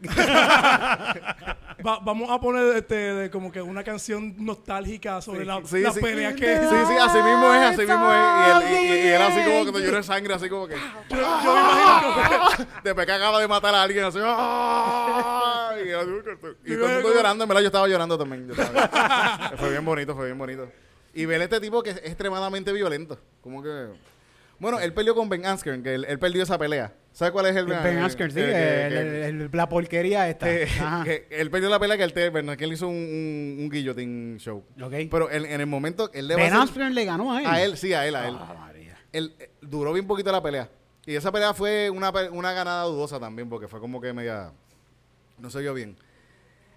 Va- 1.86 1.98
vamos 2.00 2.30
a 2.30 2.40
poner 2.40 2.76
este, 2.76 2.94
de 2.94 3.30
como 3.30 3.50
que 3.50 3.62
una 3.62 3.82
canción 3.84 4.34
nostálgica 4.38 5.20
sobre 5.22 5.44
la, 5.44 5.60
Sí, 5.64 5.80
las 5.80 5.94
sí. 5.94 6.00
peleas 6.00 6.34
Sí, 6.34 6.40
que... 6.40 6.56
sí, 6.56 6.96
así 7.00 7.16
mismo 7.22 7.54
es, 7.54 7.62
así 7.62 7.78
mismo 7.80 8.12
es. 8.12 8.20
Y 8.20 8.50
él, 8.50 8.62
y, 8.70 8.86
y- 8.86 9.04
y 9.04 9.08
él 9.08 9.22
así 9.22 9.40
como 9.42 9.64
que 9.66 9.72
te 9.72 9.86
llora 9.86 10.02
sangre, 10.02 10.34
así 10.34 10.48
como 10.48 10.66
que... 10.68 10.74
Yo, 10.74 11.16
yo 11.16 11.54
me 11.54 11.60
imagino 11.60 12.48
que... 12.56 12.66
Después 12.84 13.06
que 13.06 13.12
acaba 13.12 13.40
de 13.40 13.48
matar 13.48 13.74
a 13.74 13.82
alguien, 13.82 14.04
así... 14.04 14.18
¡ah! 14.22 15.72
Y, 15.82 15.88
y 15.88 16.76
todo 16.76 16.86
el 16.88 16.94
mundo 16.94 17.14
llorando. 17.14 17.44
En 17.44 17.48
verdad, 17.48 17.60
yo 17.62 17.66
estaba 17.68 17.88
llorando 17.88 18.18
también. 18.18 18.48
yo 18.48 18.54
estaba- 18.62 19.52
fue 19.58 19.70
bien 19.70 19.84
bonito, 19.84 20.14
fue 20.14 20.26
bien 20.26 20.38
bonito. 20.38 20.70
Y 21.14 21.24
ver 21.24 21.40
a 21.40 21.44
este 21.44 21.60
tipo 21.60 21.82
que 21.82 21.90
es 21.90 21.96
extremadamente 21.98 22.72
violento. 22.72 23.18
Como 23.40 23.62
que... 23.62 23.88
Bueno, 24.58 24.78
él 24.78 24.92
peleó 24.92 25.14
con 25.14 25.28
Ben 25.28 25.46
Askren, 25.46 25.82
que 25.82 25.94
él, 25.94 26.04
él 26.08 26.18
perdió 26.18 26.42
esa 26.42 26.58
pelea. 26.58 26.92
¿Sabes 27.12 27.32
cuál 27.32 27.46
es 27.46 27.56
el 27.56 27.66
Ben 27.66 27.98
Askren, 27.98 28.30
sí, 28.30 28.36
que- 28.36 28.46
que- 28.46 28.52
que- 28.52 29.26
el- 29.26 29.50
la 29.52 29.68
porquería 29.68 30.28
esta. 30.28 30.46
que- 30.46 30.66
que 31.04 31.26
él 31.30 31.50
perdió 31.50 31.68
la 31.68 31.78
pelea 31.80 31.96
que 31.96 32.04
él, 32.04 32.12
te, 32.12 32.30
Ben 32.30 32.48
Askren 32.48 32.72
hizo 32.72 32.88
un, 32.88 32.94
un, 32.94 33.56
un 33.60 33.68
guillotine 33.68 34.38
show. 34.38 34.64
Ok. 34.80 34.92
Pero 35.10 35.30
en, 35.30 35.44
en 35.44 35.60
el 35.60 35.66
momento, 35.66 36.10
él 36.14 36.28
le 36.28 36.36
Ben 36.36 36.52
Askren 36.54 36.94
le 36.94 37.04
ganó 37.04 37.32
a 37.34 37.40
él. 37.40 37.46
A 37.46 37.62
él, 37.62 37.76
sí, 37.76 37.92
a 37.92 38.06
él, 38.06 38.14
a 38.14 38.28
él. 38.28 38.36
Ah, 38.38 38.54
María. 38.58 38.96
Él, 39.12 39.34
eh, 39.40 39.50
duró 39.60 39.92
bien 39.92 40.06
poquito 40.06 40.30
la 40.30 40.42
pelea. 40.42 40.68
Y 41.04 41.16
esa 41.16 41.32
pelea 41.32 41.52
fue 41.52 41.90
una, 41.90 42.10
una 42.30 42.52
ganada 42.52 42.84
dudosa 42.84 43.18
también, 43.18 43.48
porque 43.48 43.66
fue 43.66 43.80
como 43.80 44.00
que 44.00 44.12
media. 44.12 44.52
No 45.38 45.50
se 45.50 45.60
vio 45.60 45.74
bien. 45.74 45.96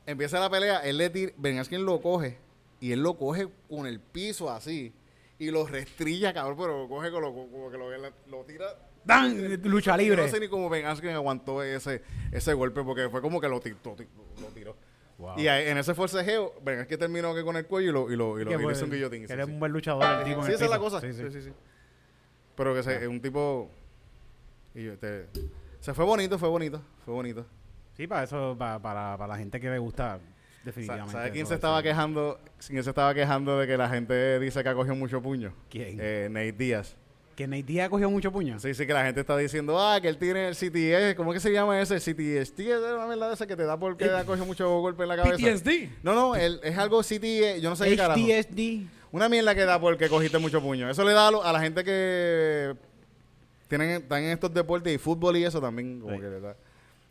Empieza 0.05 0.39
la 0.39 0.49
pelea, 0.49 0.79
él 0.79 0.97
le 0.97 1.09
tira. 1.09 1.31
Ben 1.37 1.59
Askren 1.59 1.85
lo 1.85 2.01
coge. 2.01 2.37
Y 2.79 2.91
él 2.91 3.01
lo 3.01 3.15
coge 3.17 3.47
con 3.69 3.85
el 3.85 3.99
piso 3.99 4.49
así. 4.49 4.93
Y 5.39 5.51
lo 5.51 5.65
restrilla, 5.67 6.33
cabrón, 6.33 6.57
pero 6.57 6.81
lo 6.83 6.89
coge 6.89 7.11
con 7.11 7.21
lo, 7.21 7.33
como 7.33 7.69
que 7.71 7.77
lo, 7.77 7.89
lo 7.91 8.43
tira. 8.45 8.65
Dan, 9.05 9.61
lucha 9.63 9.91
Yo 9.97 10.03
libre. 10.03 10.21
no 10.23 10.27
sé 10.29 10.39
ni 10.39 10.47
cómo 10.47 10.69
Ben 10.69 10.85
Askren 10.85 11.13
aguantó 11.15 11.61
ese, 11.63 12.01
ese 12.31 12.53
golpe, 12.53 12.83
porque 12.83 13.09
fue 13.09 13.21
como 13.21 13.41
que 13.41 13.49
lo, 13.49 13.59
ti- 13.59 13.73
lo 13.83 13.91
ti- 13.95 14.07
lo 14.41 14.47
tiró. 14.47 14.75
Wow. 15.17 15.37
Y 15.37 15.47
ahí, 15.47 15.67
en 15.69 15.77
ese 15.77 15.93
forcejeo, 15.93 16.53
Ben 16.63 16.79
Askren 16.79 16.99
terminó 16.99 17.35
que 17.35 17.43
con 17.43 17.55
el 17.57 17.65
cuello 17.65 17.89
y 17.89 17.93
lo, 17.93 18.11
y 18.11 18.15
lo, 18.15 18.39
y 18.39 18.45
lo, 18.45 18.57
Que 18.57 18.63
y 18.63 18.71
hizo 18.71 18.85
un 18.85 18.91
guillotine. 18.91 19.21
que 19.23 19.27
sí, 19.27 19.33
él 19.33 19.39
es 19.41 19.45
sí. 19.45 19.51
un 19.51 19.59
buen 19.59 19.71
luchador, 19.71 20.19
el 20.19 20.23
tipo. 20.25 20.39
en 20.39 20.43
Sí, 20.45 20.49
el 20.51 20.55
esa 20.55 20.65
es 20.65 20.71
la 20.71 20.79
cosa. 20.79 21.01
Sí, 21.01 21.13
Sí, 21.13 21.21
sí. 21.23 21.31
sí, 21.31 21.41
sí. 21.43 21.53
Pero 22.55 22.73
que 22.73 22.83
se, 22.83 23.07
un 23.07 23.21
tipo. 23.21 23.69
Y 24.75 24.83
yo, 24.85 24.93
este, 24.93 25.27
se 25.79 25.93
fue 25.93 26.05
bonito, 26.05 26.39
fue 26.39 26.49
bonito, 26.49 26.81
fue 27.05 27.13
bonito. 27.13 27.45
Sí, 27.97 28.07
para 28.07 28.23
eso, 28.23 28.55
para, 28.57 28.79
para, 28.81 29.17
para 29.17 29.33
la 29.33 29.37
gente 29.37 29.59
que 29.59 29.69
le 29.69 29.77
gusta, 29.77 30.19
definitivamente. 30.63 31.11
¿Sabes 31.11 31.31
quién 31.31 31.45
se 31.45 31.53
es- 31.53 31.57
estaba 31.57 31.83
quejando? 31.83 32.39
¿Quién 32.65 32.83
se 32.83 32.89
estaba 32.89 33.13
quejando 33.13 33.59
de 33.59 33.67
que 33.67 33.77
la 33.77 33.89
gente 33.89 34.39
dice 34.39 34.63
que 34.63 34.69
ha 34.69 34.73
cogido 34.73 34.95
mucho 34.95 35.21
puño? 35.21 35.53
¿Quién? 35.69 35.97
Eh, 36.01 36.27
Nate 36.31 36.53
Díaz. 36.53 36.95
Que 37.35 37.47
Nate 37.47 37.63
Diaz 37.63 37.89
cogió 37.89 38.09
mucho 38.11 38.31
puño. 38.31 38.59
Sí, 38.59 38.73
sí, 38.75 38.85
que 38.85 38.93
la 38.93 39.05
gente 39.05 39.21
está 39.21 39.35
diciendo, 39.35 39.79
ah, 39.79 39.99
que 39.99 40.07
él 40.07 40.17
tiene 40.17 40.47
el 40.49 40.55
CTS. 40.55 41.15
¿Cómo 41.15 41.33
que 41.33 41.39
se 41.39 41.51
llama 41.51 41.81
ese? 41.81 41.95
CTST 41.97 42.59
es 42.59 42.77
una 42.77 43.05
verdad 43.07 43.33
esa 43.33 43.47
que 43.47 43.55
te 43.55 43.63
da 43.63 43.75
porque 43.79 44.05
ha 44.05 44.23
cogido 44.23 44.45
mucho 44.45 44.69
golpe 44.81 45.01
en 45.03 45.09
la 45.09 45.15
cabeza. 45.17 45.37
PTSD. 45.37 45.89
No, 46.03 46.13
no, 46.13 46.35
él, 46.35 46.59
es 46.63 46.77
algo 46.77 47.01
CTS, 47.01 47.59
yo 47.61 47.69
no 47.71 47.75
sé 47.75 47.89
qué 47.89 47.97
carajo. 47.97 48.19
Una 49.11 49.29
mierda 49.29 49.53
que 49.55 49.65
da 49.65 49.79
porque 49.79 50.09
cogiste 50.09 50.37
mucho 50.37 50.61
puño. 50.61 50.89
Eso 50.89 51.03
le 51.03 51.13
da 51.13 51.27
a, 51.27 51.31
lo- 51.31 51.43
a 51.43 51.51
la 51.53 51.59
gente 51.59 51.83
que 51.83 52.75
tienen, 53.67 53.89
están 54.01 54.23
en 54.23 54.31
estos 54.31 54.53
deportes 54.53 54.93
y 54.93 54.97
fútbol 54.97 55.37
y 55.37 55.43
eso 55.43 55.59
también. 55.61 55.99
Como 56.01 56.15
Sí. 56.15 56.21
que 56.21 56.27
le 56.29 56.39
da. 56.39 56.55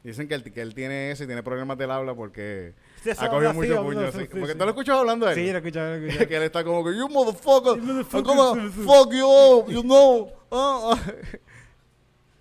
Dicen 0.03 0.27
que 0.27 0.35
él, 0.35 0.43
que 0.43 0.61
él 0.61 0.75
tiene 0.75 1.13
eso 1.13 1.23
y 1.23 1.27
tiene 1.27 1.45
problemas 1.45 1.79
del 1.79 1.91
habla 1.93 2.15
porque 2.15 2.75
ha 3.19 3.29
cogido 3.29 3.55
mucho 3.55 3.83
puño. 3.85 4.11
sí. 4.11 4.27
Porque 4.31 4.53
sí. 4.53 4.59
tú 4.59 4.65
lo 4.65 4.71
escuchas 4.71 4.99
hablando 4.99 5.27
de 5.27 5.33
él. 5.33 5.39
Sí, 5.39 5.53
lo 5.53 5.59
escuché, 5.59 5.79
lo 5.79 5.95
escuché. 5.95 6.27
que 6.29 6.37
él 6.37 6.43
está 6.43 6.65
como 6.65 6.85
que, 6.85 6.97
you 6.97 7.09
motherfucker, 7.09 7.79
I'm 7.79 8.23
gonna 8.25 8.71
fuck 8.85 9.13
you 9.13 9.27
up, 9.27 9.71
you 9.71 9.83
know. 9.83 10.33
Ah, 10.51 10.95
ah. 10.95 11.13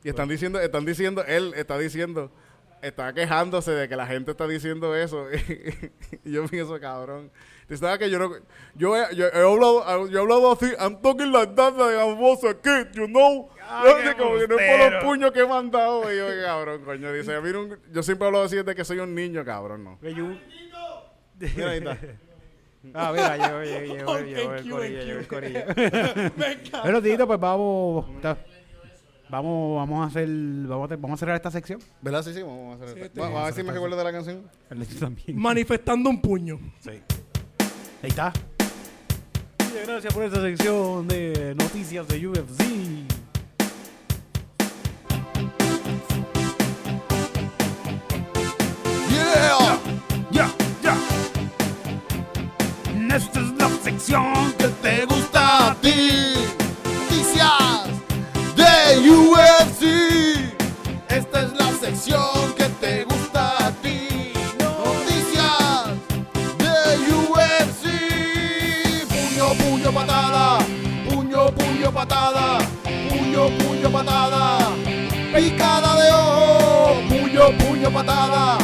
Y 0.04 0.10
están 0.10 0.28
diciendo, 0.28 0.60
están 0.60 0.86
diciendo, 0.86 1.24
él 1.28 1.54
está 1.56 1.78
diciendo, 1.78 2.32
está 2.82 3.14
quejándose 3.14 3.70
de 3.72 3.88
que 3.88 3.96
la 3.96 4.08
gente 4.08 4.32
está 4.32 4.48
diciendo 4.48 4.96
eso. 4.96 5.28
y 6.26 6.32
yo 6.32 6.48
pienso, 6.48 6.80
cabrón. 6.80 7.30
Tú 7.72 7.78
sabes 7.78 8.00
que 8.00 8.10
yo 8.10 8.20
no, 8.20 8.30
yo 8.76 8.98
he, 8.98 9.16
yo 9.16 9.28
he 9.28 9.38
hablado, 9.38 10.08
yo 10.10 10.20
he 10.20 10.22
hablado 10.22 10.52
así, 10.52 10.66
I'm 10.78 11.02
talking 11.02 11.32
like 11.32 11.54
that, 11.56 11.74
like 11.78 11.96
I 11.98 12.14
was 12.20 12.44
a 12.44 12.54
kid, 12.54 12.94
you 12.94 13.08
know. 13.08 13.48
Ay, 13.66 13.94
Yo 14.08 14.18
como 14.18 14.38
que 14.38 14.48
no 14.50 14.60
es 14.60 14.78
por 14.82 14.92
los 14.92 15.04
puños 15.06 15.32
que 15.32 15.46
me 15.46 15.54
han 15.54 15.72
dado. 15.72 16.12
Y 16.14 16.18
yo, 16.18 16.26
cabrón, 16.44 16.84
coño, 16.84 17.14
dice, 17.14 17.34
a 17.34 17.40
mí 17.40 17.50
no- 17.54 17.78
yo 17.94 18.04
siempre 18.04 18.28
hablo 18.28 18.42
así 18.42 18.58
desde 18.58 18.76
que 18.76 18.84
soy 18.84 19.00
un 19.00 19.16
niño, 19.16 19.46
cabrón, 19.46 19.86
no. 19.86 19.98
Mira, 20.02 21.70
ahí 21.72 21.78
está. 21.78 21.98
Ah, 22.96 23.12
mira, 23.14 23.38
llegó, 23.38 23.62
llegó, 23.64 23.94
llegó, 23.96 24.12
Oh, 24.12 24.20
llegó 24.20 24.54
el 24.56 24.70
corillo, 24.70 25.02
llegó 25.04 25.20
el 25.20 25.28
corillo. 25.28 25.60
Pero, 26.84 27.02
Tito, 27.02 27.28
pues 27.28 27.40
vamos... 27.40 28.06
Vamos, 29.30 29.78
vamos 29.78 30.04
a 30.04 30.08
hacer, 30.10 30.28
vamos 30.28 30.92
a, 30.92 30.96
vamos 30.98 31.12
a 31.14 31.18
cerrar 31.18 31.36
esta 31.38 31.50
sección. 31.52 31.80
¿Verdad? 32.02 32.22
Sí, 32.24 32.34
sí, 32.34 32.42
vamos 32.42 32.74
a 32.82 32.84
hacer 32.84 32.96
Sí, 32.98 33.02
este- 33.06 33.20
Vamos 33.20 33.40
a 33.40 33.46
ver 33.46 33.54
si 33.54 33.64
me 33.64 33.72
recuerdo 33.72 33.96
de 33.96 34.04
la 34.04 34.12
canción. 34.12 34.50
El 34.70 34.82
hecho 34.82 35.00
también. 35.00 35.38
Manifestando 35.40 36.10
un 36.10 36.22
puño. 36.22 36.60
Sí. 36.82 37.02
Ahí 38.04 38.10
está. 38.10 38.34
Muchas 39.60 39.88
gracias 39.88 40.14
por 40.14 40.24
esta 40.24 40.42
sección 40.42 41.08
de 41.08 41.54
noticias 41.56 42.08
de 42.08 42.28
UFC. 42.28 42.64
Yeah. 49.10 49.80
Ya, 50.32 50.52
ya. 50.82 50.96
Esta 53.16 53.40
es 53.40 53.52
la 53.60 53.70
sección 53.84 54.54
que 54.58 54.68
te 54.68 55.06
gusta 55.06 55.72
a 55.72 55.76
ti. 55.76 56.34
Noticias 56.84 57.86
de 58.56 59.10
UFC. 59.10 59.82
Esta 61.08 61.42
es 61.42 61.54
la 61.54 61.72
sección 61.80 62.54
que 62.58 62.61
Puño, 69.54 69.92
patada. 69.92 70.60
Puño, 71.10 71.52
puño, 71.52 71.92
patada. 71.92 72.60
Puño, 73.10 73.50
puño, 73.58 73.92
patada. 73.92 74.70
Picada 75.36 76.02
de 76.02 76.12
ojo. 76.12 76.94
Puño, 77.10 77.58
puño, 77.58 77.92
patada. 77.92 78.58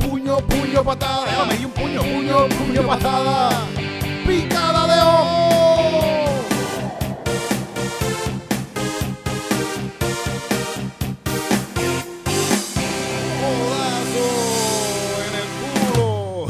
Puño, 0.00 0.38
puño, 0.38 0.82
patada. 0.82 1.44
me 1.46 1.56
di 1.56 1.64
un 1.64 1.70
puño. 1.70 2.00
Puño, 2.02 2.48
puño, 2.48 2.82
patada. 2.86 3.50
Picada 4.26 4.86
de 4.92 5.00
ojo. 5.02 5.32
En 15.28 15.34
el 15.38 15.46
culo. 15.92 16.46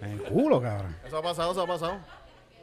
En 0.00 0.10
el 0.10 0.22
culo, 0.22 0.60
cabrón. 0.60 0.96
Eso 1.06 1.18
ha 1.18 1.22
pasado, 1.22 1.52
eso 1.52 1.62
ha 1.62 1.66
pasado. 1.66 1.98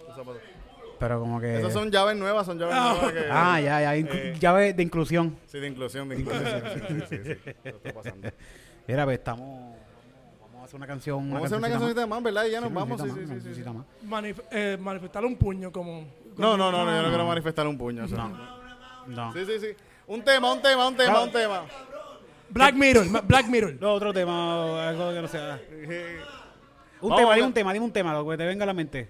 Eso 0.10 0.22
ha 0.22 0.26
pasado. 0.26 0.65
Pero 1.00 1.20
como 1.20 1.40
que... 1.42 1.60
Esas 1.60 1.74
son 1.74 1.92
llaves 1.92 2.16
nuevas, 2.16 2.46
son 2.46 2.58
llaves 2.58 2.76
nuevas 2.76 3.12
que... 3.12 3.20
Ah, 3.32 3.60
ya, 3.60 3.82
ya. 3.82 3.96
inclu- 3.98 4.14
Eh. 4.16 4.36
Llave 4.40 4.74
de 4.74 4.84
inclusión. 4.84 5.36
Sí, 5.48 5.60
de 5.60 5.68
inclusión, 5.68 6.08
de 6.10 6.20
inclusión. 6.20 6.64
sí, 7.10 7.18
sí, 7.18 7.34
sí, 7.44 7.52
está 7.64 7.94
pasando. 7.94 8.30
Mira, 8.88 9.04
pues 9.06 9.18
estamos... 9.18 9.76
Vamos 10.42 10.62
a 10.62 10.64
hacer 10.66 10.76
una 10.78 10.88
canción. 10.88 11.18
Vamos 11.30 11.44
a 11.44 11.46
hacer 11.46 11.58
una 11.58 11.70
cancioncita 11.70 12.08
más, 12.08 12.24
¿verdad? 12.24 12.46
Y 12.46 12.52
ya 12.52 12.62
nos 12.62 12.74
vamos. 12.74 13.02
Sí, 13.02 13.10
sí, 13.10 13.26
sí, 13.28 13.40
sí, 13.56 13.56
sí. 13.56 13.70
Manif- 14.08 14.44
eh, 14.52 14.78
manifestar 14.80 15.26
un 15.26 15.36
puño 15.36 15.72
como... 15.72 16.06
No, 16.38 16.58
no, 16.58 16.72
no, 16.72 16.86
no, 16.86 16.92
yo 16.96 17.02
no 17.02 17.10
quiero 17.10 17.26
manifestar 17.26 17.68
un 17.68 17.78
puño. 17.78 18.06
eso. 18.06 18.16
No. 19.08 19.34
Sí, 19.34 19.46
sí, 19.46 19.60
sí. 19.60 19.68
Un 20.08 20.24
tema, 20.24 20.52
un 20.54 20.62
tema, 20.62 20.88
un 20.88 20.96
tema, 20.96 21.22
un 21.24 21.32
tema. 21.32 21.64
Black 22.50 22.76
Mirror, 22.76 23.24
Black 23.26 23.48
Mirror. 23.48 23.76
No, 23.82 23.94
otro 23.94 24.14
tema, 24.14 24.90
algo 24.90 25.12
que 25.14 25.22
no 25.22 25.28
sea. 25.28 25.60
Un 27.02 27.10
Vamos 27.10 27.18
tema, 27.20 27.36
dime 27.36 27.48
un 27.48 27.54
tema, 27.54 27.74
dime 27.74 27.86
un 27.86 27.92
tema, 27.92 28.14
lo 28.14 28.28
que 28.30 28.38
te 28.38 28.46
venga 28.46 28.64
a 28.64 28.68
la 28.68 28.74
mente. 28.74 29.10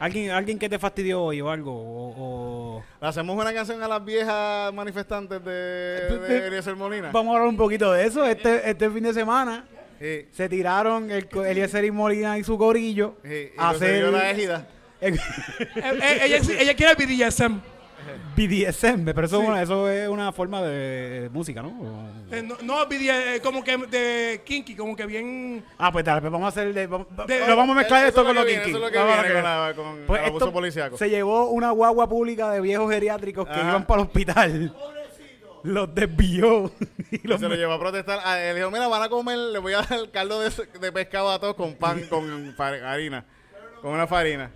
¿Alguien, 0.00 0.30
alguien 0.30 0.58
que 0.58 0.68
te 0.68 0.78
fastidió 0.78 1.22
hoy 1.22 1.40
o 1.40 1.50
algo? 1.50 1.72
O, 1.72 2.14
o- 2.78 2.84
Hacemos 3.00 3.36
una 3.36 3.52
canción 3.52 3.82
a 3.82 3.88
las 3.88 4.04
viejas 4.04 4.72
manifestantes 4.72 5.42
de, 5.44 5.50
de 5.50 6.46
Eliezer 6.48 6.76
Molina. 6.76 7.10
Vamos 7.12 7.32
a 7.32 7.36
hablar 7.38 7.48
un 7.48 7.56
poquito 7.56 7.92
de 7.92 8.06
eso. 8.06 8.24
Este, 8.24 8.68
este 8.70 8.90
fin 8.90 9.02
de 9.04 9.12
semana 9.14 9.64
Sí, 10.00 10.28
se 10.32 10.48
tiraron 10.48 11.10
el, 11.10 11.28
Eliezer 11.44 11.84
y 11.84 11.90
Molina 11.90 12.38
y 12.38 12.44
su 12.44 12.56
gorillo 12.56 13.16
sí, 13.24 13.50
y 13.52 13.60
a 13.60 13.70
hacer 13.70 14.04
la 14.12 14.30
ejida. 14.30 14.68
el 15.00 15.14
Eh, 15.18 15.20
eh, 15.76 16.18
ella, 16.22 16.38
ella 16.60 16.74
quiere 16.74 16.94
BDSM. 16.94 17.58
BDSM, 18.36 19.04
pero 19.14 19.26
eso, 19.26 19.42
es 19.42 19.48
una- 19.48 19.62
eso 19.62 19.88
es 19.90 20.08
una 20.08 20.32
forma 20.32 20.62
de 20.62 21.28
música, 21.32 21.62
¿no? 21.62 22.08
Eh, 22.30 22.42
no, 22.42 22.56
no 22.62 22.86
BDSM, 22.86 23.34
eh, 23.36 23.40
como 23.42 23.62
que 23.64 23.76
de 23.76 24.42
kinky, 24.44 24.74
como 24.76 24.94
que 24.94 25.06
bien... 25.06 25.64
Ah, 25.78 25.90
pues 25.92 26.04
dale, 26.04 26.20
pues 26.20 26.32
vamos 26.32 26.46
a 26.46 26.48
hacer... 26.48 26.72
de- 26.74 26.86
vamos- 26.86 27.06
De- 27.26 27.46
lo 27.46 27.56
vamos 27.56 27.74
a 27.76 27.78
mezclar 27.80 28.00
Eso 28.00 28.08
esto 28.08 28.20
es 28.20 28.26
con 28.26 28.36
lo 28.36 28.44
viene, 28.44 28.62
kinky. 28.62 28.70
Eso 28.76 28.78
es 28.78 28.84
lo 28.84 28.90
que 28.90 28.98
Vamos 28.98 29.14
a 29.18 29.22
viene 29.22 29.34
con, 29.34 29.42
la, 29.44 29.72
con 29.74 29.98
Pues 30.06 30.20
el 30.20 30.26
abuso 30.28 30.44
esto 30.46 30.52
policíaco. 30.52 30.96
Se 30.98 31.10
llevó 31.10 31.46
una 31.50 31.70
guagua 31.70 32.08
pública 32.08 32.50
de 32.50 32.60
viejos 32.60 32.90
geriátricos 32.90 33.46
que 33.46 33.52
Ajá. 33.52 33.68
iban 33.70 33.86
para 33.86 34.02
el 34.02 34.06
hospital. 34.08 34.74
Los 35.64 35.92
desvió. 35.94 36.70
y 37.10 37.26
los 37.26 37.40
se 37.40 37.48
lo 37.48 37.54
llevó 37.56 37.72
a 37.72 37.80
protestar. 37.80 38.20
Ah, 38.24 38.40
él 38.40 38.56
dijo, 38.56 38.70
mira, 38.70 38.86
van 38.88 39.02
a 39.02 39.08
comer, 39.08 39.36
le 39.36 39.58
voy 39.58 39.72
a 39.72 39.82
dar 39.82 39.98
el 39.98 40.10
caldo 40.10 40.40
de, 40.40 40.50
de 40.80 40.92
pescado 40.92 41.30
a 41.30 41.38
todos 41.40 41.56
con 41.56 41.74
pan, 41.74 42.02
con 42.08 42.54
harina. 42.84 43.24
Con 43.82 43.92
una 43.92 44.06
farina. 44.06 44.50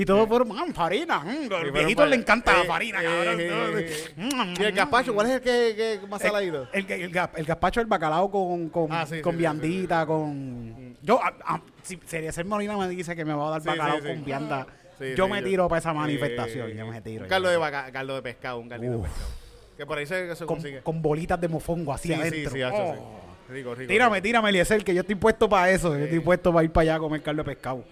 Y 0.00 0.04
todos 0.04 0.28
fueron, 0.28 0.48
"Mm, 0.48 0.72
farina. 0.72 1.18
mm, 1.20 1.48
los 1.48 1.72
viejitos 1.72 1.94
para- 1.96 2.10
le 2.10 2.16
encanta 2.16 2.52
la 2.56 2.62
eh, 2.62 2.66
farina, 2.66 3.00
eh, 3.02 3.04
cabrón. 3.04 3.40
eh, 3.40 3.90
Mm, 4.16 4.54
¿Y 4.60 4.64
el 4.64 4.72
gazpacho? 4.72 5.14
¿Cuál 5.14 5.26
es 5.28 5.32
el 5.34 5.40
que, 5.40 5.98
que 6.00 6.06
más 6.06 6.22
saladito? 6.22 6.68
El, 6.72 6.84
el, 6.90 7.02
el, 7.02 7.02
el 7.36 7.44
gazpacho, 7.44 7.80
el 7.80 7.86
bacalao 7.86 8.30
con, 8.30 8.68
con, 8.68 8.92
Ah, 8.92 9.04
sí, 9.06 9.20
con 9.20 9.32
sí, 9.32 9.36
sí, 9.36 9.40
viandita, 9.40 10.06
con... 10.06 10.96
Yo, 11.02 11.20
a- 11.22 11.34
a- 11.44 11.60
si 11.82 11.98
sería 12.06 12.30
ser 12.32 12.44
Molina 12.44 12.76
me 12.76 12.88
dice 12.88 13.16
que 13.16 13.24
me 13.24 13.34
va 13.34 13.48
a 13.48 13.50
dar 13.52 13.60
Sí, 13.62 13.68
bacalao 13.68 13.96
sí, 13.96 14.02
sí. 14.02 14.08
con 14.14 14.24
vianda. 14.24 14.66
Sí, 14.98 15.04
yo 15.16 15.26
sí, 15.26 15.30
me 15.32 15.40
yo- 15.40 15.46
tiro 15.46 15.68
para 15.68 15.78
esa 15.78 15.92
manifestación. 15.92 16.70
Yo 16.72 16.86
me 16.86 17.00
tiro. 17.00 17.22
Un 17.24 17.28
caldo 17.28 17.48
de, 17.48 17.56
vaca- 17.56 17.90
caldo 17.92 18.14
de 18.14 18.22
pescado, 18.22 18.58
un 18.58 18.68
caldito 18.68 18.92
de 18.94 19.02
pescado. 19.02 19.26
Que 19.76 19.86
por 19.86 19.98
ahí 19.98 20.06
se, 20.06 20.34
se 20.34 20.44
con, 20.44 20.56
consigue. 20.56 20.80
con 20.82 21.00
bolitas 21.00 21.40
de 21.40 21.46
mofongo 21.48 21.92
así 21.92 22.08
sí, 22.08 22.14
sí, 22.14 22.20
adentro. 22.20 22.50
sí, 22.52 22.62
hacho, 22.62 22.76
Oh. 22.76 22.94
sí. 22.94 23.52
Rico, 23.52 23.74
rico. 23.74 23.88
Tírame, 23.88 24.16
rico. 24.16 24.22
tírame, 24.24 24.48
Eliezer, 24.50 24.84
que 24.84 24.92
yo 24.92 25.00
estoy 25.00 25.14
puesto 25.14 25.48
para 25.48 25.70
eso. 25.70 25.96
Yo 25.96 26.04
estoy 26.04 26.20
puesto 26.20 26.52
para 26.52 26.64
ir 26.64 26.70
para 26.70 26.82
allá 26.82 26.94
a 26.96 26.98
comer 26.98 27.22
caldo 27.22 27.42
de 27.44 27.46
pescado. 27.54 27.84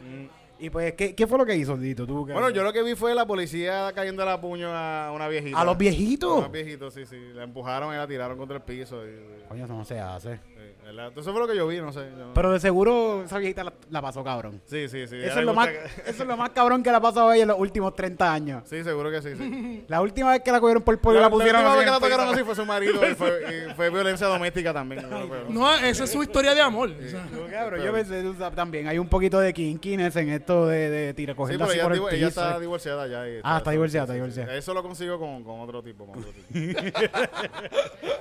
Y 0.58 0.70
pues, 0.70 0.94
¿qué, 0.94 1.14
qué 1.14 1.26
fue 1.26 1.36
lo 1.36 1.44
que 1.44 1.54
hizo, 1.54 1.76
Dito? 1.76 2.06
¿Tú, 2.06 2.24
Bueno, 2.24 2.48
yo 2.50 2.62
lo 2.62 2.72
que 2.72 2.82
vi 2.82 2.94
fue 2.94 3.14
la 3.14 3.26
policía 3.26 3.92
cayendo 3.94 4.22
a 4.22 4.40
puño 4.40 4.68
a 4.74 5.12
una 5.12 5.28
viejita. 5.28 5.60
¿A 5.60 5.64
los 5.64 5.74
A 5.74 5.78
viejitos? 5.78 6.38
unos 6.38 6.50
viejitos, 6.50 6.94
sí, 6.94 7.04
sí. 7.04 7.16
La 7.34 7.42
empujaron 7.44 7.92
y 7.92 7.96
la 7.98 8.06
tiraron 8.06 8.38
contra 8.38 8.56
el 8.56 8.62
piso. 8.62 9.04
y- 9.06 9.10
y- 9.10 9.48
Coño, 9.48 9.64
eso 9.66 9.74
no 9.74 9.84
se 9.84 10.00
hace. 10.00 10.40
Entonces 10.88 11.32
fue 11.32 11.40
lo 11.40 11.48
que 11.48 11.56
yo 11.56 11.66
vi, 11.66 11.80
no 11.80 11.92
sé. 11.92 12.00
yo 12.16 12.26
no- 12.26 12.34
Pero 12.34 12.52
de 12.52 12.60
seguro 12.60 13.22
esa 13.24 13.38
viejita 13.38 13.64
la, 13.64 13.72
la 13.90 14.00
pasó 14.02 14.22
cabrón. 14.22 14.60
sí, 14.66 14.88
sí, 14.88 15.06
sí. 15.06 15.16
ella 15.16 15.26
Eso 15.26 15.34
le 15.36 15.40
es, 15.40 15.46
lo 15.46 15.54
más, 15.54 15.68
gusta 15.68 15.82
que- 16.04 16.10
eso 16.10 16.22
es 16.22 16.28
lo 16.28 16.36
más 16.36 16.50
cabrón 16.50 16.82
que 16.82 16.90
le 16.90 16.96
ha 16.96 17.00
pasado 17.00 17.28
a 17.30 17.34
ella 17.34 17.42
en 17.42 17.48
los 17.48 17.58
últimos 17.58 17.94
30 17.96 18.32
años. 18.32 18.62
Sí, 18.66 18.82
seguro 18.84 19.10
que 19.10 19.20
sí, 19.22 19.30
sí. 19.36 19.84
La 19.88 20.00
última 20.00 20.30
vez 20.30 20.42
que 20.42 20.52
la 20.52 20.60
cogieron 20.60 20.82
por 20.82 20.94
el 20.94 21.00
pollo 21.00 21.20
la, 21.20 21.28
pusieron 21.30 21.56
última 21.62 21.70
así 21.72 21.78
vez 21.78 21.84
que 21.84 21.88
en 21.88 21.94
la 21.94 22.00
tocaron 22.08 22.34
así 22.34 22.44
fue 22.44 22.54
su 22.54 22.64
marido 22.64 23.08
y 23.10 23.14
fue, 23.14 23.66
y 23.70 23.74
fue 23.76 23.90
violencia 23.90 24.26
doméstica 24.26 24.72
también. 24.72 25.04
No, 25.48 25.74
esa 25.76 26.04
es 26.04 26.10
su 26.12 26.22
historia 26.22 26.54
de 26.54 26.60
amor. 26.60 26.90
o 26.90 27.08
sea. 27.08 27.26
No, 27.32 27.46
cabrón, 27.50 27.82
yo 27.82 27.92
pensé 27.92 28.22
también 28.54 28.86
hay 28.88 28.98
un 28.98 29.08
poquito 29.08 29.38
de 29.40 29.52
kinkiness 29.52 30.16
en 30.16 30.30
esto 30.30 30.66
de, 30.66 30.88
de 30.90 31.14
tira 31.14 31.32
Sí, 31.32 31.36
cogerla 31.36 31.66
pero 31.66 31.70
así 31.70 31.78
ella, 31.78 31.82
por 31.84 31.92
el 31.92 31.98
divo- 31.98 32.08
ella 32.10 32.28
piso. 32.28 32.40
está 32.42 32.60
divorciada 32.60 33.06
ya. 33.06 33.28
y 33.28 33.40
Ah, 33.42 33.58
está 33.58 33.70
divorciada, 33.70 34.04
está 34.04 34.14
divorciada. 34.14 34.54
Eso 34.54 34.72
lo 34.74 34.82
consigo 34.82 35.18
con, 35.18 35.42
con 35.44 35.60
otro 35.60 35.82
tipo. 35.82 36.06
Con 36.06 36.18
otro 36.20 36.32
tipo. 36.32 36.80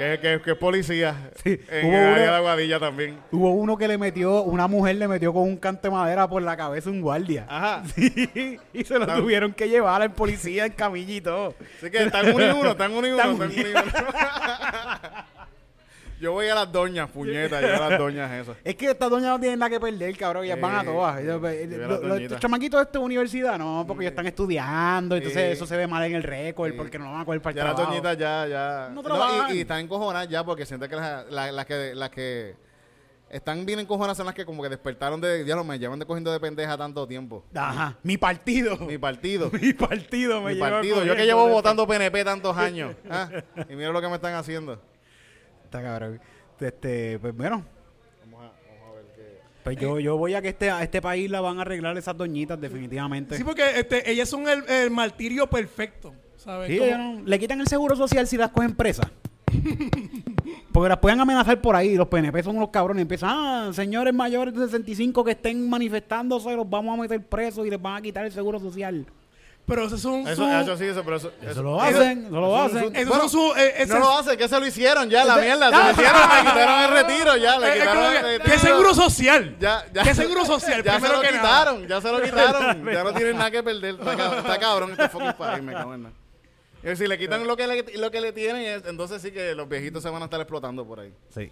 que, 0.00 0.18
que, 0.20 0.40
que 0.42 0.50
es 0.52 0.56
policía. 0.56 1.30
Sí, 1.42 1.60
En 1.70 1.86
hubo 1.86 1.92
el 1.94 1.98
área 2.04 2.12
uno- 2.12 2.20
de 2.32 2.36
Aguadilla 2.36 2.80
también. 2.80 3.18
Hubo 3.30 3.50
uno 3.52 3.76
que 3.76 3.86
le 3.88 3.98
metió, 3.98 4.42
una 4.42 4.66
mujer 4.66 4.96
le 4.96 5.06
metió 5.08 5.32
con 5.32 5.42
un 5.42 5.56
cante 5.56 5.88
de 5.88 5.94
madera 5.94 6.28
por 6.28 6.42
la 6.42 6.56
cabeza 6.56 6.88
a 6.88 6.92
un 6.92 7.00
guardia. 7.00 7.46
Ajá. 7.48 7.82
Sí, 7.94 8.58
y 8.72 8.84
se 8.84 8.98
lo 8.98 9.06
tuvieron 9.06 9.52
que 9.52 9.68
llevar 9.68 10.00
al 10.02 10.12
policía 10.12 10.66
en 10.66 10.72
todo. 11.20 11.54
Así 11.78 11.90
que 11.90 12.04
están 12.04 12.34
uno 12.34 12.46
y 12.46 12.50
uno, 12.50 12.70
están 12.70 12.92
uno 12.92 13.06
y 13.06 13.10
uno. 13.12 13.22
Están 13.22 13.34
uno 13.34 13.52
y 13.52 13.60
uno. 13.72 13.82
Yo 16.20 16.32
voy 16.32 16.48
a 16.48 16.54
las 16.54 16.70
doñas, 16.70 17.08
puñetas, 17.10 17.62
yo 17.62 17.82
a 17.82 17.88
las 17.88 17.98
doñas 17.98 18.30
esas. 18.42 18.56
Es 18.62 18.74
que 18.76 18.90
estas 18.90 19.08
doñas 19.08 19.30
no 19.30 19.40
tienen 19.40 19.58
nada 19.58 19.70
que 19.70 19.80
perder, 19.80 20.16
cabrón. 20.16 20.44
Ellas 20.44 20.56
Sí, 20.56 20.62
van 20.62 20.74
a 20.76 20.84
todas. 20.84 21.18
eh, 21.20 21.24
veo 21.24 21.38
lo- 21.38 21.88
las 21.88 21.88
lo- 21.88 21.98
doñitas. 22.08 22.22
Estos 22.22 22.40
chamaquitos 22.40 22.78
de 22.80 22.84
esta 22.84 22.98
universidad, 22.98 23.58
no, 23.58 23.84
porque 23.86 24.04
ellos 24.04 24.12
están 24.12 24.26
estudiando. 24.26 25.16
Entonces 25.16 25.54
eso 25.54 25.66
se 25.66 25.76
ve 25.76 25.86
mal 25.86 26.04
en 26.04 26.14
el 26.14 26.22
récord 26.22 26.74
porque 26.76 26.98
no 26.98 27.10
van 27.12 27.22
a 27.22 27.24
coger 27.24 27.40
para 27.40 27.56
Ya 27.56 27.64
las 27.64 27.76
doñitas 27.76 28.18
ya, 28.18 28.46
ya. 28.46 28.90
No 28.92 29.02
trabajan. 29.02 29.54
y, 29.54 29.58
y 29.58 29.60
están 29.62 29.80
encojonadas 29.80 30.28
ya 30.28 30.44
porque 30.44 30.66
sienten 30.66 30.90
que 30.90 30.96
las, 30.96 31.30
las, 31.30 31.52
las 31.52 31.64
que 31.66 31.94
las 31.94 32.10
que 32.10 32.54
están 33.30 33.64
bien 33.64 33.78
encojonadas 33.78 34.16
son 34.16 34.26
las 34.26 34.34
que 34.34 34.44
como 34.44 34.62
que 34.62 34.68
despertaron 34.68 35.20
de, 35.20 35.44
no 35.44 35.62
me 35.64 35.78
llevan 35.78 35.98
de 36.00 36.04
cogiendo 36.04 36.32
de 36.32 36.40
pendeja 36.40 36.76
tanto 36.76 37.06
tiempo. 37.06 37.44
Ajá. 37.54 37.96
Mi 38.02 38.16
partido. 38.18 38.76
Mi 38.76 38.98
partido. 38.98 39.50
Mi 39.62 39.72
partido 39.72 40.42
me 40.42 40.54
Mi 40.54 40.60
partido. 40.60 41.04
Yo 41.04 41.14
que 41.16 41.24
llevo 41.24 41.48
votando 41.48 41.86
PNP 41.86 42.24
tantos 42.24 42.56
años. 42.56 42.94
¿ah? 43.08 43.28
Y 43.68 43.74
mira 43.74 43.90
lo 43.90 44.00
que 44.00 44.08
me 44.08 44.16
están 44.16 44.34
haciendo. 44.34 44.82
Está 45.70 45.82
cabrón. 45.84 46.20
Este, 46.58 47.18
pues 47.20 47.36
bueno. 47.36 47.62
Vamos 48.24 48.40
a, 48.40 48.46
vamos 48.46 48.90
a 48.90 48.92
ver 48.96 49.04
qué. 49.14 49.38
Pues 49.62 49.76
yo, 49.78 50.00
yo 50.00 50.16
voy 50.16 50.34
a 50.34 50.42
que 50.42 50.48
este, 50.48 50.68
a 50.68 50.82
este 50.82 51.00
país 51.00 51.30
la 51.30 51.40
van 51.40 51.58
a 51.58 51.62
arreglar 51.62 51.96
esas 51.96 52.16
doñitas, 52.16 52.60
definitivamente. 52.60 53.36
Sí, 53.36 53.44
porque 53.44 53.78
este, 53.78 54.10
ellas 54.10 54.28
son 54.28 54.48
el, 54.48 54.68
el 54.68 54.90
martirio 54.90 55.46
perfecto. 55.48 56.12
¿Sabes? 56.36 56.68
Sí, 56.70 56.80
no- 56.96 57.22
le 57.24 57.38
quitan 57.38 57.60
el 57.60 57.68
seguro 57.68 57.94
social 57.94 58.26
si 58.26 58.36
las 58.36 58.50
cogen 58.50 58.74
presas. 58.74 59.06
Porque 60.72 60.88
las 60.88 60.98
pueden 60.98 61.20
amenazar 61.20 61.60
por 61.60 61.74
ahí. 61.76 61.96
Los 61.96 62.08
PNP 62.08 62.42
son 62.42 62.56
unos 62.56 62.70
cabrones. 62.70 63.02
Empiezan, 63.02 63.30
ah, 63.32 63.70
señores 63.72 64.14
mayores 64.14 64.54
de 64.54 64.64
65 64.66 65.24
que 65.24 65.32
estén 65.32 65.68
manifestándose, 65.68 66.54
los 66.54 66.68
vamos 66.68 66.96
a 66.98 67.02
meter 67.02 67.24
presos 67.24 67.66
y 67.66 67.70
les 67.70 67.80
van 67.80 67.96
a 67.96 68.00
quitar 68.02 68.24
el 68.24 68.32
seguro 68.32 68.58
social. 68.60 69.04
Pero 69.70 69.86
esos 69.86 70.00
son 70.02 70.26
Eso, 70.28 70.34
su- 70.44 70.50
eso 70.50 70.76
sí, 70.76 70.84
eso, 70.84 71.02
pero 71.04 71.16
eso. 71.16 71.32
Eso 71.40 71.62
lo 71.62 71.80
hacen, 71.80 72.26
eso 72.26 72.30
lo 72.40 72.66
eso- 72.66 72.76
hacen. 72.78 73.08
Bueno, 73.08 73.28
su... 73.28 73.52
eh, 73.56 73.74
ese 73.78 73.86
No 73.86 73.94
es- 73.94 74.00
lo 74.00 74.10
hace, 74.18 74.36
que 74.36 74.48
se 74.48 74.60
lo 74.60 74.66
hicieron 74.66 75.08
ya, 75.08 75.24
la 75.24 75.36
mierda. 75.36 75.70
Se 75.70 75.76
lo 75.84 75.90
hicieron, 75.92 76.20
le 76.20 76.50
quitaron 76.50 76.80
el 76.82 76.90
retiro 76.90 77.36
ya, 77.36 77.58
le 77.58 77.66
eh, 77.66 77.70
es 77.70 77.78
quitaron 77.80 78.04
el 78.04 78.22
retiro. 78.22 78.44
¿Qué 78.44 78.58
seguro 78.58 78.94
social? 78.94 79.56
Ya, 79.60 79.84
ya. 79.94 80.02
¿Qué 80.02 80.14
seguro 80.14 80.44
social? 80.44 80.82
Ya 80.84 81.00
se 81.00 81.08
lo 81.08 81.20
que 81.20 81.30
nada. 81.32 81.38
quitaron, 81.40 81.86
ya 81.88 82.00
se 82.00 82.10
lo 82.12 82.20
quitaron. 82.22 82.84
ya 82.92 83.04
no 83.04 83.12
tienen 83.14 83.36
nada 83.38 83.50
que 83.50 83.62
perder. 83.62 83.94
Está, 83.94 84.16
cab- 84.16 84.38
está 84.38 84.58
cabrón 84.58 84.90
este 84.90 85.08
fucking 85.08 85.32
país, 85.34 85.62
me 85.62 85.72
cago 85.72 85.94
en 85.94 86.02
nada. 86.02 86.14
Si 86.96 87.06
le 87.06 87.16
quitan 87.18 87.46
lo 87.46 87.56
que 87.56 87.66
le, 87.66 87.84
lo 87.98 88.10
que 88.10 88.20
le 88.20 88.32
tienen, 88.32 88.62
es- 88.62 88.86
entonces 88.86 89.22
sí 89.22 89.30
que 89.30 89.54
los 89.54 89.68
viejitos 89.68 90.02
se 90.02 90.10
van 90.10 90.20
a 90.22 90.24
estar 90.24 90.40
explotando 90.40 90.84
por 90.84 91.00
ahí. 91.00 91.12
Sí. 91.34 91.50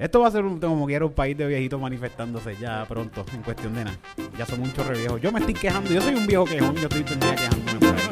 Esto 0.00 0.20
va 0.20 0.28
a 0.28 0.30
ser 0.30 0.44
un, 0.44 0.58
como 0.58 0.86
quiera 0.86 1.04
un 1.04 1.12
país 1.12 1.36
de 1.36 1.46
viejitos 1.46 1.78
manifestándose 1.78 2.56
ya 2.56 2.86
pronto, 2.86 3.22
en 3.34 3.42
cuestión 3.42 3.74
de 3.74 3.84
nada. 3.84 3.98
Ya 4.38 4.46
son 4.46 4.60
muchos 4.60 4.86
reviejos. 4.86 5.20
Yo 5.20 5.30
me 5.30 5.40
estoy 5.40 5.52
quejando, 5.52 5.90
yo 5.90 6.00
soy 6.00 6.14
un 6.14 6.26
viejo 6.26 6.46
quejón, 6.46 6.74
yo 6.76 6.88
estoy 6.88 7.02
día 7.02 7.34
quejándome 7.36 7.78
por 7.78 7.94
ahí. 7.94 8.09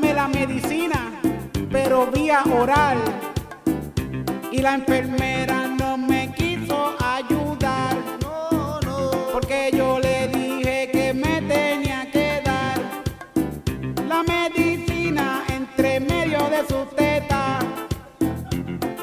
Dame 0.00 0.14
la 0.14 0.28
medicina, 0.28 1.12
pero 1.70 2.06
vía 2.06 2.42
oral. 2.44 2.98
Y 4.52 4.58
la 4.58 4.74
enfermera 4.74 5.66
no 5.66 5.96
me 5.96 6.32
quiso 6.34 6.94
ayudar. 7.00 7.96
No, 8.22 8.80
no. 8.80 9.10
Porque 9.32 9.70
yo 9.72 9.98
le 9.98 10.28
dije 10.28 10.90
que 10.92 11.12
me 11.14 11.42
tenía 11.42 12.10
que 12.12 12.42
dar 12.44 12.78
la 14.08 14.22
medicina 14.22 15.42
entre 15.48 16.00
medio 16.00 16.48
de 16.48 16.58
sus 16.68 16.94
tetas. 16.94 17.64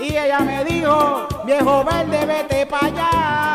Y 0.01 0.15
ella 0.15 0.39
me 0.39 0.63
dijo, 0.63 1.27
viejo 1.45 1.83
verde, 1.83 2.25
vete 2.25 2.65
para 2.65 2.87
allá. 2.87 3.54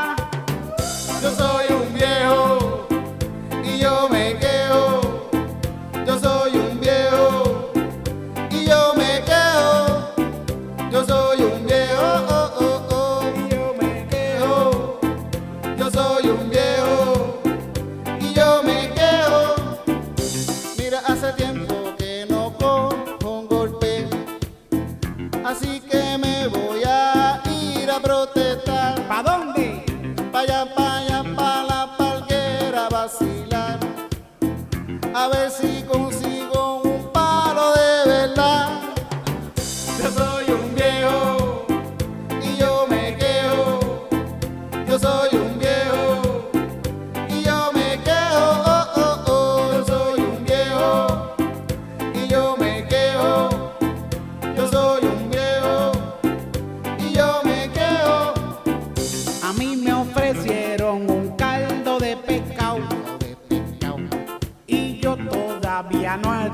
A 35.20 35.28
ver 35.28 35.50
si 35.50 35.69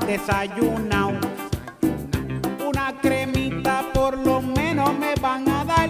desayunado. 0.07 1.19
Una 2.65 2.97
cremita 3.01 3.83
por 3.93 4.17
lo 4.17 4.41
menos 4.41 4.97
me 4.97 5.13
van 5.15 5.47
a 5.49 5.65
dar 5.65 5.89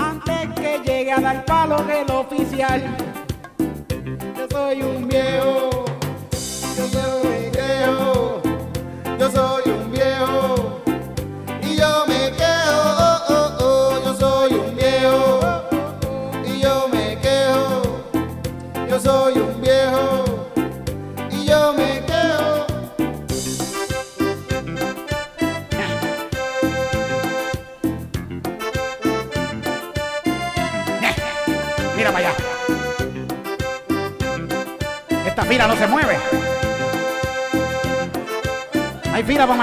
antes 0.00 0.48
que 0.60 0.80
llegue 0.84 1.10
a 1.10 1.20
dar 1.20 1.44
palo 1.44 1.84
el 1.90 2.10
oficial. 2.12 2.82
Yo 4.36 4.46
soy 4.48 4.82
un 4.82 5.08
viejo, 5.08 5.84
yo 6.76 6.86
soy 6.88 7.36
un 7.36 7.52
viejo, 7.52 8.42
yo 9.18 9.30
soy 9.30 9.63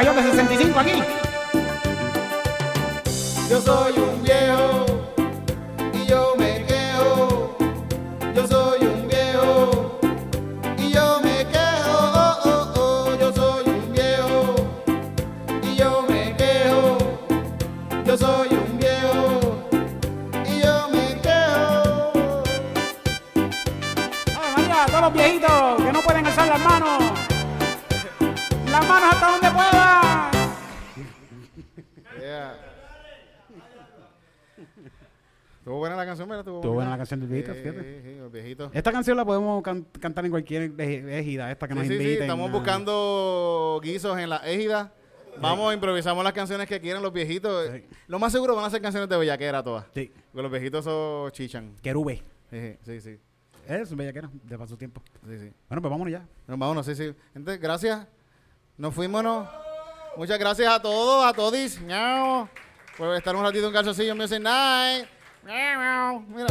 mayor 0.02 0.16
de 0.16 0.32
65 0.32 0.80
aquí. 0.80 1.04
Yo 3.50 3.62
soy 3.62 3.94
un 4.00 4.24
viejo 4.24 4.86
y 5.94 6.06
yo 6.08 6.34
me 6.40 6.66
quejo. 6.66 7.56
Yo 8.34 8.48
soy 8.48 8.80
un 8.82 9.08
viejo 9.08 10.00
y 10.78 10.92
yo 10.92 11.20
me 11.22 11.46
quejo. 11.46 11.94
Oh, 12.16 12.40
oh, 12.46 12.74
oh. 12.80 13.20
Yo 13.20 13.32
soy 13.32 13.64
un 13.70 13.92
viejo 13.92 14.56
y 15.62 15.76
yo 15.76 16.04
me 16.10 16.36
quejo. 16.36 16.98
Yo 18.04 18.18
soy 18.18 18.50
un 18.50 18.80
viejo 18.80 19.70
y 20.52 20.62
yo 20.62 20.90
me 20.90 21.22
quejo. 21.22 22.42
Vamos 24.34 24.86
todos 24.88 25.02
los 25.02 25.14
viejitos 25.14 25.76
que 25.78 25.92
no 25.94 26.02
pueden 26.02 26.26
alzar 26.26 26.48
las 26.48 26.60
manos. 26.60 27.41
Las 28.72 28.88
manos 28.88 29.14
hasta 29.14 29.32
donde 29.32 29.52
puedan. 29.52 30.32
Estuvo 35.60 35.78
buena 35.78 35.96
la 35.96 36.06
canción, 36.06 36.28
¿verdad? 36.28 36.48
Estuvo 36.48 36.74
buena 36.74 36.90
la 36.92 36.98
canción 36.98 37.20
del 37.20 37.30
viejito, 37.30 37.54
Sí, 37.54 37.60
fíjate. 37.62 38.02
sí, 38.04 38.16
los 38.18 38.32
viejitos. 38.32 38.72
Esta 38.74 38.92
canción 38.92 39.16
la 39.16 39.24
podemos 39.26 39.62
can- 39.62 39.86
cantar 40.00 40.26
en 40.26 40.32
cualquier 40.32 40.72
ej- 40.80 41.08
ejida, 41.10 41.52
esta 41.52 41.68
que 41.68 41.76
nos 41.76 41.84
Sí, 41.84 41.90
sí, 41.90 41.98
sí, 41.98 42.04
inviten. 42.04 42.24
estamos 42.24 42.50
a- 42.50 42.54
buscando 42.54 43.80
guisos 43.84 44.18
en 44.18 44.30
la 44.30 44.38
égida. 44.38 44.92
Vamos, 45.40 45.74
improvisamos 45.74 46.24
las 46.24 46.34
canciones 46.34 46.68
que 46.68 46.80
quieren 46.82 47.02
los 47.04 47.14
viejitos. 47.14 47.70
Sí. 47.72 47.86
Lo 48.08 48.18
más 48.20 48.32
seguro 48.32 48.56
van 48.56 48.66
a 48.66 48.70
ser 48.72 48.82
canciones 48.82 49.08
de 49.08 49.18
bellaquera 49.18 49.62
todas. 49.64 49.86
Sí, 49.94 50.12
Porque 50.32 50.42
los 50.44 50.52
viejitos 50.52 50.84
son 50.84 51.32
chichan. 51.32 51.76
querube. 51.82 52.24
Sí, 52.50 52.78
sí, 52.84 53.00
sí. 53.00 53.20
Es 53.68 53.92
un 53.92 53.98
bellaquera, 53.98 54.30
de 54.44 54.58
paso 54.58 54.76
tiempo. 54.78 55.02
sí, 55.28 55.38
sí. 55.38 55.54
Bueno, 55.70 55.82
pues 55.82 55.92
vámonos 55.92 56.12
ya. 56.12 56.26
Nos 56.48 56.58
vámonos, 56.58 56.86
sí, 56.88 56.96
sí. 56.96 57.14
Gente, 57.34 57.58
gracias. 57.60 58.08
Nos 58.78 58.94
fuimos, 58.94 59.24
¿no? 59.24 59.50
Muchas 60.18 60.40
gracias 60.40 60.72
a 60.74 60.82
todos, 60.82 61.26
a 61.26 61.34
todis. 61.34 61.80
Por 62.98 63.16
estar 63.16 63.36
un 63.36 63.44
ratito 63.44 63.68
en 63.68 63.74
calzoncillo 63.74 64.16
Music 64.16 64.40
Night. 64.42 65.08
Mira. 66.28 66.48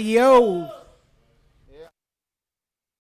Ay, 0.00 0.16